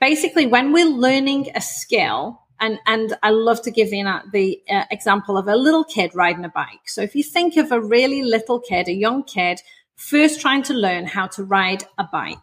Basically, 0.00 0.46
when 0.46 0.72
we're 0.72 0.88
learning 0.88 1.50
a 1.54 1.60
skill, 1.60 2.40
and, 2.60 2.78
and 2.86 3.16
I 3.22 3.30
love 3.30 3.62
to 3.62 3.70
give 3.72 3.92
you 3.92 4.04
the 4.32 4.60
uh, 4.70 4.84
example 4.90 5.36
of 5.36 5.48
a 5.48 5.56
little 5.56 5.84
kid 5.84 6.12
riding 6.14 6.44
a 6.44 6.48
bike. 6.48 6.86
So 6.86 7.02
if 7.02 7.14
you 7.14 7.24
think 7.24 7.56
of 7.56 7.72
a 7.72 7.80
really 7.80 8.22
little 8.22 8.60
kid, 8.60 8.88
a 8.88 8.92
young 8.92 9.24
kid, 9.24 9.60
first 9.96 10.40
trying 10.40 10.62
to 10.64 10.74
learn 10.74 11.06
how 11.06 11.26
to 11.28 11.44
ride 11.44 11.84
a 11.98 12.04
bike, 12.04 12.38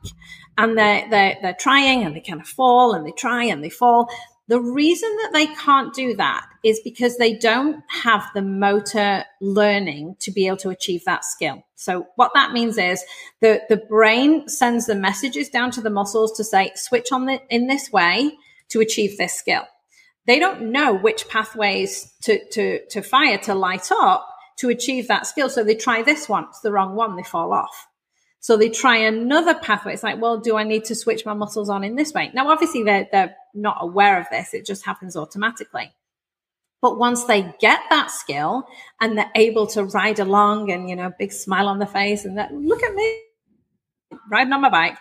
and 0.57 0.77
they're, 0.77 1.09
they're, 1.09 1.37
they're 1.41 1.57
trying 1.57 2.03
and 2.03 2.15
they 2.15 2.19
kind 2.19 2.41
of 2.41 2.47
fall 2.47 2.93
and 2.93 3.05
they 3.05 3.11
try 3.11 3.45
and 3.45 3.63
they 3.63 3.69
fall. 3.69 4.09
The 4.49 4.59
reason 4.59 5.09
that 5.17 5.31
they 5.31 5.47
can't 5.47 5.93
do 5.93 6.15
that 6.17 6.45
is 6.63 6.79
because 6.83 7.17
they 7.17 7.33
don't 7.33 7.83
have 7.87 8.23
the 8.33 8.41
motor 8.41 9.23
learning 9.39 10.15
to 10.19 10.31
be 10.31 10.47
able 10.47 10.57
to 10.57 10.69
achieve 10.69 11.05
that 11.05 11.23
skill. 11.23 11.63
So 11.75 12.07
what 12.15 12.31
that 12.33 12.51
means 12.51 12.77
is 12.77 13.03
the, 13.39 13.61
the 13.69 13.77
brain 13.77 14.47
sends 14.49 14.85
the 14.85 14.95
messages 14.95 15.49
down 15.49 15.71
to 15.71 15.81
the 15.81 15.89
muscles 15.89 16.35
to 16.37 16.43
say, 16.43 16.71
switch 16.75 17.11
on 17.11 17.25
the, 17.25 17.41
in 17.49 17.67
this 17.67 17.91
way 17.91 18.31
to 18.69 18.81
achieve 18.81 19.17
this 19.17 19.33
skill. 19.33 19.63
They 20.27 20.37
don't 20.37 20.71
know 20.71 20.93
which 20.93 21.27
pathways 21.29 22.13
to, 22.23 22.43
to, 22.49 22.85
to 22.87 23.01
fire 23.01 23.37
to 23.39 23.55
light 23.55 23.89
up 23.91 24.27
to 24.57 24.69
achieve 24.69 25.07
that 25.07 25.25
skill. 25.25 25.49
So 25.49 25.63
they 25.63 25.75
try 25.75 26.03
this 26.03 26.27
one. 26.27 26.45
It's 26.49 26.59
the 26.59 26.71
wrong 26.71 26.95
one. 26.95 27.15
They 27.15 27.23
fall 27.23 27.53
off. 27.53 27.87
So 28.41 28.55
they 28.55 28.69
try 28.69 28.97
another 28.97 29.55
pathway. 29.55 29.93
It's 29.93 30.03
like, 30.03 30.21
well, 30.21 30.37
do 30.37 30.57
I 30.57 30.63
need 30.63 30.85
to 30.85 30.95
switch 30.95 31.25
my 31.25 31.33
muscles 31.33 31.69
on 31.69 31.83
in 31.83 31.95
this 31.95 32.13
way? 32.13 32.31
Now, 32.33 32.49
obviously, 32.49 32.83
they're, 32.83 33.07
they're 33.11 33.35
not 33.53 33.77
aware 33.79 34.19
of 34.19 34.27
this. 34.31 34.53
It 34.53 34.65
just 34.65 34.85
happens 34.85 35.15
automatically. 35.15 35.91
But 36.81 36.97
once 36.97 37.25
they 37.25 37.53
get 37.59 37.81
that 37.89 38.09
skill 38.09 38.67
and 39.01 39.17
they're 39.17 39.31
able 39.35 39.67
to 39.67 39.83
ride 39.83 40.19
along 40.19 40.71
and, 40.71 40.89
you 40.89 40.95
know, 40.95 41.11
big 41.19 41.33
smile 41.33 41.67
on 41.67 41.79
the 41.79 41.85
face 41.85 42.25
and 42.25 42.37
that, 42.37 42.53
look 42.53 42.81
at 42.83 42.93
me 42.93 43.21
riding 44.31 44.53
on 44.53 44.61
my 44.61 44.69
bike, 44.69 44.97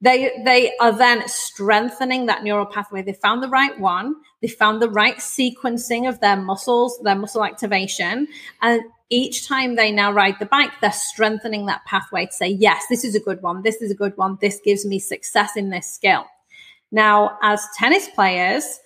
they, 0.00 0.30
they 0.44 0.76
are 0.78 0.92
then 0.96 1.26
strengthening 1.26 2.26
that 2.26 2.42
neural 2.42 2.64
pathway. 2.64 3.02
They 3.02 3.12
found 3.12 3.42
the 3.42 3.48
right 3.48 3.78
one. 3.78 4.14
They 4.40 4.48
found 4.48 4.80
the 4.80 4.88
right 4.88 5.16
sequencing 5.16 6.08
of 6.08 6.20
their 6.20 6.36
muscles, 6.36 6.98
their 7.02 7.16
muscle 7.16 7.44
activation. 7.44 8.28
And 8.62 8.82
each 9.10 9.46
time 9.48 9.74
they 9.74 9.90
now 9.90 10.12
ride 10.12 10.38
the 10.38 10.46
bike, 10.46 10.70
they're 10.80 10.92
strengthening 10.92 11.66
that 11.66 11.84
pathway 11.84 12.26
to 12.26 12.32
say, 12.32 12.48
yes, 12.48 12.84
this 12.88 13.04
is 13.04 13.14
a 13.14 13.20
good 13.20 13.42
one. 13.42 13.62
This 13.62 13.82
is 13.82 13.90
a 13.90 13.94
good 13.94 14.16
one. 14.16 14.38
This 14.40 14.60
gives 14.64 14.86
me 14.86 15.00
success 15.00 15.56
in 15.56 15.70
this 15.70 15.90
skill. 15.90 16.24
Now, 16.92 17.36
as 17.42 17.66
tennis 17.76 18.08
players, 18.08 18.78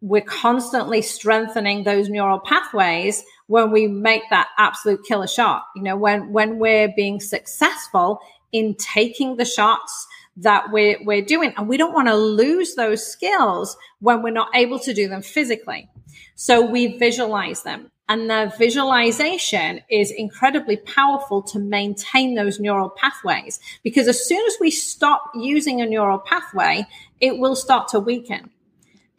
we're 0.00 0.22
constantly 0.22 1.00
strengthening 1.00 1.84
those 1.84 2.08
neural 2.08 2.38
pathways 2.38 3.22
when 3.46 3.70
we 3.70 3.86
make 3.86 4.22
that 4.30 4.48
absolute 4.58 5.04
killer 5.04 5.26
shot. 5.26 5.64
You 5.74 5.82
know, 5.82 5.96
when 5.96 6.32
when 6.32 6.58
we're 6.58 6.92
being 6.94 7.20
successful 7.20 8.20
in 8.52 8.74
taking 8.74 9.36
the 9.36 9.44
shots 9.44 10.06
that 10.36 10.70
we're 10.70 10.98
we're 11.04 11.24
doing, 11.24 11.54
and 11.56 11.68
we 11.68 11.76
don't 11.76 11.94
want 11.94 12.08
to 12.08 12.16
lose 12.16 12.74
those 12.74 13.06
skills 13.06 13.76
when 14.00 14.22
we're 14.22 14.30
not 14.30 14.48
able 14.54 14.78
to 14.80 14.92
do 14.92 15.08
them 15.08 15.22
physically. 15.22 15.88
So 16.34 16.60
we 16.64 16.98
visualize 16.98 17.62
them. 17.62 17.90
And 18.06 18.28
the 18.28 18.52
visualization 18.58 19.80
is 19.88 20.10
incredibly 20.10 20.76
powerful 20.76 21.40
to 21.44 21.58
maintain 21.58 22.34
those 22.34 22.60
neural 22.60 22.90
pathways 22.90 23.60
because 23.82 24.08
as 24.08 24.26
soon 24.26 24.44
as 24.46 24.56
we 24.60 24.70
stop 24.70 25.22
using 25.34 25.80
a 25.80 25.86
neural 25.86 26.18
pathway, 26.18 26.86
it 27.20 27.38
will 27.38 27.56
start 27.56 27.88
to 27.88 28.00
weaken 28.00 28.50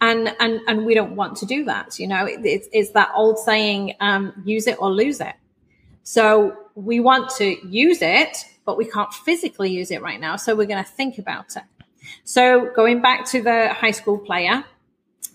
and 0.01 0.35
and 0.39 0.61
and 0.67 0.85
we 0.85 0.93
don't 0.93 1.15
want 1.15 1.37
to 1.37 1.45
do 1.45 1.65
that 1.65 1.99
you 1.99 2.07
know? 2.07 2.25
It, 2.25 2.39
it's, 2.43 2.67
it's 2.71 2.91
that 2.91 3.11
old 3.15 3.39
saying 3.39 3.95
um, 3.99 4.33
use 4.45 4.67
it 4.67 4.77
or 4.79 4.91
lose 4.91 5.21
it. 5.21 5.35
So 6.03 6.57
we 6.75 6.99
want 6.99 7.29
to 7.37 7.55
use 7.67 8.01
it 8.01 8.37
but 8.65 8.77
we 8.77 8.85
can't 8.85 9.13
physically 9.13 9.71
use 9.71 9.91
it 9.91 10.01
right 10.01 10.19
now 10.19 10.35
so 10.35 10.55
we're 10.55 10.67
going 10.67 10.83
to 10.83 10.89
think 10.89 11.17
about 11.17 11.55
it. 11.55 11.63
So 12.23 12.71
going 12.75 13.01
back 13.01 13.25
to 13.27 13.41
the 13.41 13.69
high 13.73 13.91
school 13.91 14.17
player 14.17 14.63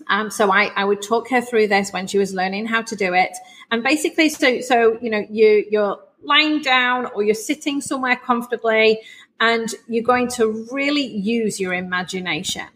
um, 0.07 0.29
so 0.29 0.51
I, 0.51 0.71
I 0.75 0.83
would 0.83 1.01
talk 1.01 1.29
her 1.29 1.41
through 1.41 1.67
this 1.67 1.91
when 1.91 2.07
she 2.07 2.17
was 2.17 2.33
learning 2.33 2.65
how 2.65 2.81
to 2.81 2.95
do 2.95 3.13
it. 3.13 3.31
And 3.69 3.83
basically 3.83 4.29
so 4.29 4.61
so 4.61 4.97
you 5.01 5.09
know 5.09 5.25
you 5.29 5.65
you're 5.69 5.99
lying 6.23 6.61
down 6.61 7.07
or 7.15 7.23
you're 7.23 7.33
sitting 7.33 7.81
somewhere 7.81 8.15
comfortably 8.15 9.01
and 9.39 9.73
you're 9.87 10.03
going 10.03 10.27
to 10.27 10.67
really 10.71 11.05
use 11.05 11.59
your 11.59 11.73
imagination 11.73 12.67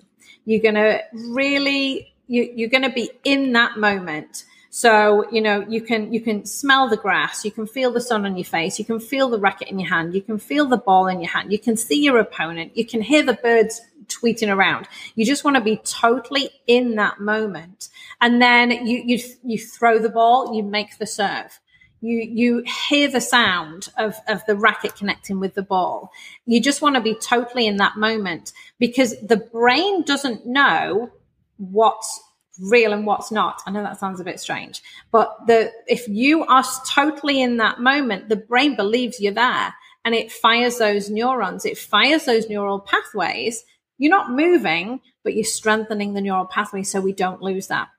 you're 0.45 0.61
going 0.61 0.75
to 0.75 1.01
really, 1.13 2.13
you, 2.27 2.51
you're 2.55 2.69
going 2.69 2.83
to 2.83 2.89
be 2.89 3.11
in 3.23 3.53
that 3.53 3.77
moment. 3.77 4.45
So, 4.69 5.25
you 5.31 5.41
know, 5.41 5.65
you 5.69 5.81
can, 5.81 6.13
you 6.13 6.19
can 6.19 6.45
smell 6.45 6.89
the 6.89 6.97
grass. 6.97 7.45
You 7.45 7.51
can 7.51 7.65
feel 7.65 7.91
the 7.91 8.01
sun 8.01 8.25
on 8.25 8.35
your 8.35 8.45
face. 8.45 8.77
You 8.77 8.85
can 8.85 8.99
feel 8.99 9.29
the 9.29 9.39
racket 9.39 9.69
in 9.69 9.79
your 9.79 9.89
hand. 9.89 10.13
You 10.13 10.21
can 10.21 10.37
feel 10.37 10.65
the 10.65 10.77
ball 10.77 11.07
in 11.07 11.21
your 11.21 11.29
hand. 11.29 11.51
You 11.51 11.59
can 11.59 11.77
see 11.77 12.03
your 12.03 12.19
opponent. 12.19 12.75
You 12.75 12.85
can 12.85 13.01
hear 13.01 13.23
the 13.23 13.35
birds 13.35 13.81
tweeting 14.07 14.53
around. 14.53 14.87
You 15.15 15.25
just 15.25 15.43
want 15.43 15.55
to 15.55 15.63
be 15.63 15.77
totally 15.77 16.49
in 16.67 16.95
that 16.95 17.19
moment. 17.19 17.89
And 18.19 18.41
then 18.41 18.71
you, 18.85 19.01
you, 19.05 19.19
you 19.43 19.57
throw 19.57 19.97
the 19.97 20.09
ball, 20.09 20.53
you 20.55 20.61
make 20.61 20.97
the 20.97 21.07
serve 21.07 21.59
you 22.01 22.19
you 22.19 22.63
hear 22.89 23.09
the 23.09 23.21
sound 23.21 23.89
of 23.97 24.15
of 24.27 24.45
the 24.45 24.55
racket 24.55 24.95
connecting 24.95 25.39
with 25.39 25.53
the 25.55 25.63
ball. 25.63 26.11
You 26.45 26.61
just 26.61 26.81
want 26.81 26.95
to 26.95 27.01
be 27.01 27.15
totally 27.15 27.67
in 27.67 27.77
that 27.77 27.97
moment 27.97 28.53
because 28.79 29.15
the 29.21 29.37
brain 29.37 30.03
doesn't 30.03 30.45
know 30.45 31.11
what's 31.57 32.21
real 32.61 32.93
and 32.93 33.05
what's 33.05 33.31
not. 33.31 33.61
I 33.65 33.71
know 33.71 33.83
that 33.83 33.99
sounds 33.99 34.19
a 34.19 34.23
bit 34.23 34.39
strange 34.39 34.81
but 35.11 35.35
the 35.47 35.71
if 35.87 36.07
you 36.07 36.43
are 36.45 36.63
totally 36.87 37.41
in 37.41 37.57
that 37.57 37.79
moment 37.79 38.29
the 38.29 38.35
brain 38.35 38.75
believes 38.75 39.19
you're 39.19 39.33
there 39.33 39.73
and 40.03 40.13
it 40.13 40.31
fires 40.31 40.77
those 40.77 41.09
neurons. 41.09 41.65
It 41.65 41.77
fires 41.77 42.25
those 42.25 42.47
neural 42.49 42.79
pathways. 42.79 43.63
You're 43.97 44.11
not 44.11 44.31
moving 44.31 45.01
but 45.23 45.33
you're 45.33 45.43
strengthening 45.43 46.13
the 46.13 46.21
neural 46.21 46.45
pathway 46.45 46.83
so 46.83 47.01
we 47.01 47.13
don't 47.13 47.41
lose 47.41 47.67
that. 47.67 47.89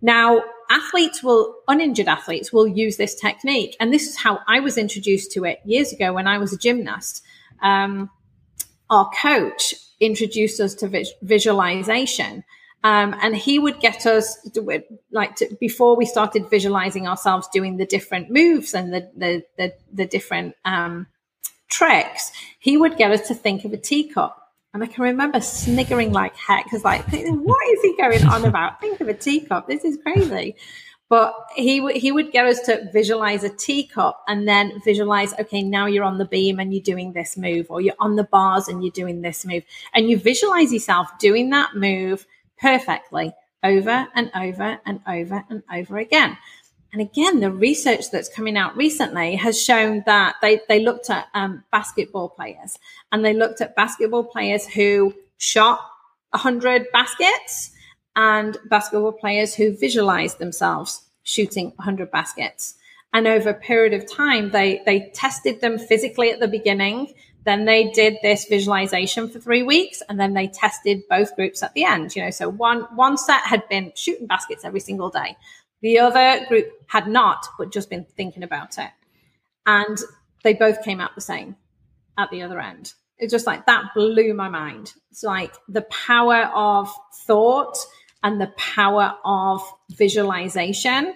Now, 0.00 0.42
athletes 0.70 1.22
will, 1.22 1.54
uninjured 1.68 2.08
athletes 2.08 2.52
will 2.52 2.66
use 2.66 2.96
this 2.96 3.14
technique. 3.14 3.76
And 3.80 3.92
this 3.92 4.06
is 4.06 4.16
how 4.16 4.40
I 4.46 4.60
was 4.60 4.78
introduced 4.78 5.32
to 5.32 5.44
it 5.44 5.60
years 5.64 5.92
ago 5.92 6.12
when 6.12 6.26
I 6.26 6.38
was 6.38 6.52
a 6.52 6.58
gymnast. 6.58 7.22
Um, 7.62 8.10
our 8.90 9.10
coach 9.20 9.74
introduced 10.00 10.60
us 10.60 10.74
to 10.76 11.04
visualization. 11.22 12.44
Um, 12.84 13.14
and 13.20 13.36
he 13.36 13.58
would 13.58 13.80
get 13.80 14.06
us 14.06 14.38
like 15.10 15.34
to, 15.36 15.56
before 15.58 15.96
we 15.96 16.06
started 16.06 16.48
visualizing 16.48 17.08
ourselves 17.08 17.48
doing 17.48 17.76
the 17.76 17.86
different 17.86 18.30
moves 18.30 18.72
and 18.72 18.92
the 18.92 19.10
the 19.16 19.42
the, 19.56 19.74
the 19.92 20.06
different 20.06 20.54
um, 20.64 21.08
tricks. 21.68 22.30
He 22.60 22.76
would 22.76 22.96
get 22.96 23.10
us 23.10 23.26
to 23.28 23.34
think 23.34 23.64
of 23.64 23.72
a 23.72 23.76
teacup 23.76 24.47
and 24.74 24.82
I 24.82 24.86
can 24.86 25.04
remember 25.04 25.40
sniggering 25.40 26.12
like 26.12 26.36
heck 26.36 26.64
because 26.64 26.84
like, 26.84 27.04
what 27.10 27.68
is 27.68 27.82
he 27.82 27.96
going 27.96 28.24
on 28.24 28.44
about? 28.46 28.80
Think 28.80 29.00
of 29.00 29.08
a 29.08 29.14
teacup. 29.14 29.66
This 29.66 29.84
is 29.84 29.98
crazy. 30.02 30.56
But 31.08 31.34
he 31.56 31.80
would 31.80 31.96
he 31.96 32.12
would 32.12 32.32
get 32.32 32.44
us 32.44 32.60
to 32.66 32.86
visualize 32.92 33.42
a 33.42 33.48
teacup 33.48 34.22
and 34.28 34.46
then 34.46 34.78
visualize, 34.84 35.32
okay, 35.40 35.62
now 35.62 35.86
you're 35.86 36.04
on 36.04 36.18
the 36.18 36.26
beam 36.26 36.58
and 36.58 36.72
you're 36.72 36.82
doing 36.82 37.14
this 37.14 37.36
move, 37.38 37.66
or 37.70 37.80
you're 37.80 37.94
on 37.98 38.16
the 38.16 38.24
bars 38.24 38.68
and 38.68 38.84
you're 38.84 38.92
doing 38.92 39.22
this 39.22 39.46
move. 39.46 39.64
And 39.94 40.10
you 40.10 40.18
visualize 40.18 40.70
yourself 40.70 41.08
doing 41.18 41.48
that 41.50 41.74
move 41.74 42.26
perfectly 42.60 43.32
over 43.64 44.06
and 44.14 44.30
over 44.34 44.78
and 44.84 45.00
over 45.08 45.44
and 45.48 45.62
over 45.72 45.96
again. 45.96 46.36
And 46.92 47.02
again, 47.02 47.40
the 47.40 47.50
research 47.50 48.10
that's 48.10 48.28
coming 48.28 48.56
out 48.56 48.76
recently 48.76 49.36
has 49.36 49.62
shown 49.62 50.02
that 50.06 50.36
they, 50.40 50.60
they 50.68 50.80
looked 50.80 51.10
at 51.10 51.26
um, 51.34 51.64
basketball 51.70 52.30
players 52.30 52.78
and 53.12 53.24
they 53.24 53.34
looked 53.34 53.60
at 53.60 53.76
basketball 53.76 54.24
players 54.24 54.66
who 54.66 55.14
shot 55.36 55.80
100 56.30 56.86
baskets 56.92 57.72
and 58.16 58.56
basketball 58.70 59.12
players 59.12 59.54
who 59.54 59.76
visualized 59.76 60.38
themselves 60.38 61.02
shooting 61.22 61.66
100 61.76 62.10
baskets. 62.10 62.74
And 63.12 63.26
over 63.26 63.50
a 63.50 63.54
period 63.54 63.94
of 63.94 64.10
time, 64.10 64.50
they, 64.50 64.82
they 64.84 65.10
tested 65.14 65.60
them 65.60 65.78
physically 65.78 66.30
at 66.30 66.40
the 66.40 66.48
beginning. 66.48 67.12
Then 67.44 67.64
they 67.64 67.90
did 67.90 68.18
this 68.22 68.46
visualization 68.46 69.28
for 69.28 69.38
three 69.38 69.62
weeks, 69.62 70.02
and 70.08 70.20
then 70.20 70.34
they 70.34 70.48
tested 70.48 71.02
both 71.08 71.34
groups 71.34 71.62
at 71.62 71.72
the 71.72 71.84
end. 71.84 72.14
You 72.14 72.24
know, 72.24 72.30
so 72.30 72.50
one 72.50 72.82
one 72.94 73.16
set 73.16 73.40
had 73.42 73.66
been 73.70 73.92
shooting 73.94 74.26
baskets 74.26 74.64
every 74.64 74.80
single 74.80 75.08
day. 75.08 75.36
The 75.80 75.98
other 76.00 76.44
group 76.46 76.66
had 76.86 77.06
not, 77.06 77.46
but 77.58 77.72
just 77.72 77.90
been 77.90 78.04
thinking 78.04 78.42
about 78.42 78.78
it. 78.78 78.90
And 79.66 79.98
they 80.42 80.54
both 80.54 80.82
came 80.82 81.00
out 81.00 81.14
the 81.14 81.20
same 81.20 81.56
at 82.16 82.30
the 82.30 82.42
other 82.42 82.60
end. 82.60 82.94
It's 83.18 83.32
just 83.32 83.46
like 83.46 83.66
that 83.66 83.94
blew 83.94 84.32
my 84.34 84.48
mind. 84.48 84.92
It's 85.10 85.22
like 85.22 85.54
the 85.68 85.82
power 85.82 86.50
of 86.54 86.92
thought 87.26 87.76
and 88.22 88.40
the 88.40 88.52
power 88.56 89.14
of 89.24 89.62
visualization 89.90 91.14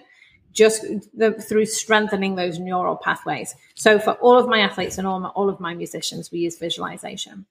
just 0.53 0.85
the, 1.15 1.33
through 1.33 1.65
strengthening 1.65 2.35
those 2.35 2.59
neural 2.59 2.95
pathways. 2.95 3.55
So 3.75 3.99
for 3.99 4.11
all 4.13 4.37
of 4.37 4.47
my 4.47 4.59
athletes 4.59 4.97
and 4.97 5.07
all, 5.07 5.19
my, 5.19 5.29
all 5.29 5.49
of 5.49 5.59
my 5.59 5.73
musicians, 5.73 6.31
we 6.31 6.39
use 6.39 6.57
visualization. 6.57 7.45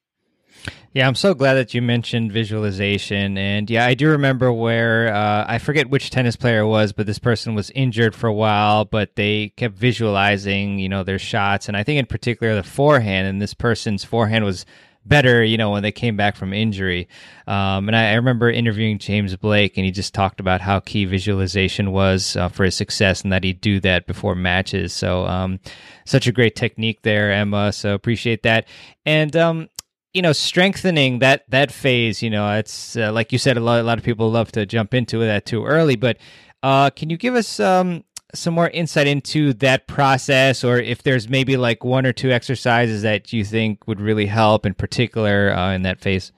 Yeah, 0.94 1.08
I'm 1.08 1.14
so 1.14 1.32
glad 1.32 1.54
that 1.54 1.72
you 1.72 1.80
mentioned 1.80 2.32
visualization. 2.32 3.38
And 3.38 3.70
yeah, 3.70 3.86
I 3.86 3.94
do 3.94 4.10
remember 4.10 4.52
where 4.52 5.14
uh, 5.14 5.46
I 5.48 5.58
forget 5.58 5.88
which 5.88 6.10
tennis 6.10 6.36
player 6.36 6.60
it 6.60 6.66
was, 6.66 6.92
but 6.92 7.06
this 7.06 7.18
person 7.18 7.54
was 7.54 7.70
injured 7.70 8.14
for 8.14 8.26
a 8.26 8.32
while, 8.32 8.84
but 8.84 9.16
they 9.16 9.54
kept 9.56 9.74
visualizing, 9.74 10.78
you 10.78 10.90
know, 10.90 11.02
their 11.02 11.18
shots. 11.18 11.66
And 11.68 11.76
I 11.78 11.82
think 11.82 11.98
in 11.98 12.06
particular 12.06 12.54
the 12.54 12.62
forehand, 12.62 13.26
and 13.26 13.40
this 13.40 13.54
person's 13.54 14.04
forehand 14.04 14.44
was 14.44 14.66
better, 15.04 15.42
you 15.42 15.56
know, 15.56 15.70
when 15.70 15.82
they 15.82 15.92
came 15.92 16.16
back 16.16 16.36
from 16.36 16.52
injury. 16.52 17.08
Um, 17.46 17.88
and 17.88 17.96
I, 17.96 18.10
I, 18.10 18.14
remember 18.14 18.50
interviewing 18.50 18.98
James 18.98 19.34
Blake, 19.36 19.76
and 19.76 19.84
he 19.84 19.90
just 19.90 20.14
talked 20.14 20.40
about 20.40 20.60
how 20.60 20.80
key 20.80 21.06
visualization 21.06 21.90
was 21.90 22.36
uh, 22.36 22.48
for 22.48 22.64
his 22.64 22.76
success, 22.76 23.22
and 23.22 23.32
that 23.32 23.44
he'd 23.44 23.60
do 23.60 23.80
that 23.80 24.06
before 24.06 24.34
matches. 24.34 24.92
So, 24.92 25.26
um, 25.26 25.58
such 26.04 26.26
a 26.26 26.32
great 26.32 26.54
technique 26.54 27.02
there, 27.02 27.32
Emma. 27.32 27.72
So 27.72 27.94
appreciate 27.94 28.42
that. 28.44 28.66
And 29.04 29.34
um, 29.36 29.68
you 30.14 30.22
know 30.22 30.32
strengthening 30.32 31.20
that 31.20 31.44
that 31.48 31.70
phase 31.70 32.22
you 32.22 32.30
know 32.30 32.52
it's 32.56 32.96
uh, 32.96 33.12
like 33.12 33.32
you 33.32 33.38
said 33.38 33.56
a 33.56 33.60
lot, 33.60 33.80
a 33.80 33.82
lot 33.82 33.98
of 33.98 34.04
people 34.04 34.30
love 34.30 34.52
to 34.52 34.66
jump 34.66 34.94
into 34.94 35.18
that 35.18 35.46
too 35.46 35.64
early 35.64 35.96
but 35.96 36.16
uh, 36.62 36.90
can 36.90 37.10
you 37.10 37.16
give 37.16 37.34
us 37.34 37.58
um, 37.58 38.04
some 38.34 38.54
more 38.54 38.68
insight 38.68 39.06
into 39.06 39.52
that 39.54 39.86
process 39.88 40.62
or 40.62 40.78
if 40.78 41.02
there's 41.02 41.28
maybe 41.28 41.56
like 41.56 41.82
one 41.82 42.06
or 42.06 42.12
two 42.12 42.30
exercises 42.30 43.02
that 43.02 43.32
you 43.32 43.44
think 43.44 43.86
would 43.88 44.00
really 44.00 44.26
help 44.26 44.64
in 44.64 44.74
particular 44.74 45.52
uh, 45.52 45.72
in 45.72 45.82
that 45.82 46.00
phase 46.00 46.32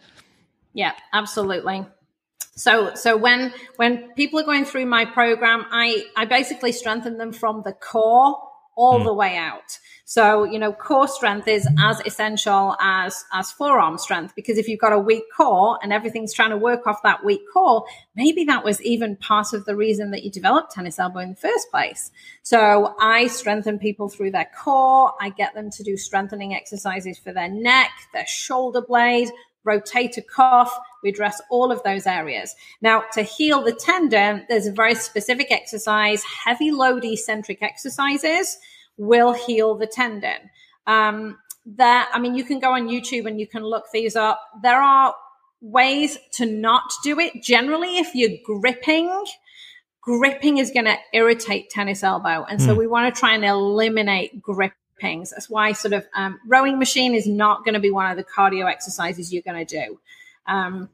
yeah 0.72 0.92
absolutely 1.12 1.84
so 2.56 2.94
so 2.94 3.16
when 3.16 3.52
when 3.76 4.10
people 4.14 4.38
are 4.38 4.44
going 4.44 4.64
through 4.64 4.86
my 4.86 5.04
program 5.04 5.64
i 5.70 6.04
i 6.16 6.24
basically 6.24 6.72
strengthen 6.72 7.18
them 7.18 7.32
from 7.32 7.62
the 7.64 7.72
core 7.72 8.36
all 8.76 9.00
mm. 9.00 9.04
the 9.04 9.14
way 9.14 9.36
out. 9.36 9.78
So, 10.06 10.44
you 10.44 10.58
know, 10.58 10.70
core 10.70 11.08
strength 11.08 11.48
is 11.48 11.66
as 11.78 12.00
essential 12.04 12.76
as, 12.78 13.24
as 13.32 13.50
forearm 13.50 13.96
strength, 13.96 14.34
because 14.36 14.58
if 14.58 14.68
you've 14.68 14.80
got 14.80 14.92
a 14.92 14.98
weak 14.98 15.24
core 15.34 15.78
and 15.82 15.94
everything's 15.94 16.34
trying 16.34 16.50
to 16.50 16.58
work 16.58 16.86
off 16.86 17.02
that 17.04 17.24
weak 17.24 17.40
core, 17.50 17.84
maybe 18.14 18.44
that 18.44 18.64
was 18.64 18.82
even 18.82 19.16
part 19.16 19.54
of 19.54 19.64
the 19.64 19.74
reason 19.74 20.10
that 20.10 20.22
you 20.22 20.30
developed 20.30 20.72
tennis 20.72 20.98
elbow 20.98 21.20
in 21.20 21.30
the 21.30 21.36
first 21.36 21.70
place. 21.70 22.10
So 22.42 22.94
I 23.00 23.28
strengthen 23.28 23.78
people 23.78 24.10
through 24.10 24.32
their 24.32 24.50
core. 24.62 25.14
I 25.22 25.30
get 25.30 25.54
them 25.54 25.70
to 25.70 25.82
do 25.82 25.96
strengthening 25.96 26.54
exercises 26.54 27.18
for 27.18 27.32
their 27.32 27.48
neck, 27.48 27.90
their 28.12 28.26
shoulder 28.26 28.82
blade, 28.82 29.30
rotator 29.66 30.22
cuff. 30.26 30.78
We 31.02 31.08
address 31.08 31.40
all 31.50 31.72
of 31.72 31.82
those 31.82 32.06
areas. 32.06 32.54
Now, 32.82 33.04
to 33.14 33.22
heal 33.22 33.62
the 33.62 33.72
tendon, 33.72 34.44
there's 34.50 34.66
a 34.66 34.72
very 34.72 34.94
specific 34.96 35.50
exercise. 35.50 36.22
Heavy 36.24 36.70
load 36.70 37.06
eccentric 37.06 37.62
exercises 37.62 38.58
will 38.96 39.32
heal 39.32 39.74
the 39.74 39.86
tendon. 39.86 40.50
Um, 40.86 41.38
there, 41.66 42.06
I 42.12 42.18
mean, 42.18 42.34
you 42.34 42.44
can 42.44 42.60
go 42.60 42.72
on 42.72 42.88
YouTube 42.88 43.26
and 43.26 43.40
you 43.40 43.46
can 43.46 43.64
look 43.64 43.84
these 43.92 44.16
up. 44.16 44.40
There 44.62 44.80
are 44.80 45.14
ways 45.60 46.18
to 46.32 46.46
not 46.46 46.82
do 47.02 47.18
it. 47.18 47.42
Generally, 47.42 47.98
if 47.98 48.14
you're 48.14 48.38
gripping, 48.44 49.24
gripping 50.02 50.58
is 50.58 50.70
going 50.70 50.84
to 50.84 50.96
irritate 51.12 51.70
tennis 51.70 52.02
elbow. 52.02 52.44
And 52.44 52.60
so 52.60 52.74
mm. 52.74 52.78
we 52.78 52.86
want 52.86 53.14
to 53.14 53.18
try 53.18 53.34
and 53.34 53.44
eliminate 53.44 54.42
grippings. 54.42 55.30
That's 55.30 55.48
why 55.48 55.72
sort 55.72 55.94
of 55.94 56.06
um, 56.14 56.38
rowing 56.46 56.78
machine 56.78 57.14
is 57.14 57.26
not 57.26 57.64
going 57.64 57.74
to 57.74 57.80
be 57.80 57.90
one 57.90 58.10
of 58.10 58.16
the 58.18 58.24
cardio 58.24 58.70
exercises 58.70 59.32
you're 59.32 59.42
going 59.42 59.64
to 59.66 59.86
do. 59.86 59.98
Um, 60.46 60.90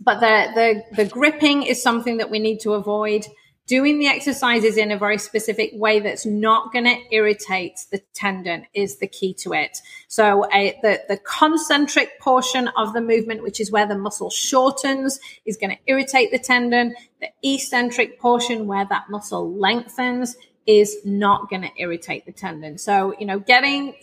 but 0.00 0.20
the, 0.20 0.82
the, 0.94 1.04
the 1.04 1.08
gripping 1.08 1.62
is 1.62 1.82
something 1.82 2.16
that 2.16 2.30
we 2.30 2.38
need 2.38 2.60
to 2.60 2.72
avoid 2.72 3.26
doing 3.66 3.98
the 3.98 4.06
exercises 4.06 4.76
in 4.76 4.92
a 4.92 4.98
very 4.98 5.18
specific 5.18 5.70
way 5.74 5.98
that's 5.98 6.24
not 6.24 6.72
going 6.72 6.84
to 6.84 6.96
irritate 7.10 7.80
the 7.90 8.00
tendon 8.14 8.64
is 8.74 8.98
the 8.98 9.08
key 9.08 9.34
to 9.34 9.52
it. 9.52 9.78
So 10.08 10.46
the, 10.52 11.00
the 11.08 11.18
concentric 11.18 12.20
portion 12.20 12.68
of 12.76 12.92
the 12.92 13.00
movement, 13.00 13.42
which 13.42 13.60
is 13.60 13.72
where 13.72 13.86
the 13.86 13.98
muscle 13.98 14.30
shortens, 14.30 15.18
is 15.44 15.56
going 15.56 15.70
to 15.70 15.82
irritate 15.86 16.30
the 16.30 16.38
tendon. 16.38 16.94
The 17.20 17.28
eccentric 17.42 18.20
portion 18.20 18.66
where 18.66 18.86
that 18.88 19.10
muscle 19.10 19.52
lengthens 19.58 20.36
is 20.66 20.96
not 21.04 21.48
going 21.48 21.62
to 21.62 21.70
irritate 21.76 22.26
the 22.26 22.32
tendon. 22.32 22.78
So, 22.78 23.14
you 23.18 23.26
know, 23.26 23.38
getting, 23.38 23.94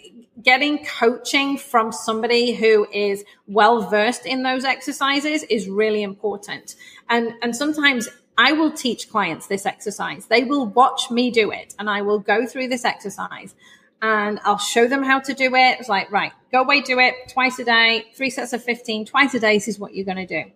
getting 0.42 0.86
coaching 0.86 1.58
from 1.58 1.92
somebody 1.92 2.54
who 2.54 2.88
is 2.92 3.24
well 3.48 3.90
versed 3.90 4.26
in 4.26 4.44
those 4.44 4.64
exercises 4.64 5.44
is 5.44 5.68
really 5.68 6.04
important. 6.04 6.76
And, 7.10 7.34
and 7.42 7.56
sometimes 7.56 8.08
I 8.38 8.54
will 8.54 8.72
teach 8.72 9.10
clients 9.10 9.48
this 9.48 9.66
exercise. 9.66 10.26
They 10.26 10.44
will 10.44 10.66
watch 10.66 11.12
me 11.12 11.30
do 11.32 11.52
it 11.52 11.76
and 11.78 11.90
I 11.90 12.02
will 12.02 12.20
go 12.20 12.46
through 12.46 12.70
this 12.70 12.86
exercise 12.86 13.56
and 14.02 14.40
I'll 14.44 14.58
show 14.58 14.88
them 14.88 15.04
how 15.04 15.20
to 15.20 15.34
do 15.34 15.54
it. 15.56 15.80
It's 15.80 15.90
like, 15.90 16.12
right, 16.12 16.34
go 16.52 16.62
away, 16.62 16.82
do 16.82 17.00
it 17.00 17.16
twice 17.30 17.60
a 17.60 17.64
day, 17.64 18.06
three 18.16 18.30
sets 18.30 18.54
of 18.54 18.64
15, 18.64 19.06
twice 19.06 19.34
a 19.34 19.40
day. 19.40 19.56
This 19.56 19.68
is 19.68 19.80
what 19.80 19.96
you're 19.96 20.06
going 20.06 20.26
to 20.26 20.44
do. 20.44 20.52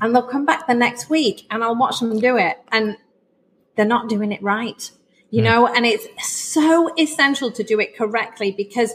And 0.00 0.14
they'll 0.14 0.28
come 0.28 0.44
back 0.44 0.66
the 0.66 0.74
next 0.74 1.10
week 1.10 1.46
and 1.50 1.64
I'll 1.64 1.76
watch 1.76 2.00
them 2.00 2.18
do 2.18 2.36
it 2.36 2.58
and 2.70 2.96
they're 3.76 3.86
not 3.86 4.08
doing 4.08 4.32
it 4.32 4.42
right, 4.42 4.90
you 5.30 5.40
mm. 5.40 5.44
know, 5.44 5.66
and 5.66 5.86
it's 5.86 6.06
so 6.26 6.94
essential 6.98 7.50
to 7.52 7.62
do 7.62 7.80
it 7.80 7.96
correctly 7.96 8.52
because 8.52 8.92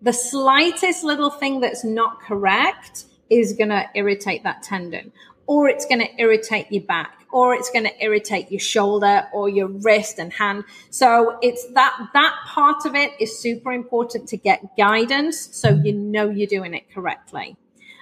the 0.00 0.12
slightest 0.12 1.04
little 1.04 1.30
thing 1.30 1.60
that's 1.60 1.84
not 1.84 2.20
correct 2.20 3.04
is 3.28 3.52
going 3.54 3.70
to 3.70 3.84
irritate 3.94 4.44
that 4.44 4.62
tendon 4.62 5.12
or 5.46 5.68
it's 5.68 5.84
going 5.84 6.00
to 6.00 6.08
irritate 6.18 6.66
your 6.70 6.82
back 6.82 7.21
or 7.32 7.54
it's 7.54 7.70
going 7.70 7.84
to 7.84 8.04
irritate 8.04 8.50
your 8.50 8.60
shoulder 8.60 9.26
or 9.32 9.48
your 9.48 9.68
wrist 9.68 10.18
and 10.18 10.32
hand. 10.32 10.64
So 10.90 11.38
it's 11.42 11.66
that, 11.72 11.96
that 12.12 12.36
part 12.46 12.84
of 12.86 12.94
it 12.94 13.12
is 13.18 13.38
super 13.38 13.72
important 13.72 14.28
to 14.28 14.36
get 14.36 14.76
guidance 14.76 15.48
so 15.56 15.70
you 15.70 15.92
know 15.92 16.28
you're 16.30 16.46
doing 16.46 16.74
it 16.74 16.90
correctly. 16.92 17.56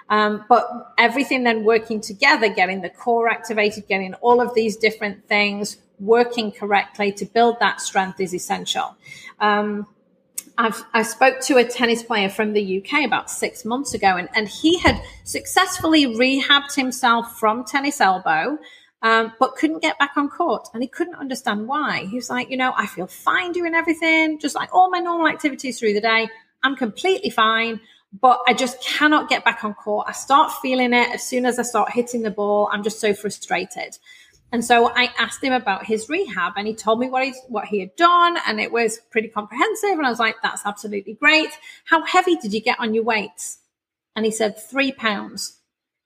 Um, 0.09 0.45
but 0.49 0.67
everything 0.99 1.45
then 1.45 1.65
working 1.65 2.01
together, 2.01 2.49
getting 2.49 2.81
the 2.83 2.91
core 2.91 3.29
activated, 3.29 3.87
getting 3.87 4.15
all 4.15 4.41
of 4.41 4.55
these 4.55 4.77
different 4.77 5.29
things 5.29 5.77
working 6.01 6.51
correctly 6.51 7.13
to 7.13 7.25
build 7.25 7.61
that 7.61 7.81
strength 7.81 8.21
is 8.21 8.35
essential. 8.35 8.97
Um, 9.39 9.87
I've, 10.59 10.83
I 10.93 11.03
spoke 11.03 11.41
to 11.43 11.57
a 11.57 11.65
tennis 11.65 12.03
player 12.03 12.29
from 12.29 12.53
the 12.53 12.83
UK 12.83 13.05
about 13.05 13.31
six 13.31 13.65
months 13.65 13.95
ago, 13.95 14.17
and, 14.17 14.29
and 14.35 14.49
he 14.49 14.79
had 14.79 15.01
successfully 15.25 16.07
rehabbed 16.07 16.75
himself 16.75 17.39
from 17.39 17.65
tennis 17.65 18.01
elbow, 18.01 18.59
um, 19.03 19.33
but 19.39 19.57
couldn't 19.57 19.81
get 19.83 19.99
back 19.99 20.17
on 20.17 20.29
court. 20.29 20.69
And 20.75 20.83
he 20.83 20.89
couldn't 20.89 21.15
understand 21.15 21.67
why. 21.67 22.07
He 22.11 22.17
was 22.17 22.31
like, 22.31 22.51
you 22.51 22.57
know, 22.57 22.73
I 22.77 22.87
feel 22.87 23.07
fine 23.07 23.53
doing 23.53 23.75
everything, 23.75 24.39
just 24.39 24.55
like 24.55 24.75
all 24.75 24.91
my 24.91 24.99
normal 24.99 25.29
activities 25.29 25.79
through 25.79 25.95
the 25.95 26.01
day. 26.01 26.29
I'm 26.63 26.77
completely 26.77 27.31
fine, 27.31 27.81
but 28.21 28.41
I 28.47 28.53
just 28.53 28.83
cannot 28.83 29.29
get 29.29 29.45
back 29.45 29.65
on 29.65 29.75
court. 29.75 30.07
I 30.09 30.13
start 30.13 30.53
feeling 30.61 30.93
it 30.93 31.09
as 31.15 31.23
soon 31.23 31.47
as 31.47 31.59
I 31.59 31.63
start 31.63 31.93
hitting 31.93 32.23
the 32.23 32.31
ball. 32.31 32.69
I'm 32.71 32.83
just 32.83 33.01
so 33.01 33.15
frustrated. 33.15 33.97
And 34.53 34.65
so 34.65 34.91
I 34.95 35.11
asked 35.17 35.43
him 35.43 35.53
about 35.53 35.87
his 35.87 36.09
rehab 36.09 36.55
and 36.57 36.67
he 36.67 36.75
told 36.75 36.99
me 36.99 37.09
what 37.09 37.25
he, 37.25 37.33
what 37.49 37.67
he 37.67 37.81
had 37.81 37.95
done 37.97 38.37
and 38.47 38.61
it 38.61 38.73
was 38.73 38.99
pretty 39.11 39.29
comprehensive. 39.29 39.93
And 39.93 40.05
I 40.05 40.11
was 40.11 40.19
like, 40.19 40.37
that's 40.43 40.67
absolutely 40.67 41.15
great. 41.15 41.51
How 41.85 42.05
heavy 42.05 42.35
did 42.35 42.53
you 42.53 42.61
get 42.61 42.81
on 42.81 42.93
your 42.93 43.05
weights? 43.05 43.59
And 44.17 44.25
he 44.25 44.33
said, 44.33 44.59
three 44.59 44.91
pounds. 44.91 45.60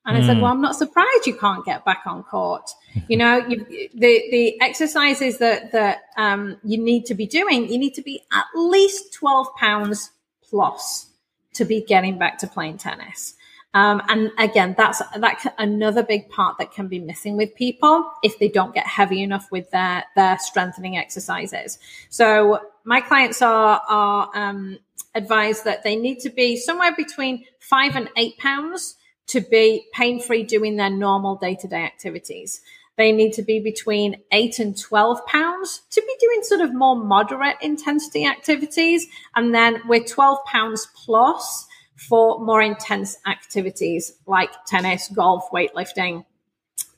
And 0.07 0.17
mm. 0.17 0.23
I 0.23 0.27
said, 0.27 0.37
hmm. 0.37 0.43
well, 0.43 0.53
I'm 0.53 0.61
not 0.61 0.77
surprised 0.77 1.27
you 1.27 1.37
can't 1.37 1.65
get 1.65 1.85
back 1.85 2.03
on 2.07 2.23
court. 2.25 2.71
you 3.09 3.17
know, 3.17 3.39
you, 3.39 3.89
the, 3.95 4.23
the 4.31 4.61
exercises 4.61 5.39
that, 5.39 5.73
that, 5.73 6.03
um, 6.17 6.59
you 6.63 6.83
need 6.83 7.07
to 7.07 7.15
be 7.15 7.27
doing, 7.27 7.71
you 7.71 7.79
need 7.79 7.95
to 7.95 8.03
be 8.03 8.23
at 8.33 8.45
least 8.55 9.15
12 9.15 9.55
pounds 9.57 10.11
plus 10.43 11.11
to 11.55 11.65
be 11.65 11.83
getting 11.83 12.19
back 12.19 12.39
to 12.39 12.47
playing 12.47 12.79
tennis. 12.79 13.35
Um, 13.75 14.03
and 14.09 14.31
again, 14.39 14.77
that's 14.79 15.01
that 15.17 15.55
another 15.59 16.05
big 16.05 16.31
part 16.31 16.59
that 16.59 16.71
can 16.71 16.87
be 16.87 17.01
missing 17.01 17.37
with 17.37 17.57
people 17.57 18.09
if 18.23 18.39
they 18.39 18.49
don't 18.49 18.73
get 18.73 18.87
heavy 18.87 19.21
enough 19.21 19.51
with 19.51 19.69
their 19.73 20.05
their 20.15 20.39
strengthening 20.39 20.97
exercises. 20.97 21.81
So 22.09 22.61
my 22.85 23.01
clients 23.01 23.43
are 23.43 23.83
are 23.89 24.31
um, 24.33 24.79
advised 25.17 25.65
that 25.65 25.83
they 25.83 25.97
need 25.97 26.21
to 26.21 26.31
be 26.31 26.57
somewhere 26.57 26.95
between 26.97 27.47
five 27.59 27.97
and 27.97 28.09
eight 28.17 28.39
pounds 28.39 28.95
to 29.29 29.41
be 29.41 29.87
pain 29.93 30.21
free 30.21 30.43
doing 30.43 30.77
their 30.77 30.91
normal 30.91 31.37
day 31.37 31.57
to 31.61 31.69
day 31.69 31.83
activities. 31.85 32.61
They 32.97 33.11
need 33.11 33.33
to 33.33 33.43
be 33.43 33.59
between 33.59 34.23
eight 34.31 34.59
and 34.61 34.79
12 34.81 35.27
pounds 35.27 35.83
to 35.91 36.01
be 36.01 36.17
doing 36.21 36.43
sort 36.43 36.61
of 36.61 36.73
more 36.75 36.95
moderate 36.95 37.57
intensity 37.61 38.25
activities. 38.25 39.07
And 39.35 39.53
then 39.53 39.81
with 39.89 40.07
12 40.07 40.39
pounds 40.45 40.87
plus, 40.95 41.67
for 41.97 42.45
more 42.45 42.61
intense 42.63 43.17
activities 43.27 44.13
like 44.27 44.51
tennis, 44.67 45.09
golf, 45.09 45.51
weightlifting. 45.53 46.25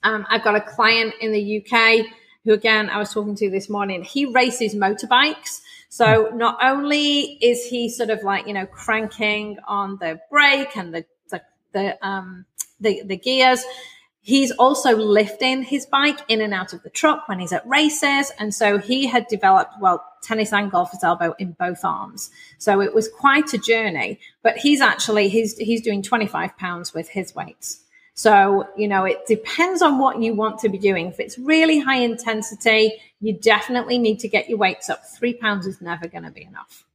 Um, 0.03 0.27
I've 0.29 0.45
got 0.45 0.57
a 0.57 0.61
client 0.61 1.15
in 1.21 1.33
the 1.33 1.61
UK 1.61 2.07
who, 2.45 2.53
again, 2.53 2.89
I 2.89 2.99
was 2.99 3.13
talking 3.13 3.35
to 3.37 3.51
this 3.51 3.69
morning. 3.69 4.03
He 4.03 4.27
races 4.27 4.75
motorbikes. 4.75 5.61
So 5.89 6.31
not 6.35 6.59
only 6.63 7.39
is 7.43 7.65
he 7.65 7.89
sort 7.89 8.11
of 8.11 8.23
like, 8.23 8.47
you 8.47 8.55
know, 8.55 8.67
cranking 8.67 9.59
on 9.67 9.99
the 10.01 10.21
brake 10.31 10.77
and 10.77 10.95
the, 10.95 11.05
the, 11.77 12.07
um, 12.07 12.47
the, 12.81 13.03
the 13.05 13.17
gears, 13.17 13.65
He's 14.27 14.51
also 14.51 14.97
lifting 14.97 15.63
his 15.63 15.87
bike 15.87 16.19
in 16.27 16.41
and 16.41 16.53
out 16.53 16.73
of 16.73 16.83
the 16.83 16.91
truck 16.91 17.29
when 17.29 17.39
he's 17.39 17.53
at 17.53 17.65
races. 17.65 18.33
And 18.41 18.53
so 18.53 18.77
he 18.77 19.07
had 19.07 19.29
developed, 19.29 19.75
well, 19.81 20.05
tennis 20.21 20.53
and 20.53 20.69
golfer's 20.69 21.05
elbow 21.05 21.37
in 21.39 21.53
both 21.53 21.85
arms. 21.85 22.29
So 22.59 22.81
it 22.81 22.93
was 22.93 23.09
quite 23.09 23.55
a 23.55 23.59
journey, 23.59 24.19
but 24.43 24.57
he's 24.57 24.81
actually, 24.81 25.29
he's, 25.29 25.57
he's 25.59 25.81
doing 25.81 26.03
25 26.03 26.59
pounds 26.59 26.93
with 26.93 27.09
his 27.09 27.37
weights. 27.37 27.85
So, 28.15 28.67
you 28.77 28.89
know, 28.89 29.05
it 29.05 29.25
depends 29.29 29.81
on 29.81 30.01
what 30.01 30.21
you 30.21 30.35
want 30.35 30.59
to 30.61 30.69
be 30.69 30.79
doing. 30.79 31.07
If 31.07 31.21
it's 31.21 31.39
really 31.39 31.79
high 31.79 31.99
intensity, 31.99 32.95
you 33.21 33.39
definitely 33.39 33.99
need 33.99 34.19
to 34.21 34.29
get 34.29 34.49
your 34.49 34.59
weights 34.59 34.91
up. 34.91 35.03
Three 35.07 35.35
pounds 35.35 35.69
is 35.69 35.81
never 35.81 36.09
going 36.09 36.25
to 36.25 36.33
be 36.33 36.43
enough. 36.43 36.86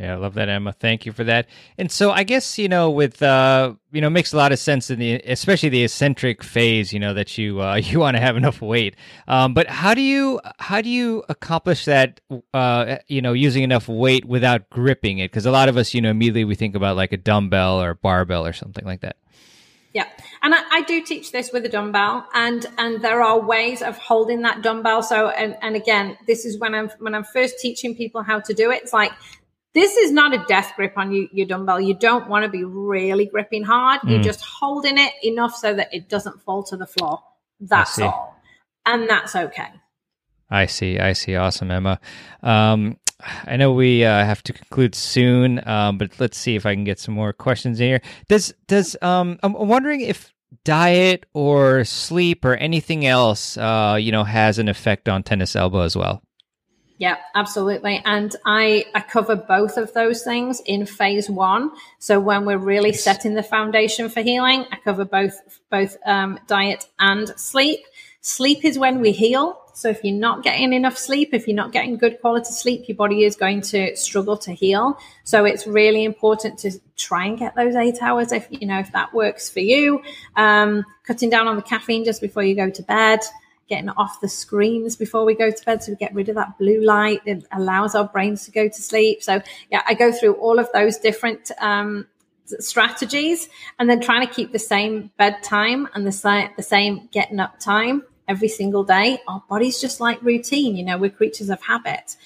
Yeah, 0.00 0.14
I 0.14 0.16
love 0.16 0.32
that, 0.34 0.48
Emma. 0.48 0.72
Thank 0.72 1.04
you 1.04 1.12
for 1.12 1.24
that. 1.24 1.46
And 1.76 1.92
so 1.92 2.10
I 2.10 2.22
guess, 2.22 2.56
you 2.56 2.70
know, 2.70 2.90
with 2.90 3.22
uh, 3.22 3.74
you 3.92 4.00
know, 4.00 4.08
makes 4.08 4.32
a 4.32 4.36
lot 4.38 4.50
of 4.50 4.58
sense 4.58 4.88
in 4.88 4.98
the 4.98 5.20
especially 5.26 5.68
the 5.68 5.84
eccentric 5.84 6.42
phase, 6.42 6.90
you 6.90 6.98
know, 6.98 7.12
that 7.12 7.36
you 7.36 7.60
uh 7.60 7.74
you 7.84 8.00
want 8.00 8.16
to 8.16 8.20
have 8.20 8.34
enough 8.34 8.62
weight. 8.62 8.96
Um, 9.28 9.52
but 9.52 9.66
how 9.66 9.92
do 9.92 10.00
you 10.00 10.40
how 10.58 10.80
do 10.80 10.88
you 10.88 11.22
accomplish 11.28 11.84
that 11.84 12.22
uh 12.54 12.96
you 13.08 13.20
know, 13.20 13.34
using 13.34 13.62
enough 13.62 13.88
weight 13.88 14.24
without 14.24 14.70
gripping 14.70 15.18
it? 15.18 15.30
Because 15.30 15.44
a 15.44 15.50
lot 15.50 15.68
of 15.68 15.76
us, 15.76 15.92
you 15.92 16.00
know, 16.00 16.10
immediately 16.10 16.46
we 16.46 16.54
think 16.54 16.74
about 16.74 16.96
like 16.96 17.12
a 17.12 17.18
dumbbell 17.18 17.82
or 17.82 17.90
a 17.90 17.96
barbell 17.96 18.46
or 18.46 18.54
something 18.54 18.86
like 18.86 19.02
that. 19.02 19.16
Yeah, 19.92 20.06
and 20.40 20.54
I, 20.54 20.62
I, 20.70 20.82
do 20.82 21.02
teach 21.02 21.32
this 21.32 21.50
with 21.52 21.64
a 21.64 21.68
dumbbell, 21.68 22.24
and 22.32 22.64
and 22.78 23.02
there 23.02 23.22
are 23.22 23.40
ways 23.40 23.82
of 23.82 23.98
holding 23.98 24.42
that 24.42 24.62
dumbbell. 24.62 25.02
So, 25.02 25.30
and 25.30 25.56
and 25.62 25.74
again, 25.74 26.16
this 26.28 26.44
is 26.44 26.60
when 26.60 26.76
I'm 26.76 26.90
when 27.00 27.12
I'm 27.12 27.24
first 27.24 27.58
teaching 27.58 27.96
people 27.96 28.22
how 28.22 28.38
to 28.38 28.54
do 28.54 28.70
it. 28.70 28.84
It's 28.84 28.92
like 28.92 29.10
this 29.74 29.96
is 29.96 30.12
not 30.12 30.34
a 30.34 30.44
death 30.48 30.72
grip 30.76 30.94
on 30.96 31.12
you, 31.12 31.28
your 31.32 31.46
dumbbell. 31.46 31.80
You 31.80 31.94
don't 31.94 32.28
want 32.28 32.44
to 32.44 32.50
be 32.50 32.64
really 32.64 33.26
gripping 33.26 33.62
hard. 33.62 34.00
Mm. 34.00 34.10
You're 34.10 34.22
just 34.22 34.40
holding 34.40 34.98
it 34.98 35.12
enough 35.22 35.54
so 35.54 35.74
that 35.74 35.92
it 35.92 36.08
doesn't 36.08 36.42
fall 36.42 36.62
to 36.64 36.76
the 36.76 36.86
floor. 36.86 37.22
That's 37.60 37.98
all. 38.00 38.36
And 38.86 39.08
that's 39.08 39.36
okay. 39.36 39.68
I 40.50 40.66
see. 40.66 40.98
I 40.98 41.12
see. 41.12 41.36
Awesome, 41.36 41.70
Emma. 41.70 42.00
Um, 42.42 42.96
I 43.46 43.56
know 43.56 43.72
we 43.72 44.04
uh, 44.04 44.24
have 44.24 44.42
to 44.44 44.52
conclude 44.52 44.94
soon, 44.94 45.66
um, 45.68 45.98
but 45.98 46.18
let's 46.18 46.38
see 46.38 46.56
if 46.56 46.66
I 46.66 46.74
can 46.74 46.84
get 46.84 46.98
some 46.98 47.14
more 47.14 47.32
questions 47.32 47.80
in 47.80 47.86
here. 47.86 48.02
Does 48.28 48.52
does 48.66 48.96
um, 49.02 49.38
I'm 49.42 49.52
wondering 49.52 50.00
if 50.00 50.32
diet 50.64 51.26
or 51.34 51.84
sleep 51.84 52.44
or 52.44 52.54
anything 52.54 53.06
else, 53.06 53.56
uh, 53.56 53.96
you 54.00 54.10
know, 54.10 54.24
has 54.24 54.58
an 54.58 54.68
effect 54.68 55.08
on 55.08 55.22
tennis 55.22 55.54
elbow 55.54 55.80
as 55.80 55.96
well? 55.96 56.22
Yeah, 57.00 57.16
absolutely. 57.34 58.02
And 58.04 58.36
I, 58.44 58.84
I 58.94 59.00
cover 59.00 59.34
both 59.34 59.78
of 59.78 59.94
those 59.94 60.22
things 60.22 60.60
in 60.66 60.84
phase 60.84 61.30
one. 61.30 61.70
So 61.98 62.20
when 62.20 62.44
we're 62.44 62.58
really 62.58 62.92
setting 62.92 63.32
the 63.32 63.42
foundation 63.42 64.10
for 64.10 64.20
healing, 64.20 64.66
I 64.70 64.76
cover 64.76 65.06
both 65.06 65.40
both 65.70 65.96
um, 66.04 66.38
diet 66.46 66.86
and 66.98 67.28
sleep. 67.38 67.80
Sleep 68.20 68.66
is 68.66 68.78
when 68.78 69.00
we 69.00 69.12
heal. 69.12 69.62
So 69.72 69.88
if 69.88 70.04
you're 70.04 70.14
not 70.14 70.42
getting 70.42 70.74
enough 70.74 70.98
sleep, 70.98 71.30
if 71.32 71.48
you're 71.48 71.56
not 71.56 71.72
getting 71.72 71.96
good 71.96 72.20
quality 72.20 72.52
sleep, 72.52 72.86
your 72.86 72.98
body 72.98 73.24
is 73.24 73.34
going 73.34 73.62
to 73.62 73.96
struggle 73.96 74.36
to 74.36 74.52
heal. 74.52 74.98
So 75.24 75.46
it's 75.46 75.66
really 75.66 76.04
important 76.04 76.58
to 76.58 76.72
try 76.98 77.24
and 77.24 77.38
get 77.38 77.56
those 77.56 77.76
eight 77.76 78.02
hours 78.02 78.30
if 78.30 78.46
you 78.50 78.66
know 78.66 78.78
if 78.78 78.92
that 78.92 79.14
works 79.14 79.48
for 79.48 79.60
you. 79.60 80.02
Um, 80.36 80.84
cutting 81.04 81.30
down 81.30 81.48
on 81.48 81.56
the 81.56 81.62
caffeine 81.62 82.04
just 82.04 82.20
before 82.20 82.42
you 82.42 82.54
go 82.54 82.68
to 82.68 82.82
bed 82.82 83.20
getting 83.70 83.88
off 83.90 84.20
the 84.20 84.28
screens 84.28 84.96
before 84.96 85.24
we 85.24 85.34
go 85.34 85.50
to 85.50 85.64
bed 85.64 85.82
so 85.82 85.92
we 85.92 85.96
get 85.96 86.12
rid 86.12 86.28
of 86.28 86.34
that 86.34 86.58
blue 86.58 86.82
light 86.82 87.20
it 87.24 87.46
allows 87.52 87.94
our 87.94 88.06
brains 88.08 88.44
to 88.44 88.50
go 88.50 88.68
to 88.68 88.82
sleep. 88.82 89.22
So 89.22 89.40
yeah 89.70 89.82
i 89.86 89.94
go 89.94 90.12
through 90.12 90.34
all 90.34 90.58
of 90.58 90.68
those 90.74 90.98
different 90.98 91.50
um, 91.60 92.06
strategies 92.58 93.48
and 93.78 93.88
then 93.88 94.00
trying 94.00 94.26
to 94.26 94.32
keep 94.32 94.52
the 94.52 94.58
same 94.58 95.10
bedtime 95.16 95.88
and 95.94 96.06
the, 96.06 96.12
same 96.12 96.50
the 96.56 96.62
same 96.62 97.08
getting 97.12 97.40
up 97.40 97.58
time 97.60 98.02
every 98.28 98.48
single 98.48 98.84
day. 98.84 99.18
Our 99.26 99.42
body's 99.48 99.80
just 99.80 100.00
like 100.00 100.20
routine 100.22 100.76
you 100.76 100.84
know 100.84 100.98
we're 100.98 101.10
creatures 101.10 101.48
of 101.48 101.62
habit. 101.62 102.16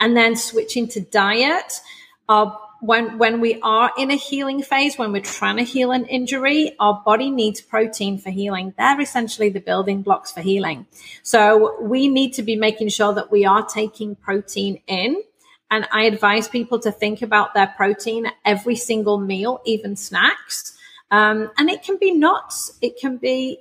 And 0.00 0.16
then 0.16 0.34
switching 0.34 0.88
to 0.88 1.00
diet 1.00 1.80
our 2.28 2.58
when 2.84 3.16
when 3.16 3.40
we 3.40 3.58
are 3.62 3.90
in 3.96 4.10
a 4.10 4.14
healing 4.14 4.62
phase 4.62 4.98
when 4.98 5.10
we're 5.10 5.22
trying 5.22 5.56
to 5.56 5.62
heal 5.62 5.90
an 5.90 6.04
injury 6.04 6.76
our 6.78 7.02
body 7.04 7.30
needs 7.30 7.60
protein 7.60 8.18
for 8.18 8.30
healing. 8.30 8.74
They're 8.76 9.00
essentially 9.00 9.48
the 9.48 9.60
building 9.60 10.02
blocks 10.02 10.32
for 10.32 10.42
healing. 10.42 10.86
So 11.22 11.80
we 11.80 12.08
need 12.08 12.34
to 12.34 12.42
be 12.42 12.56
making 12.56 12.90
sure 12.90 13.14
that 13.14 13.30
we 13.30 13.46
are 13.46 13.64
taking 13.64 14.16
protein 14.16 14.82
in. 14.86 15.22
And 15.70 15.88
i 15.92 16.02
advise 16.02 16.46
people 16.46 16.78
to 16.80 16.92
think 16.92 17.22
about 17.22 17.54
their 17.54 17.68
protein 17.68 18.26
every 18.44 18.76
single 18.76 19.18
meal 19.18 19.62
even 19.64 19.96
snacks. 19.96 20.76
Um, 21.10 21.50
and 21.56 21.70
it 21.70 21.82
can 21.82 21.96
be 21.98 22.12
nuts. 22.12 22.76
It 22.82 22.98
can 23.00 23.16
be 23.16 23.60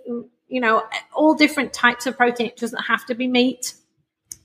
you 0.49 0.59
know 0.59 0.84
all 1.13 1.34
different 1.34 1.71
types 1.71 2.05
of 2.07 2.17
protein. 2.17 2.47
It 2.47 2.57
doesn't 2.57 2.84
have 2.84 3.05
to 3.05 3.15
be 3.15 3.28
meat 3.28 3.74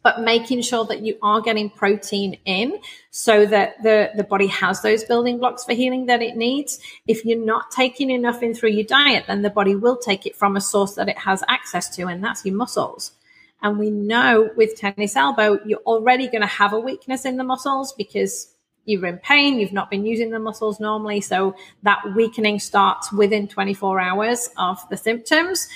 but 0.09 0.23
making 0.23 0.63
sure 0.63 0.87
that 0.87 1.03
you 1.03 1.19
are 1.21 1.43
getting 1.43 1.69
protein 1.69 2.39
in 2.47 2.81
so 3.11 3.45
that 3.45 3.75
the, 3.83 4.11
the 4.17 4.25
body 4.25 4.47
has 4.47 4.81
those 4.81 5.05
building 5.05 5.37
blocks 5.37 5.67
for 5.67 5.75
healing 5.75 6.07
that 6.07 6.23
it 6.23 6.35
needs. 6.35 6.79
If 7.07 7.27
you're 7.27 7.45
not 7.45 7.71
taking 7.71 8.09
enough 8.09 8.43
in 8.43 8.55
through 8.55 8.71
your 8.71 8.87
diet, 8.87 9.25
then 9.27 9.43
the 9.43 9.51
body 9.51 9.75
will 9.75 9.99
take 9.99 10.25
it 10.25 10.35
from 10.35 10.57
a 10.57 10.63
source 10.63 10.95
that 10.95 11.11
it 11.11 11.19
has 11.19 11.45
access 11.47 11.95
to, 11.97 12.07
and 12.07 12.25
that's 12.25 12.43
your 12.47 12.55
muscles. 12.55 13.13
And 13.61 13.79
we 13.79 13.91
know 13.91 14.49
with 14.57 14.77
tennis 14.77 15.15
elbow, 15.15 15.59
you're 15.67 15.81
already 15.81 16.27
going 16.27 16.41
to 16.41 16.47
have 16.47 16.73
a 16.73 16.81
weakness 16.81 17.27
in 17.27 17.37
the 17.37 17.45
muscles 17.45 17.93
because 17.93 18.55
you're 18.87 19.05
in 19.05 19.19
pain, 19.19 19.59
you've 19.59 19.75
not 19.75 19.91
been 19.91 20.07
using 20.07 20.31
the 20.31 20.39
muscles 20.39 20.81
normally. 20.81 21.21
So 21.21 21.55
that 21.83 21.99
weakening 22.17 22.61
starts 22.61 23.13
within 23.13 23.47
24 23.47 24.01
hours 24.01 24.49
of 24.57 24.79
the 24.89 24.97
symptoms. 24.97 25.69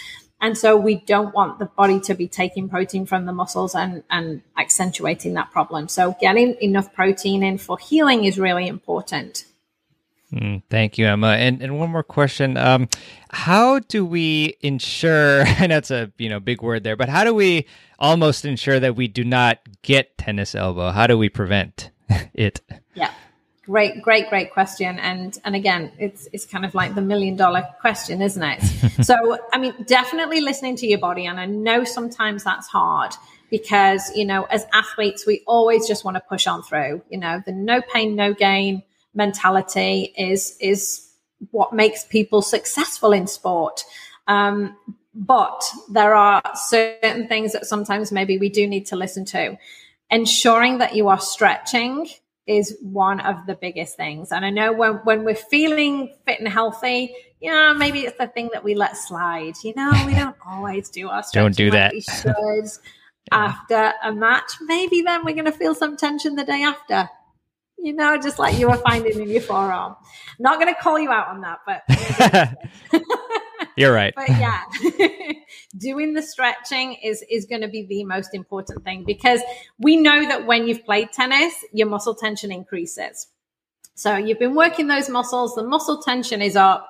And 0.42 0.58
so 0.58 0.76
we 0.76 0.96
don't 0.96 1.32
want 1.32 1.60
the 1.60 1.66
body 1.66 2.00
to 2.00 2.14
be 2.14 2.26
taking 2.26 2.68
protein 2.68 3.06
from 3.06 3.26
the 3.26 3.32
muscles 3.32 3.76
and, 3.76 4.02
and 4.10 4.42
accentuating 4.58 5.34
that 5.34 5.52
problem. 5.52 5.86
So 5.86 6.16
getting 6.20 6.56
enough 6.60 6.92
protein 6.92 7.44
in 7.44 7.58
for 7.58 7.78
healing 7.78 8.24
is 8.24 8.40
really 8.40 8.66
important. 8.66 9.44
Mm, 10.32 10.62
thank 10.68 10.98
you, 10.98 11.06
Emma. 11.06 11.28
And 11.28 11.62
and 11.62 11.78
one 11.78 11.90
more 11.90 12.02
question: 12.02 12.56
um, 12.56 12.88
How 13.30 13.80
do 13.80 14.04
we 14.04 14.56
ensure? 14.62 15.44
And 15.58 15.70
that's 15.70 15.90
a 15.90 16.10
you 16.16 16.28
know 16.28 16.40
big 16.40 16.62
word 16.62 16.84
there, 16.84 16.96
but 16.96 17.10
how 17.10 17.22
do 17.22 17.34
we 17.34 17.66
almost 17.98 18.44
ensure 18.44 18.80
that 18.80 18.96
we 18.96 19.08
do 19.08 19.24
not 19.24 19.58
get 19.82 20.16
tennis 20.16 20.54
elbow? 20.54 20.90
How 20.90 21.06
do 21.06 21.18
we 21.18 21.28
prevent 21.28 21.90
it? 22.34 22.62
Yeah, 22.94 23.12
Great, 23.64 24.02
great, 24.02 24.28
great 24.28 24.52
question. 24.52 24.98
And 24.98 25.38
and 25.44 25.54
again, 25.54 25.92
it's 25.96 26.28
it's 26.32 26.44
kind 26.44 26.64
of 26.64 26.74
like 26.74 26.96
the 26.96 27.00
million 27.00 27.36
dollar 27.36 27.62
question, 27.80 28.20
isn't 28.20 28.42
it? 28.42 28.60
so 29.04 29.38
I 29.52 29.58
mean, 29.58 29.74
definitely 29.86 30.40
listening 30.40 30.74
to 30.76 30.86
your 30.86 30.98
body. 30.98 31.26
And 31.26 31.38
I 31.38 31.46
know 31.46 31.84
sometimes 31.84 32.42
that's 32.42 32.66
hard 32.66 33.14
because, 33.50 34.10
you 34.16 34.24
know, 34.24 34.44
as 34.44 34.66
athletes, 34.72 35.26
we 35.26 35.44
always 35.46 35.86
just 35.86 36.04
want 36.04 36.16
to 36.16 36.22
push 36.28 36.48
on 36.48 36.62
through. 36.64 37.02
You 37.08 37.18
know, 37.18 37.40
the 37.46 37.52
no 37.52 37.80
pain, 37.82 38.16
no 38.16 38.34
gain 38.34 38.82
mentality 39.14 40.12
is 40.16 40.56
is 40.58 41.08
what 41.52 41.72
makes 41.72 42.04
people 42.04 42.42
successful 42.42 43.12
in 43.12 43.28
sport. 43.28 43.84
Um, 44.26 44.76
but 45.14 45.62
there 45.88 46.14
are 46.14 46.42
certain 46.54 47.28
things 47.28 47.52
that 47.52 47.66
sometimes 47.66 48.10
maybe 48.10 48.38
we 48.38 48.48
do 48.48 48.66
need 48.66 48.86
to 48.86 48.96
listen 48.96 49.24
to. 49.26 49.56
Ensuring 50.10 50.78
that 50.78 50.96
you 50.96 51.08
are 51.08 51.20
stretching 51.20 52.08
is 52.46 52.76
one 52.80 53.20
of 53.20 53.46
the 53.46 53.54
biggest 53.54 53.96
things. 53.96 54.32
And 54.32 54.44
I 54.44 54.50
know 54.50 54.72
when, 54.72 54.94
when 55.04 55.24
we're 55.24 55.34
feeling 55.34 56.14
fit 56.26 56.40
and 56.40 56.48
healthy, 56.48 57.14
yeah, 57.40 57.72
maybe 57.72 58.00
it's 58.00 58.18
the 58.18 58.26
thing 58.26 58.50
that 58.52 58.64
we 58.64 58.74
let 58.74 58.96
slide. 58.96 59.54
You 59.62 59.74
know, 59.76 59.92
we 60.06 60.14
don't 60.14 60.36
always 60.46 60.88
do 60.90 61.08
our 61.08 61.22
don't 61.32 61.54
do 61.54 61.70
that. 61.70 61.92
should 61.94 62.32
yeah. 62.34 62.66
after 63.30 63.92
a 64.02 64.12
match. 64.12 64.52
Maybe 64.62 65.02
then 65.02 65.24
we're 65.24 65.34
going 65.34 65.46
to 65.46 65.52
feel 65.52 65.74
some 65.74 65.96
tension 65.96 66.36
the 66.36 66.44
day 66.44 66.62
after. 66.62 67.08
You 67.78 67.94
know, 67.94 68.16
just 68.16 68.38
like 68.38 68.58
you 68.58 68.68
were 68.68 68.76
finding 68.76 69.20
in 69.20 69.28
your 69.28 69.40
forearm. 69.40 69.96
Not 70.38 70.60
going 70.60 70.72
to 70.72 70.80
call 70.80 71.00
you 71.00 71.10
out 71.10 71.28
on 71.28 71.40
that, 71.40 71.58
but 71.66 71.82
you're 73.76 73.92
right. 73.92 74.12
But 74.14 74.28
yeah, 74.28 74.62
doing 75.78 76.14
the 76.14 76.22
stretching 76.22 76.94
is 77.02 77.24
is 77.30 77.46
going 77.46 77.62
to 77.62 77.68
be 77.68 77.86
the 77.86 78.04
most 78.04 78.34
important 78.34 78.84
thing 78.84 79.04
because 79.04 79.40
we 79.78 79.96
know 79.96 80.26
that 80.28 80.46
when 80.46 80.66
you've 80.66 80.84
played 80.84 81.12
tennis, 81.12 81.54
your 81.72 81.88
muscle 81.88 82.14
tension 82.14 82.52
increases. 82.52 83.28
So 83.94 84.16
you've 84.16 84.38
been 84.38 84.54
working 84.54 84.86
those 84.86 85.08
muscles, 85.08 85.54
the 85.54 85.62
muscle 85.62 86.02
tension 86.02 86.42
is 86.42 86.56
up. 86.56 86.88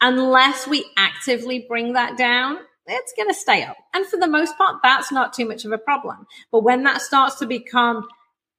Unless 0.00 0.66
we 0.66 0.84
actively 0.96 1.64
bring 1.68 1.94
that 1.94 2.18
down, 2.18 2.58
it's 2.86 3.12
going 3.16 3.28
to 3.28 3.34
stay 3.34 3.62
up. 3.62 3.76
And 3.94 4.06
for 4.06 4.18
the 4.18 4.26
most 4.26 4.56
part, 4.58 4.76
that's 4.82 5.10
not 5.10 5.32
too 5.32 5.46
much 5.46 5.64
of 5.64 5.72
a 5.72 5.78
problem. 5.78 6.26
But 6.52 6.62
when 6.62 6.82
that 6.82 7.00
starts 7.00 7.36
to 7.36 7.46
become 7.46 8.06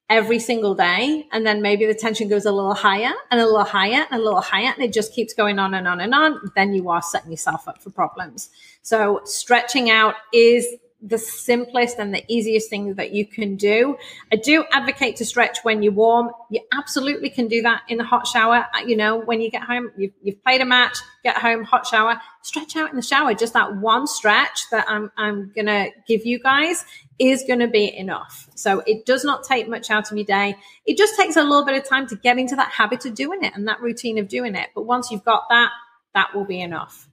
every 0.09 0.39
single 0.39 0.75
day. 0.75 1.27
And 1.31 1.45
then 1.45 1.61
maybe 1.61 1.85
the 1.85 1.93
tension 1.93 2.27
goes 2.27 2.45
a 2.45 2.51
little 2.51 2.73
higher 2.73 3.11
and 3.31 3.39
a 3.39 3.45
little 3.45 3.63
higher 3.63 4.05
and 4.09 4.21
a 4.21 4.23
little 4.23 4.41
higher. 4.41 4.71
And 4.73 4.83
it 4.83 4.93
just 4.93 5.13
keeps 5.13 5.33
going 5.33 5.59
on 5.59 5.73
and 5.73 5.87
on 5.87 6.01
and 6.01 6.13
on. 6.13 6.39
Then 6.55 6.73
you 6.73 6.89
are 6.89 7.01
setting 7.01 7.31
yourself 7.31 7.67
up 7.67 7.81
for 7.81 7.89
problems. 7.89 8.49
So 8.81 9.21
stretching 9.25 9.89
out 9.89 10.15
is 10.33 10.67
the 11.05 11.19
simplest 11.19 11.99
and 11.99 12.13
the 12.13 12.23
easiest 12.27 12.69
thing 12.69 12.95
that 12.95 13.11
you 13.11 13.27
can 13.27 13.55
do. 13.55 13.95
I 14.31 14.37
do 14.37 14.65
advocate 14.71 15.17
to 15.17 15.25
stretch 15.25 15.59
when 15.61 15.83
you're 15.83 15.93
warm. 15.93 16.31
You 16.49 16.61
absolutely 16.73 17.29
can 17.29 17.47
do 17.47 17.61
that 17.61 17.83
in 17.87 17.97
the 17.97 18.03
hot 18.03 18.25
shower. 18.25 18.65
Uh, 18.73 18.85
you 18.85 18.97
know, 18.97 19.17
when 19.17 19.39
you 19.39 19.51
get 19.51 19.63
home, 19.63 19.91
you've, 19.95 20.13
you've 20.23 20.43
played 20.43 20.61
a 20.61 20.65
match, 20.65 20.97
get 21.23 21.37
home, 21.37 21.63
hot 21.63 21.85
shower, 21.85 22.19
stretch 22.41 22.75
out 22.75 22.89
in 22.89 22.95
the 22.95 23.03
shower. 23.03 23.35
Just 23.35 23.53
that 23.53 23.77
one 23.77 24.07
stretch 24.07 24.67
that 24.71 24.85
I'm, 24.89 25.11
I'm 25.15 25.51
going 25.53 25.67
to 25.67 25.91
give 26.07 26.25
you 26.25 26.39
guys 26.39 26.83
is 27.19 27.43
going 27.47 27.59
to 27.59 27.67
be 27.67 27.95
enough. 27.95 28.49
So 28.55 28.81
it 28.87 29.05
does 29.05 29.23
not 29.23 29.43
take 29.43 29.69
much 29.69 29.91
out 29.91 30.11
of 30.11 30.17
your 30.17 30.25
day. 30.25 30.55
It 30.85 30.97
just 30.97 31.15
takes 31.15 31.35
a 31.35 31.43
little 31.43 31.65
bit 31.65 31.77
of 31.77 31.87
time 31.87 32.07
to 32.07 32.15
get 32.15 32.39
into 32.39 32.55
that 32.55 32.71
habit 32.71 33.05
of 33.05 33.13
doing 33.13 33.43
it 33.43 33.53
and 33.55 33.67
that 33.67 33.79
routine 33.79 34.17
of 34.17 34.27
doing 34.27 34.55
it. 34.55 34.69
But 34.73 34.87
once 34.87 35.11
you've 35.11 35.23
got 35.23 35.43
that, 35.49 35.69
that 36.15 36.33
will 36.33 36.45
be 36.45 36.61
enough. 36.61 37.07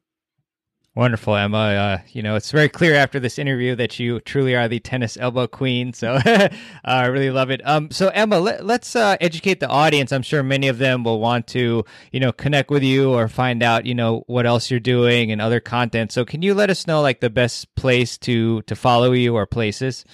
Wonderful, 0.95 1.34
Emma. 1.34 1.57
Uh, 1.59 1.99
you 2.09 2.22
know, 2.22 2.36
it's 2.36 2.51
very 2.51 2.68
clear 2.68 2.95
after 2.95 3.18
this 3.18 3.38
interview 3.38 3.74
that 3.76 3.99
you 3.99 4.20
truly 4.20 4.55
are 4.55 4.68
the 4.68 4.78
tennis 4.78 5.16
elbow 5.16 5.47
queen. 5.47 5.95
So 5.95 6.12
uh, 6.26 6.49
I 6.84 7.07
really 7.07 7.30
love 7.30 7.51
it. 7.51 7.66
Um, 7.66 7.90
so 7.90 8.09
Emma, 8.09 8.38
let, 8.38 8.62
us 8.62 8.95
uh, 8.95 9.16
educate 9.18 9.61
the 9.61 9.68
audience. 9.68 10.12
I'm 10.12 10.20
sure 10.22 10.43
many 10.43 10.68
of 10.68 10.76
them 10.76 11.03
will 11.03 11.18
want 11.18 11.47
to, 11.49 11.86
you 12.12 12.20
know, 12.20 12.30
connect 12.30 12.70
with 12.70 12.82
you 12.82 13.11
or 13.11 13.26
find 13.28 13.62
out, 13.62 13.86
you 13.86 13.95
know, 13.95 14.24
what 14.26 14.45
else 14.45 14.70
you're 14.70 14.80
doing 14.80 15.32
and 15.32 15.40
other 15.40 15.61
content. 15.61 16.12
So 16.12 16.26
can 16.26 16.43
you 16.43 16.53
let 16.53 16.68
us 16.68 16.86
know 16.86 17.01
like 17.01 17.20
the 17.20 17.30
best 17.30 17.74
place 17.74 18.18
to 18.18 18.61
to 18.62 18.76
follow 18.76 19.12
you 19.12 19.34
or 19.34 19.47
places? 19.47 20.05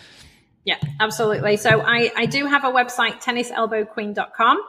Yeah, 0.64 0.78
absolutely. 1.00 1.56
So 1.56 1.80
I, 1.80 2.12
I 2.16 2.26
do 2.26 2.46
have 2.46 2.62
a 2.62 2.70
website, 2.70 3.20
tenniselbowqueen.com. 3.20 4.60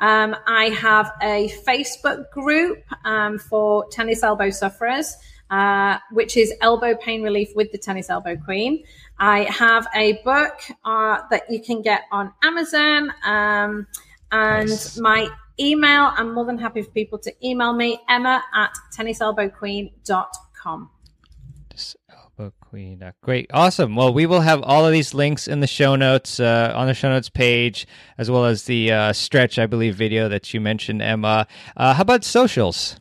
Um, 0.00 0.34
I 0.48 0.70
have 0.70 1.12
a 1.22 1.52
Facebook 1.64 2.30
group 2.30 2.82
um, 3.04 3.38
for 3.38 3.86
tennis 3.90 4.24
elbow 4.24 4.50
sufferers. 4.50 5.16
Uh, 5.52 5.98
which 6.12 6.38
is 6.38 6.50
Elbow 6.62 6.96
Pain 6.96 7.22
Relief 7.22 7.50
with 7.54 7.70
the 7.72 7.78
Tennis 7.78 8.08
Elbow 8.08 8.36
Queen. 8.36 8.84
I 9.18 9.40
have 9.50 9.86
a 9.94 10.14
book 10.24 10.54
uh, 10.82 11.18
that 11.30 11.42
you 11.50 11.60
can 11.60 11.82
get 11.82 12.04
on 12.10 12.32
Amazon. 12.42 13.12
Um, 13.22 13.86
and 14.30 14.70
nice. 14.70 14.98
my 14.98 15.28
email, 15.60 16.10
I'm 16.16 16.32
more 16.32 16.46
than 16.46 16.56
happy 16.56 16.80
for 16.80 16.90
people 16.92 17.18
to 17.18 17.46
email 17.46 17.74
me, 17.74 18.00
emma 18.08 18.42
at 18.54 18.70
tenniselbowqueen.com. 18.96 20.90
Elbow 22.38 22.52
Queen. 22.60 23.02
Uh, 23.02 23.12
great. 23.22 23.50
Awesome. 23.52 23.94
Well, 23.94 24.14
we 24.14 24.24
will 24.24 24.40
have 24.40 24.62
all 24.62 24.86
of 24.86 24.92
these 24.92 25.12
links 25.12 25.46
in 25.46 25.60
the 25.60 25.66
show 25.66 25.96
notes, 25.96 26.40
uh, 26.40 26.72
on 26.74 26.86
the 26.86 26.94
show 26.94 27.10
notes 27.10 27.28
page, 27.28 27.86
as 28.16 28.30
well 28.30 28.46
as 28.46 28.64
the 28.64 28.90
uh, 28.90 29.12
stretch, 29.12 29.58
I 29.58 29.66
believe, 29.66 29.96
video 29.96 30.30
that 30.30 30.54
you 30.54 30.62
mentioned, 30.62 31.02
Emma. 31.02 31.46
Uh, 31.76 31.92
how 31.92 32.00
about 32.00 32.24
socials? 32.24 32.96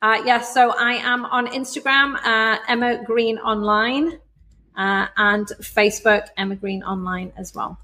Uh, 0.00 0.22
yes, 0.24 0.54
so 0.54 0.70
I 0.70 0.92
am 0.92 1.24
on 1.24 1.48
Instagram, 1.48 2.14
uh, 2.24 2.58
Emma 2.68 3.02
Green 3.04 3.38
Online, 3.38 4.20
uh, 4.76 5.06
and 5.16 5.46
Facebook, 5.60 6.28
Emma 6.36 6.54
Green 6.54 6.84
Online 6.84 7.32
as 7.36 7.52
well. 7.52 7.78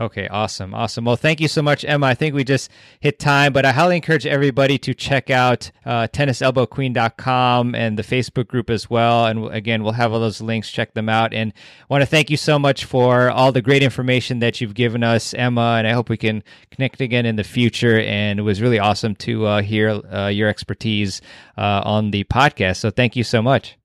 Okay, 0.00 0.26
awesome. 0.28 0.74
Awesome. 0.74 1.04
Well, 1.04 1.16
thank 1.16 1.42
you 1.42 1.48
so 1.48 1.60
much, 1.60 1.84
Emma. 1.84 2.06
I 2.06 2.14
think 2.14 2.34
we 2.34 2.42
just 2.42 2.70
hit 3.00 3.18
time, 3.18 3.52
but 3.52 3.66
I 3.66 3.72
highly 3.72 3.96
encourage 3.96 4.26
everybody 4.26 4.78
to 4.78 4.94
check 4.94 5.28
out 5.28 5.70
uh, 5.84 6.08
tenniselbowqueen.com 6.08 7.74
and 7.74 7.98
the 7.98 8.02
Facebook 8.02 8.48
group 8.48 8.70
as 8.70 8.88
well. 8.88 9.26
And 9.26 9.52
again, 9.52 9.82
we'll 9.82 9.92
have 9.92 10.14
all 10.14 10.20
those 10.20 10.40
links. 10.40 10.70
Check 10.70 10.94
them 10.94 11.10
out. 11.10 11.34
And 11.34 11.52
want 11.90 12.00
to 12.00 12.06
thank 12.06 12.30
you 12.30 12.38
so 12.38 12.58
much 12.58 12.86
for 12.86 13.30
all 13.30 13.52
the 13.52 13.60
great 13.60 13.82
information 13.82 14.38
that 14.38 14.58
you've 14.58 14.72
given 14.72 15.04
us, 15.04 15.34
Emma. 15.34 15.74
And 15.76 15.86
I 15.86 15.92
hope 15.92 16.08
we 16.08 16.16
can 16.16 16.42
connect 16.70 17.02
again 17.02 17.26
in 17.26 17.36
the 17.36 17.44
future. 17.44 18.00
And 18.00 18.38
it 18.38 18.42
was 18.42 18.62
really 18.62 18.78
awesome 18.78 19.14
to 19.16 19.44
uh, 19.44 19.60
hear 19.60 20.00
uh, 20.10 20.28
your 20.28 20.48
expertise 20.48 21.20
uh, 21.58 21.82
on 21.84 22.10
the 22.10 22.24
podcast. 22.24 22.78
So 22.78 22.90
thank 22.90 23.16
you 23.16 23.24
so 23.24 23.42
much. 23.42 23.76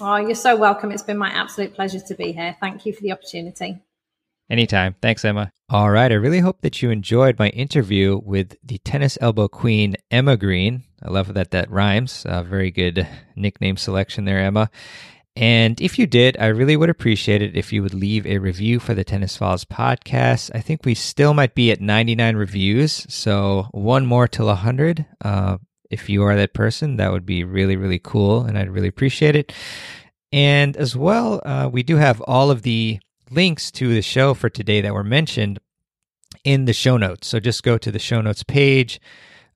Oh, 0.00 0.14
you're 0.14 0.36
so 0.36 0.54
welcome. 0.54 0.92
It's 0.92 1.02
been 1.02 1.18
my 1.18 1.30
absolute 1.30 1.74
pleasure 1.74 1.98
to 1.98 2.14
be 2.14 2.30
here. 2.30 2.56
Thank 2.60 2.86
you 2.86 2.92
for 2.92 3.02
the 3.02 3.10
opportunity. 3.10 3.80
Anytime. 4.50 4.96
Thanks, 5.00 5.24
Emma. 5.24 5.52
All 5.68 5.90
right. 5.90 6.10
I 6.10 6.16
really 6.16 6.40
hope 6.40 6.62
that 6.62 6.82
you 6.82 6.90
enjoyed 6.90 7.38
my 7.38 7.50
interview 7.50 8.20
with 8.24 8.56
the 8.64 8.78
tennis 8.78 9.16
elbow 9.20 9.46
queen, 9.46 9.94
Emma 10.10 10.36
Green. 10.36 10.82
I 11.00 11.10
love 11.10 11.32
that 11.34 11.52
that 11.52 11.70
rhymes. 11.70 12.26
Uh, 12.26 12.42
very 12.42 12.72
good 12.72 13.06
nickname 13.36 13.76
selection 13.76 14.24
there, 14.24 14.40
Emma. 14.40 14.68
And 15.36 15.80
if 15.80 15.98
you 15.98 16.08
did, 16.08 16.36
I 16.40 16.46
really 16.46 16.76
would 16.76 16.90
appreciate 16.90 17.40
it 17.40 17.56
if 17.56 17.72
you 17.72 17.82
would 17.84 17.94
leave 17.94 18.26
a 18.26 18.38
review 18.38 18.80
for 18.80 18.92
the 18.92 19.04
Tennis 19.04 19.36
Files 19.36 19.64
podcast. 19.64 20.50
I 20.52 20.60
think 20.60 20.84
we 20.84 20.94
still 20.94 21.32
might 21.32 21.54
be 21.54 21.70
at 21.70 21.80
99 21.80 22.34
reviews, 22.34 23.06
so 23.08 23.68
one 23.70 24.04
more 24.04 24.26
till 24.26 24.46
100. 24.46 25.06
Uh, 25.24 25.58
if 25.88 26.08
you 26.08 26.24
are 26.24 26.34
that 26.34 26.54
person, 26.54 26.96
that 26.96 27.12
would 27.12 27.24
be 27.24 27.44
really, 27.44 27.76
really 27.76 28.00
cool, 28.00 28.42
and 28.42 28.58
I'd 28.58 28.70
really 28.70 28.88
appreciate 28.88 29.36
it. 29.36 29.52
And 30.32 30.76
as 30.76 30.96
well, 30.96 31.40
uh, 31.44 31.68
we 31.72 31.84
do 31.84 31.96
have 31.96 32.20
all 32.22 32.50
of 32.50 32.62
the 32.62 32.98
links 33.30 33.70
to 33.72 33.94
the 33.94 34.02
show 34.02 34.34
for 34.34 34.50
today 34.50 34.80
that 34.80 34.94
were 34.94 35.04
mentioned 35.04 35.60
in 36.44 36.64
the 36.64 36.72
show 36.72 36.96
notes. 36.96 37.28
So 37.28 37.40
just 37.40 37.62
go 37.62 37.78
to 37.78 37.90
the 37.90 37.98
show 37.98 38.20
notes 38.20 38.42
page, 38.42 39.00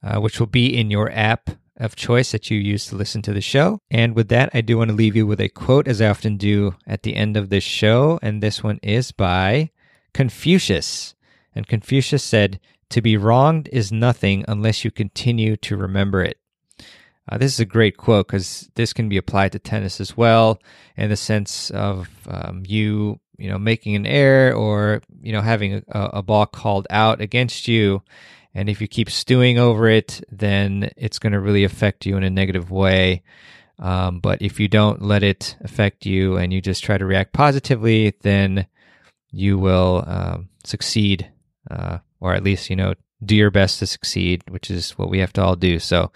uh, 0.03 0.21
which 0.21 0.39
will 0.39 0.47
be 0.47 0.77
in 0.77 0.91
your 0.91 1.11
app 1.13 1.51
of 1.77 1.97
choice 1.97 2.33
that 2.33 2.51
you 2.51 2.59
use 2.59 2.87
to 2.87 2.97
listen 2.97 3.23
to 3.23 3.33
the 3.33 3.41
show. 3.41 3.81
And 3.91 4.15
with 4.15 4.29
that, 4.29 4.51
I 4.55 4.61
do 4.61 4.79
want 4.79 4.91
to 4.91 4.97
leave 4.97 5.17
you 5.17 5.27
with 5.27 5.41
a 5.41 5.49
quote, 5.49 5.89
as 5.89 6.01
I 6.01 6.09
often 6.09 6.37
do 6.37 6.77
at 6.87 7.03
the 7.03 7.17
end 7.17 7.37
of 7.37 7.51
this 7.51 7.65
show. 7.65 8.19
And 8.23 8.43
this 8.43 8.63
one 8.63 8.79
is 8.83 9.13
by 9.13 9.71
Confucius. 10.13 11.15
And 11.55 11.67
Confucius 11.67 12.23
said, 12.23 12.61
To 12.91 13.03
be 13.03 13.17
wronged 13.17 13.69
is 13.73 13.91
nothing 13.91 14.45
unless 14.47 14.85
you 14.85 14.91
continue 14.91 15.57
to 15.59 15.77
remember 15.77 16.23
it. 16.23 16.39
Uh, 17.27 17.39
this 17.39 17.55
is 17.55 17.61
a 17.61 17.65
great 17.65 17.97
quote 17.97 18.27
because 18.27 18.71
this 18.75 18.93
can 18.93 19.09
be 19.09 19.17
applied 19.17 19.53
to 19.53 19.59
tennis 19.59 20.01
as 20.01 20.17
well, 20.17 20.61
in 20.97 21.09
the 21.09 21.17
sense 21.17 21.71
of 21.71 22.09
um, 22.29 22.63
you 22.67 23.19
you 23.37 23.49
know 23.49 23.59
making 23.59 23.95
an 23.95 24.07
error 24.07 24.55
or 24.55 25.03
you 25.23 25.33
know 25.33 25.41
having 25.41 25.83
a, 25.89 26.01
a 26.15 26.23
ball 26.23 26.47
called 26.47 26.87
out 26.91 27.21
against 27.21 27.69
you. 27.69 28.03
And 28.57 28.69
if 28.69 28.81
you 28.81 28.87
keep 28.87 29.11
stewing 29.11 29.59
over 29.59 29.89
it 29.89 30.23
then 30.31 30.91
it's 30.97 31.19
going 31.19 31.33
to 31.33 31.41
really 31.41 31.65
affect 31.65 32.07
you 32.07 32.17
in 32.17 32.23
a 32.23 32.31
negative 32.31 32.71
way. 32.71 33.23
Um, 33.79 34.21
but 34.21 34.41
if 34.41 34.61
you 34.61 34.69
don't 34.69 35.03
let 35.03 35.25
it 35.25 35.57
affect 35.61 36.07
you 36.07 36.37
and 36.37 36.53
you 36.53 36.61
just 36.61 36.85
try 36.85 36.97
to 36.97 37.05
react 37.05 37.33
positively 37.33 38.15
then 38.23 38.67
you 39.33 39.59
will 39.59 40.05
um, 40.07 40.49
succeed 40.63 41.31
uh, 41.71 41.99
or 42.21 42.35
at 42.35 42.45
least 42.45 42.71
you 42.71 42.77
know 42.77 42.95
do 43.25 43.35
your 43.35 43.51
best 43.51 43.81
to 43.81 43.87
succeed 43.87 44.45
which 44.49 44.71
is 44.71 44.93
what 44.93 45.11
we 45.11 45.19
have 45.19 45.33
to 45.33 45.43
all 45.43 45.57
do. 45.57 45.79
So 45.79 46.13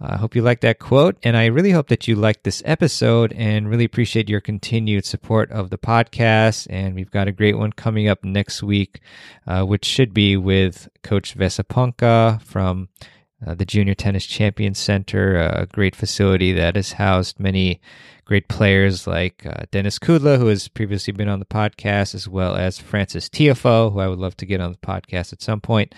I 0.00 0.16
hope 0.16 0.34
you 0.34 0.42
like 0.42 0.60
that 0.60 0.80
quote, 0.80 1.16
and 1.22 1.36
I 1.36 1.46
really 1.46 1.70
hope 1.70 1.88
that 1.88 2.08
you 2.08 2.16
like 2.16 2.42
this 2.42 2.62
episode 2.64 3.32
and 3.32 3.70
really 3.70 3.84
appreciate 3.84 4.28
your 4.28 4.40
continued 4.40 5.04
support 5.04 5.50
of 5.52 5.70
the 5.70 5.78
podcast. 5.78 6.66
And 6.68 6.94
we've 6.94 7.10
got 7.10 7.28
a 7.28 7.32
great 7.32 7.56
one 7.56 7.72
coming 7.72 8.08
up 8.08 8.24
next 8.24 8.62
week, 8.62 9.00
uh, 9.46 9.62
which 9.62 9.84
should 9.84 10.12
be 10.12 10.36
with 10.36 10.88
Coach 11.02 11.36
Vesa 11.36 11.64
Ponkka 11.64 12.42
from 12.42 12.88
uh, 13.46 13.54
the 13.54 13.64
Junior 13.64 13.94
Tennis 13.94 14.26
Champion 14.26 14.74
Center, 14.74 15.36
a 15.36 15.66
great 15.66 15.94
facility 15.94 16.52
that 16.52 16.76
has 16.76 16.92
housed 16.92 17.38
many 17.38 17.80
great 18.24 18.48
players 18.48 19.06
like 19.06 19.44
uh, 19.46 19.64
Denis 19.70 19.98
Kudla, 19.98 20.38
who 20.38 20.46
has 20.46 20.66
previously 20.68 21.12
been 21.12 21.28
on 21.28 21.38
the 21.38 21.44
podcast, 21.44 22.14
as 22.14 22.26
well 22.26 22.56
as 22.56 22.78
Frances 22.78 23.28
Tiafoe, 23.28 23.92
who 23.92 24.00
I 24.00 24.08
would 24.08 24.18
love 24.18 24.36
to 24.38 24.46
get 24.46 24.60
on 24.60 24.72
the 24.72 24.78
podcast 24.78 25.32
at 25.32 25.42
some 25.42 25.60
point. 25.60 25.94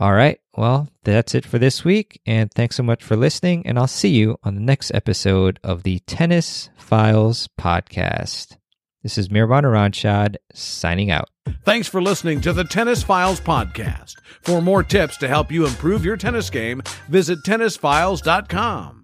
All 0.00 0.14
right. 0.14 0.40
Well, 0.56 0.88
that's 1.04 1.34
it 1.34 1.44
for 1.44 1.58
this 1.58 1.84
week. 1.84 2.22
And 2.24 2.50
thanks 2.50 2.76
so 2.76 2.82
much 2.82 3.04
for 3.04 3.16
listening. 3.16 3.66
And 3.66 3.78
I'll 3.78 3.86
see 3.86 4.08
you 4.08 4.38
on 4.42 4.54
the 4.54 4.60
next 4.62 4.92
episode 4.94 5.60
of 5.62 5.82
the 5.82 5.98
Tennis 6.00 6.70
Files 6.78 7.48
podcast. 7.60 8.56
This 9.02 9.18
is 9.18 9.28
Mirban 9.28 9.62
Iranshad 9.62 10.36
signing 10.54 11.10
out. 11.10 11.28
Thanks 11.64 11.86
for 11.86 12.02
listening 12.02 12.40
to 12.42 12.52
the 12.52 12.64
Tennis 12.64 13.02
Files 13.02 13.40
podcast. 13.40 14.14
For 14.42 14.62
more 14.62 14.82
tips 14.82 15.18
to 15.18 15.28
help 15.28 15.52
you 15.52 15.66
improve 15.66 16.04
your 16.04 16.16
tennis 16.16 16.48
game, 16.48 16.82
visit 17.08 17.38
tennisfiles.com. 17.44 18.99